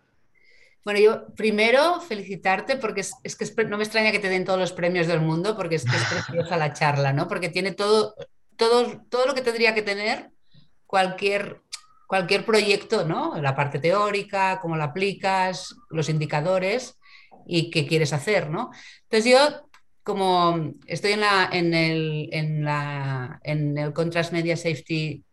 Bueno, 0.84 1.00
yo 1.00 1.26
primero 1.34 2.00
felicitarte 2.00 2.76
porque 2.76 3.02
es, 3.02 3.36
que 3.36 3.64
no 3.66 3.76
me 3.76 3.84
extraña 3.84 4.10
que 4.10 4.18
te 4.20 4.30
den 4.30 4.46
todos 4.46 4.58
los 4.58 4.72
premios 4.72 5.06
del 5.06 5.20
mundo 5.20 5.54
porque 5.54 5.74
es 5.74 5.84
que 5.84 5.96
es 5.96 6.04
preciosa 6.04 6.56
la 6.56 6.72
charla, 6.72 7.12
¿no? 7.12 7.28
Porque 7.28 7.50
tiene 7.50 7.72
todo, 7.72 8.14
todo, 8.56 9.04
todo 9.10 9.26
lo 9.26 9.34
que 9.34 9.42
tendría 9.42 9.74
que 9.74 9.82
tener 9.82 10.32
cualquier, 10.92 11.62
cualquier 12.06 12.44
proyecto, 12.44 13.06
¿no? 13.06 13.40
La 13.40 13.56
parte 13.56 13.78
teórica, 13.78 14.58
cómo 14.60 14.76
la 14.76 14.84
aplicas, 14.84 15.74
los 15.88 16.10
indicadores 16.10 17.00
y 17.46 17.70
qué 17.70 17.86
quieres 17.86 18.12
hacer, 18.12 18.50
¿no? 18.50 18.70
Entonces 19.04 19.32
yo 19.32 19.38
como 20.02 20.74
estoy 20.86 21.12
en, 21.12 21.20
la, 21.20 21.48
en, 21.50 21.72
el, 21.72 22.28
en, 22.30 22.62
la, 22.66 23.40
en 23.42 23.78
el 23.78 23.94
Contrast 23.94 24.34
Media 24.34 24.54
Safety 24.54 25.24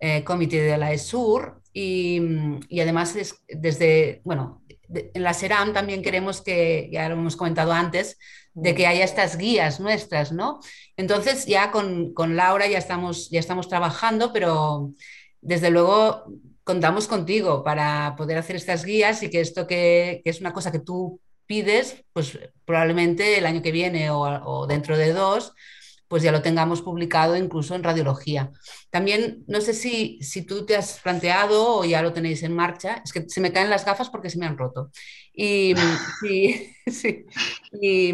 eh, 0.00 0.24
Committee 0.24 0.58
de 0.58 0.76
la 0.76 0.92
ESUR 0.92 1.62
y, 1.72 2.20
y 2.68 2.80
además 2.80 3.16
desde, 3.46 4.22
bueno, 4.24 4.64
en 4.94 5.22
la 5.22 5.34
SERAM 5.34 5.72
también 5.72 6.02
queremos 6.02 6.42
que, 6.42 6.88
ya 6.92 7.08
lo 7.08 7.14
hemos 7.14 7.36
comentado 7.36 7.72
antes, 7.72 8.18
de 8.52 8.74
que 8.74 8.86
haya 8.86 9.04
estas 9.04 9.36
guías 9.36 9.80
nuestras, 9.80 10.32
¿no? 10.32 10.60
Entonces 10.96 11.46
ya 11.46 11.70
con, 11.70 12.12
con 12.14 12.36
Laura 12.36 12.66
ya 12.66 12.78
estamos, 12.78 13.30
ya 13.30 13.40
estamos 13.40 13.68
trabajando, 13.68 14.32
pero 14.32 14.92
desde 15.40 15.70
luego 15.70 16.24
contamos 16.64 17.06
contigo 17.06 17.64
para 17.64 18.14
poder 18.16 18.38
hacer 18.38 18.56
estas 18.56 18.84
guías 18.84 19.22
y 19.22 19.30
que 19.30 19.40
esto 19.40 19.66
que, 19.66 20.20
que 20.24 20.30
es 20.30 20.40
una 20.40 20.52
cosa 20.52 20.72
que 20.72 20.80
tú 20.80 21.20
pides, 21.50 22.04
pues 22.12 22.38
probablemente 22.64 23.36
el 23.36 23.44
año 23.44 23.60
que 23.60 23.72
viene 23.72 24.08
o, 24.08 24.66
dentro 24.68 24.96
de 24.96 25.12
dos, 25.12 25.52
pues 26.10 26.24
ya 26.24 26.32
lo 26.32 26.42
tengamos 26.42 26.82
publicado 26.82 27.36
incluso 27.36 27.76
en 27.76 27.84
radiología. 27.84 28.50
También, 28.90 29.44
no 29.46 29.60
sé 29.60 29.72
si, 29.72 30.18
si 30.20 30.42
tú 30.42 30.66
te 30.66 30.74
has 30.74 30.98
planteado 30.98 31.76
o 31.76 31.84
ya 31.84 32.02
lo 32.02 32.12
tenéis 32.12 32.42
en 32.42 32.52
marcha, 32.52 33.00
es 33.04 33.12
que 33.12 33.28
se 33.28 33.40
me 33.40 33.52
caen 33.52 33.70
las 33.70 33.84
gafas 33.84 34.10
porque 34.10 34.28
se 34.28 34.36
me 34.36 34.46
han 34.46 34.58
roto. 34.58 34.90
Y, 35.32 35.72
y 37.80 38.12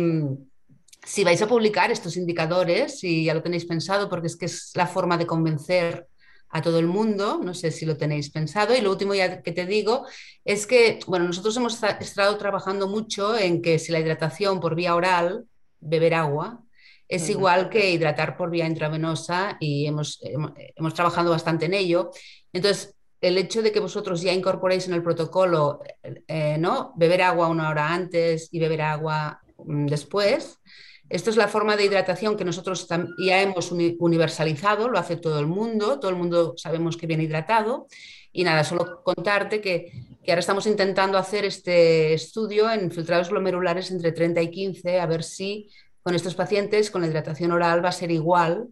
si 1.07 1.25
vais 1.25 1.41
a 1.41 1.49
publicar 1.49 1.91
estos 1.91 2.19
indicadores, 2.19 2.99
si 2.99 3.25
ya 3.25 3.33
lo 3.33 3.43
tenéis 3.43 3.65
pensado, 3.65 4.11
porque 4.11 4.27
es 4.27 4.37
que 4.37 4.45
es 4.45 4.73
la 4.75 4.87
forma 4.87 5.17
de 5.17 5.27
convencer 5.27 6.07
a 6.51 6.61
todo 6.61 6.79
el 6.79 6.89
mundo, 6.89 7.41
no 7.43 7.55
sé 7.55 7.71
si 7.71 7.87
lo 7.87 7.97
tenéis 7.97 8.29
pensado. 8.29 8.77
Y 8.77 8.83
lo 8.83 8.91
último 8.91 9.15
ya 9.15 9.41
que 9.41 9.53
te 9.53 9.65
digo 9.65 10.05
es 10.45 10.67
que, 10.67 10.99
bueno, 11.07 11.25
nosotros 11.25 11.57
hemos 11.57 11.83
estado 11.83 12.37
trabajando 12.37 12.89
mucho 12.89 13.39
en 13.39 13.63
que 13.63 13.79
si 13.79 13.91
la 13.91 14.01
hidratación 14.01 14.61
por 14.61 14.75
vía 14.75 14.95
oral, 14.95 15.47
beber 15.81 16.13
agua, 16.13 16.63
es 17.09 17.29
igual 17.31 17.69
que 17.69 17.91
hidratar 17.91 18.37
por 18.37 18.51
vía 18.51 18.67
intravenosa 18.67 19.57
y 19.61 19.87
hemos, 19.87 20.21
hemos, 20.23 20.95
trabajado 20.95 21.31
bastante 21.31 21.67
en 21.67 21.75
ello. 21.75 22.11
Entonces, 22.53 22.95
el 23.21 23.39
hecho 23.39 23.63
de 23.63 23.73
que 23.73 23.81
vosotros 23.81 24.21
ya 24.23 24.33
incorporéis 24.33 24.87
en 24.89 24.95
el 24.95 25.03
protocolo, 25.03 25.81
eh, 26.03 26.57
¿no? 26.59 26.93
Beber 26.97 27.23
agua 27.23 27.49
una 27.49 27.71
hora 27.71 27.93
antes 27.93 28.49
y 28.53 28.59
beber 28.59 28.83
agua 28.83 29.41
mm, 29.59 29.87
después, 29.87 30.61
esto 31.09 31.31
es 31.31 31.37
la 31.37 31.47
forma 31.47 31.77
de 31.77 31.85
hidratación 31.85 32.37
que 32.37 32.45
nosotros 32.45 32.89
ya 33.19 33.43
hemos 33.43 33.71
universalizado, 33.71 34.89
lo 34.89 34.99
hace 34.99 35.17
todo 35.17 35.39
el 35.39 35.47
mundo, 35.47 36.01
todo 36.01 36.11
el 36.11 36.17
mundo 36.17 36.55
sabemos 36.57 36.97
que 36.97 37.07
viene 37.07 37.25
hidratado. 37.25 37.87
Y 38.33 38.43
nada, 38.45 38.65
solo 38.65 39.03
contarte 39.05 39.61
que, 39.61 39.93
ahora 40.29 40.41
estamos 40.41 40.67
intentando 40.67 41.17
hacer 41.17 41.45
este 41.45 42.13
estudio 42.13 42.71
en 42.71 42.91
filtrados 42.91 43.31
glomerulares 43.31 43.91
entre 43.93 44.11
30 44.11 44.43
y 44.43 44.51
15, 44.51 45.01
a 45.01 45.07
ver 45.07 45.23
si 45.23 45.71
con 46.07 46.15
estos 46.15 46.37
pacientes 46.37 46.93
con 46.93 47.01
la 47.01 47.09
hidratación 47.09 47.51
oral 47.51 47.85
va 47.85 47.89
a 47.89 47.93
ser 47.93 48.13
igual 48.13 48.69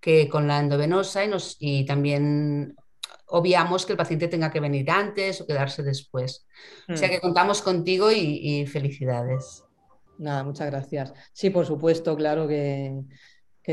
que 0.00 0.26
con 0.30 0.48
la 0.48 0.58
endovenosa 0.58 1.22
y, 1.22 1.28
nos, 1.28 1.58
y 1.60 1.84
también 1.84 2.74
obviamos 3.26 3.84
que 3.84 3.92
el 3.92 3.98
paciente 3.98 4.26
tenga 4.26 4.50
que 4.50 4.58
venir 4.58 4.90
antes 4.90 5.42
o 5.42 5.46
quedarse 5.46 5.82
después. 5.82 6.46
O 6.88 6.96
sea 6.96 7.08
mm. 7.08 7.10
que 7.10 7.20
contamos 7.20 7.60
contigo 7.60 8.10
y 8.10 8.64
felicidades. 8.64 9.64
Nada, 10.16 10.44
muchas 10.44 10.70
gracias. 10.70 11.12
Sí, 11.34 11.50
por 11.50 11.66
supuesto, 11.66 12.16
claro 12.16 12.48
que, 12.48 13.02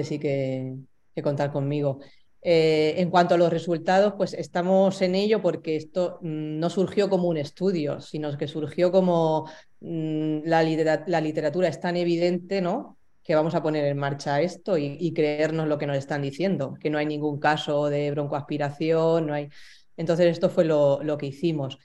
sí 0.04 0.20
que, 0.20 0.76
contar 1.24 1.54
conmigo. 1.54 2.00
Eh, 2.42 2.96
en 2.98 3.10
cuanto 3.10 3.36
a 3.36 3.38
los 3.38 3.50
resultados, 3.50 4.16
pues 4.18 4.34
estamos 4.34 5.02
en 5.02 5.16
ello 5.16 5.42
porque 5.42 5.78
esto 5.78 6.18
mm, 6.22 6.60
no 6.60 6.70
surgió 6.70 7.10
como 7.10 7.30
un 7.30 7.38
estudio, 7.38 8.02
sino 8.02 8.38
que 8.38 8.50
surgió 8.50 8.92
como 8.92 9.50
mm, 9.82 10.40
la, 10.46 10.64
literatura 10.64 11.68
es 11.68 11.80
tan 11.80 11.96
evidente, 11.98 12.62
¿no? 12.62 12.98
Que 13.24 13.36
vamos 13.36 13.56
a 13.56 13.64
poner 13.64 13.86
en 13.86 13.98
marcha 13.98 14.42
esto 14.42 14.78
y, 14.78 15.14
creernos 15.14 15.68
lo 15.68 15.78
que 15.78 15.88
nos 15.88 15.98
están 15.98 16.22
diciendo, 16.22 16.76
que 16.80 16.90
no 16.90 16.98
hay 16.98 17.06
ningún 17.06 17.40
caso 17.40 17.90
de 17.90 18.12
broncoaspiración, 18.12 19.28
no 19.28 19.34
hay. 19.34 19.50
Entonces, 19.98 20.28
esto 20.28 20.50
fue 20.50 20.66
lo, 20.66 21.18
que 21.20 21.28
hicimos. 21.28 21.78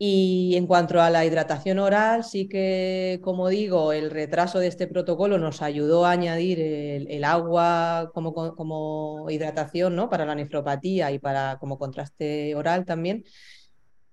Y 0.00 0.54
en 0.56 0.66
cuanto 0.66 1.00
a 1.00 1.10
la 1.10 1.24
hidratación 1.24 1.78
oral, 1.80 2.22
sí 2.24 2.48
que, 2.48 3.20
como 3.22 3.48
digo, 3.48 3.92
el 3.92 4.10
retraso 4.10 4.60
de 4.60 4.68
este 4.68 4.86
protocolo 4.86 5.38
nos 5.38 5.60
ayudó 5.60 6.06
a 6.06 6.12
añadir 6.12 6.60
el, 6.60 7.24
agua 7.24 8.10
como, 8.14 8.32
como, 8.32 9.26
hidratación 9.30 9.96
¿no? 9.96 10.08
para 10.08 10.24
la 10.24 10.36
nefropatía 10.36 11.10
y 11.10 11.18
para 11.18 11.58
como 11.58 11.78
contraste 11.78 12.54
oral 12.54 12.84
también. 12.84 13.24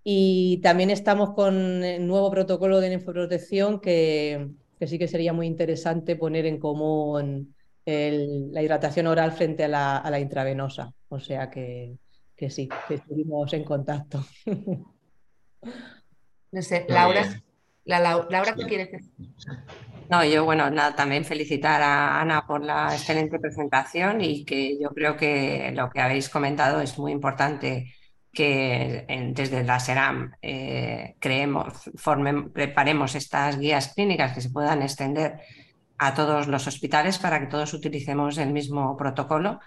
Y 0.08 0.60
también 0.62 0.92
estamos 0.92 1.34
con 1.34 1.84
el 1.84 2.06
nuevo 2.06 2.30
protocolo 2.30 2.80
de 2.80 2.90
nefroprotección 2.90 3.80
que, 3.80 4.52
que 4.80 4.86
sí 4.86 5.00
que 5.00 5.08
sería 5.08 5.34
muy 5.34 5.48
interesante 5.48 6.16
poner 6.16 6.46
en 6.46 6.60
común 6.60 7.56
la 7.86 8.62
hidratación 8.62 9.08
oral 9.08 9.32
frente 9.32 9.64
a 9.64 9.68
la, 9.68 9.98
a 9.98 10.10
la 10.12 10.20
intravenosa. 10.20 10.94
O 11.10 11.20
sea 11.20 11.50
que, 11.50 11.98
que 12.36 12.52
sí, 12.52 12.70
que 12.88 12.96
estuvimos 12.96 13.52
en 13.54 13.64
contacto. 13.64 14.24
No 16.52 16.62
sé, 16.62 16.86
Laura, 16.88 17.44
la, 17.84 18.00
Laura, 18.00 18.56
¿qué 18.56 18.66
quieres 18.66 18.90
decir? 18.90 19.12
No, 20.10 20.24
yo, 20.24 20.46
bueno, 20.46 20.70
nada, 20.70 20.96
también 20.96 21.26
felicitar 21.26 21.82
a 21.82 22.22
Ana 22.22 22.48
por 22.48 22.64
la 22.64 22.94
excelente 22.94 23.40
presentación 23.40 24.22
y 24.22 24.46
que 24.46 24.80
yo 24.80 24.90
creo 24.92 25.18
que 25.18 25.74
lo 25.76 25.90
que 25.90 26.00
habéis 26.00 26.30
comentado 26.30 26.80
es 26.80 26.98
muy 26.98 27.12
importante 27.12 27.94
que 28.36 29.06
desde 29.34 29.64
la 29.64 29.80
SERAM 29.80 30.34
eh, 30.42 31.16
creemos, 31.20 31.90
preparemos 32.54 33.16
estas 33.16 33.58
guías 33.58 33.94
clínicas 33.96 34.34
que 34.34 34.42
se 34.42 34.52
puedan 34.52 34.84
extender 34.84 35.40
a 35.98 36.14
todos 36.14 36.48
los 36.48 36.68
hospitales 36.68 37.18
para 37.18 37.40
que 37.40 37.48
todos 37.48 37.74
utilicemos 37.74 38.38
el 38.38 38.52
mismo 38.52 38.96
protocolo. 38.98 39.60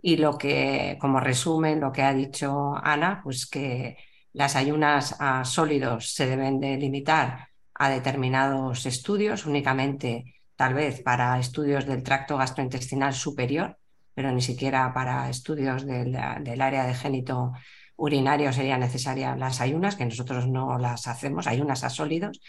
Y 0.00 0.16
lo 0.16 0.36
que, 0.38 0.98
como 1.00 1.20
resumen, 1.20 1.80
lo 1.80 1.92
que 1.92 2.02
ha 2.02 2.12
dicho 2.12 2.74
Ana, 2.76 3.20
pues 3.24 3.46
que 3.46 3.96
las 4.32 4.56
ayunas 4.56 5.16
a 5.18 5.44
sólidos 5.44 6.14
se 6.14 6.26
deben 6.26 6.60
de 6.60 6.76
limitar 6.76 7.48
a 7.74 7.88
determinados 7.90 8.86
estudios, 8.86 9.46
únicamente 9.46 10.34
tal 10.56 10.74
vez 10.74 11.02
para 11.02 11.38
estudios 11.38 11.86
del 11.86 12.02
tracto 12.02 12.36
gastrointestinal 12.36 13.14
superior, 13.14 13.78
pero 14.14 14.30
ni 14.32 14.42
siquiera 14.42 14.92
para 14.92 15.28
estudios 15.28 15.86
del, 15.86 16.16
área 16.16 16.84
de 16.84 16.94
génito 16.94 17.52
urinario 17.96 18.52
serían 18.52 18.80
necesarias 18.80 19.38
las 19.38 19.60
ayunas, 19.60 19.96
que 19.96 20.04
nosotros 20.04 20.48
no 20.48 20.78
las 20.78 21.06
hacemos, 21.06 21.46
ayunas 21.46 21.84
a 21.84 21.90
sólidos, 21.90 22.40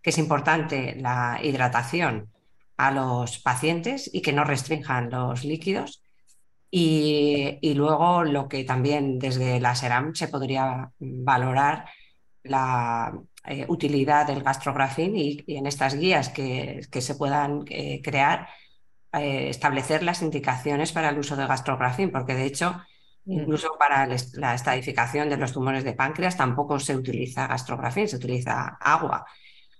que 0.00 0.10
es 0.10 0.18
importante 0.18 0.96
la 1.00 1.38
hidratación 1.42 2.30
a 2.76 2.90
los 2.90 3.38
pacientes 3.38 4.10
y 4.12 4.22
que 4.22 4.32
no 4.32 4.44
restrinjan 4.44 5.10
los 5.10 5.44
líquidos 5.44 6.02
y, 6.74 7.74
luego 7.74 8.24
lo 8.24 8.48
que 8.48 8.64
también 8.64 9.18
desde 9.18 9.60
la 9.60 9.74
SERAM 9.74 10.14
se 10.14 10.28
podría 10.28 10.90
valorar 10.98 11.84
la 12.44 13.12
eh, 13.46 13.66
utilidad 13.68 14.26
del 14.26 14.42
gastrografín 14.42 15.14
y, 15.14 15.44
en 15.48 15.66
estas 15.66 15.94
guías 15.94 16.30
que, 16.30 16.80
se 16.90 17.14
puedan 17.14 17.64
eh, 17.68 18.00
crear, 18.02 18.48
eh, 19.12 19.50
establecer 19.50 20.02
las 20.02 20.22
indicaciones 20.22 20.92
para 20.92 21.10
el 21.10 21.18
uso 21.18 21.36
del 21.36 21.48
gastrografín, 21.48 22.10
porque 22.10 22.34
de 22.34 22.46
hecho. 22.46 22.80
Incluso 23.26 23.76
para 23.78 24.06
la 24.06 24.54
estadificación 24.54 25.28
de 25.28 25.36
los 25.36 25.52
tumores 25.52 25.84
de 25.84 25.92
páncreas 25.92 26.36
tampoco 26.36 26.78
se 26.78 26.96
utiliza 26.96 27.46
gastrografín, 27.46 28.08
se 28.08 28.16
utiliza 28.16 28.76
agua. 28.80 29.24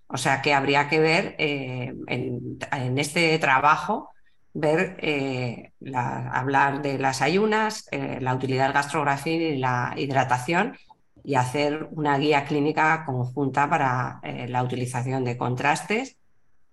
O 0.06 0.16
sea 0.16 0.42
que 0.42 0.54
habría 0.54 0.88
que 0.88 1.00
ver 1.00 1.34
en, 1.38 2.04
en 2.06 2.98
este 2.98 3.38
trabajo 3.38 4.12
ver, 4.54 4.96
eh, 5.00 5.72
hablar 5.94 6.82
de 6.82 6.98
las 6.98 7.22
ayunas, 7.22 7.88
eh, 7.90 8.18
la 8.20 8.34
utilidad 8.34 8.64
del 8.64 8.74
gastrografín 8.74 9.40
y 9.40 9.56
la 9.56 9.94
hidratación 9.96 10.76
y 11.24 11.34
hacer 11.36 11.88
una 11.92 12.18
guía 12.18 12.44
clínica 12.44 13.04
conjunta 13.06 13.68
para 13.70 14.20
eh, 14.22 14.48
la 14.48 14.62
utilización 14.62 15.24
de 15.24 15.36
contrastes 15.36 16.18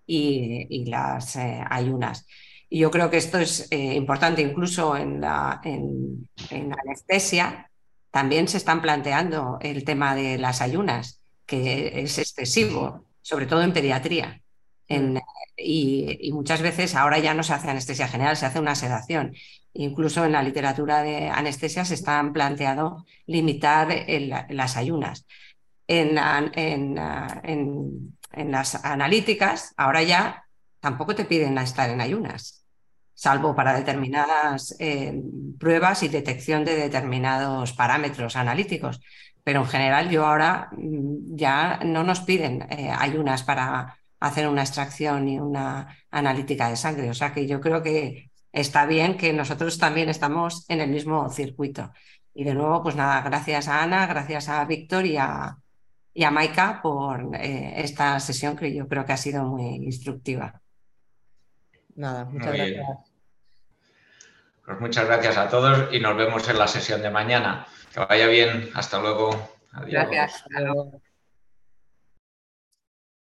y, 0.06 0.86
las 0.86 1.38
ayunas. 1.38 2.26
Y 2.70 2.80
yo 2.80 2.92
creo 2.92 3.10
que 3.10 3.18
esto 3.18 3.40
es 3.40 3.68
importante, 3.72 4.42
incluso 4.42 4.96
en 4.96 5.22
la, 5.22 5.60
en, 5.64 6.30
en 6.52 6.72
anestesia 6.72 7.70
también 8.12 8.48
se 8.48 8.58
están 8.58 8.82
planteando 8.82 9.58
el 9.62 9.84
tema 9.84 10.16
de 10.16 10.38
las 10.38 10.62
ayunas, 10.62 11.22
que 11.46 12.02
es 12.02 12.18
excesivo, 12.18 13.06
sobre 13.22 13.46
todo 13.46 13.62
en 13.62 13.74
pediatría. 13.74 14.42
y, 15.58 16.32
muchas 16.34 16.62
veces 16.62 16.96
ahora 16.96 17.20
ya 17.20 17.34
no 17.34 17.44
se 17.44 17.54
hace 17.54 17.70
anestesia 17.70 18.08
general, 18.08 18.38
se 18.38 18.46
hace 18.46 18.60
una 18.60 18.76
sedación. 18.76 19.36
Incluso 19.74 20.26
en 20.26 20.32
la 20.32 20.42
literatura 20.44 21.04
de 21.04 21.30
anestesia 21.30 21.86
se 21.86 22.02
han 22.10 22.34
planteado 22.34 23.06
limitar 23.28 24.06
las 24.50 24.78
ayunas. 24.78 25.26
En, 25.88 26.18
en, 26.56 28.52
las 28.52 28.86
analíticas, 28.86 29.74
ahora 29.78 30.04
ya 30.04 30.46
tampoco 30.80 31.14
te 31.16 31.26
piden 31.26 31.58
estar 31.58 31.90
en 31.90 32.02
ayunas, 32.02 32.59
salvo 33.20 33.54
para 33.54 33.74
determinadas 33.74 34.78
eh, 34.80 35.22
pruebas 35.60 36.04
y 36.04 36.08
detección 36.08 36.64
de 36.64 36.76
determinados 36.76 37.74
parámetros 37.74 38.38
analíticos. 38.38 39.02
Pero 39.44 39.60
en 39.60 39.68
general 39.68 40.10
yo 40.10 40.26
ahora 40.26 40.70
mm, 40.72 41.36
ya 41.36 41.82
no 41.84 42.06
nos 42.06 42.22
piden 42.22 42.66
eh, 42.70 42.90
ayunas 42.98 43.44
para 43.44 43.98
hacer 44.22 44.48
una 44.48 44.62
extracción 44.62 45.28
y 45.28 45.38
una 45.38 45.98
analítica 46.10 46.70
de 46.70 46.78
sangre. 46.78 47.10
O 47.10 47.14
sea 47.14 47.34
que 47.34 47.46
yo 47.46 47.60
creo 47.60 47.84
que 47.84 48.32
está 48.54 48.86
bien 48.86 49.18
que 49.18 49.34
nosotros 49.34 49.78
también 49.78 50.08
estamos 50.08 50.64
en 50.70 50.80
el 50.80 50.90
mismo 50.90 51.30
circuito. 51.30 51.92
Y 52.34 52.46
de 52.46 52.54
nuevo, 52.54 52.82
pues 52.84 52.96
nada, 52.96 53.22
gracias 53.22 53.68
a 53.68 53.84
Ana, 53.84 54.08
gracias 54.08 54.48
a 54.48 54.64
Víctor 54.64 55.06
y 55.06 55.18
a, 55.18 55.58
y 56.14 56.24
a 56.24 56.32
Maika 56.32 56.82
por 56.82 57.36
eh, 57.36 57.74
esta 57.84 58.18
sesión 58.22 58.56
que 58.56 58.74
yo 58.74 58.88
creo 58.88 59.06
que 59.06 59.12
ha 59.12 59.18
sido 59.18 59.44
muy 59.44 59.76
instructiva. 59.76 60.62
Nada, 61.98 62.24
muchas 62.24 62.54
gracias. 62.54 63.09
Pues 64.70 64.82
muchas 64.82 65.08
gracias 65.08 65.36
a 65.36 65.50
todos 65.50 65.92
y 65.92 66.00
nos 66.00 66.16
vemos 66.16 66.48
en 66.48 66.60
la 66.60 66.68
sesión 66.68 67.02
de 67.02 67.10
mañana. 67.10 67.66
Que 67.92 68.02
vaya 68.02 68.28
bien. 68.28 68.70
Hasta 68.76 69.00
luego. 69.00 69.32
Adiós. 69.72 70.08
Gracias. 70.12 70.44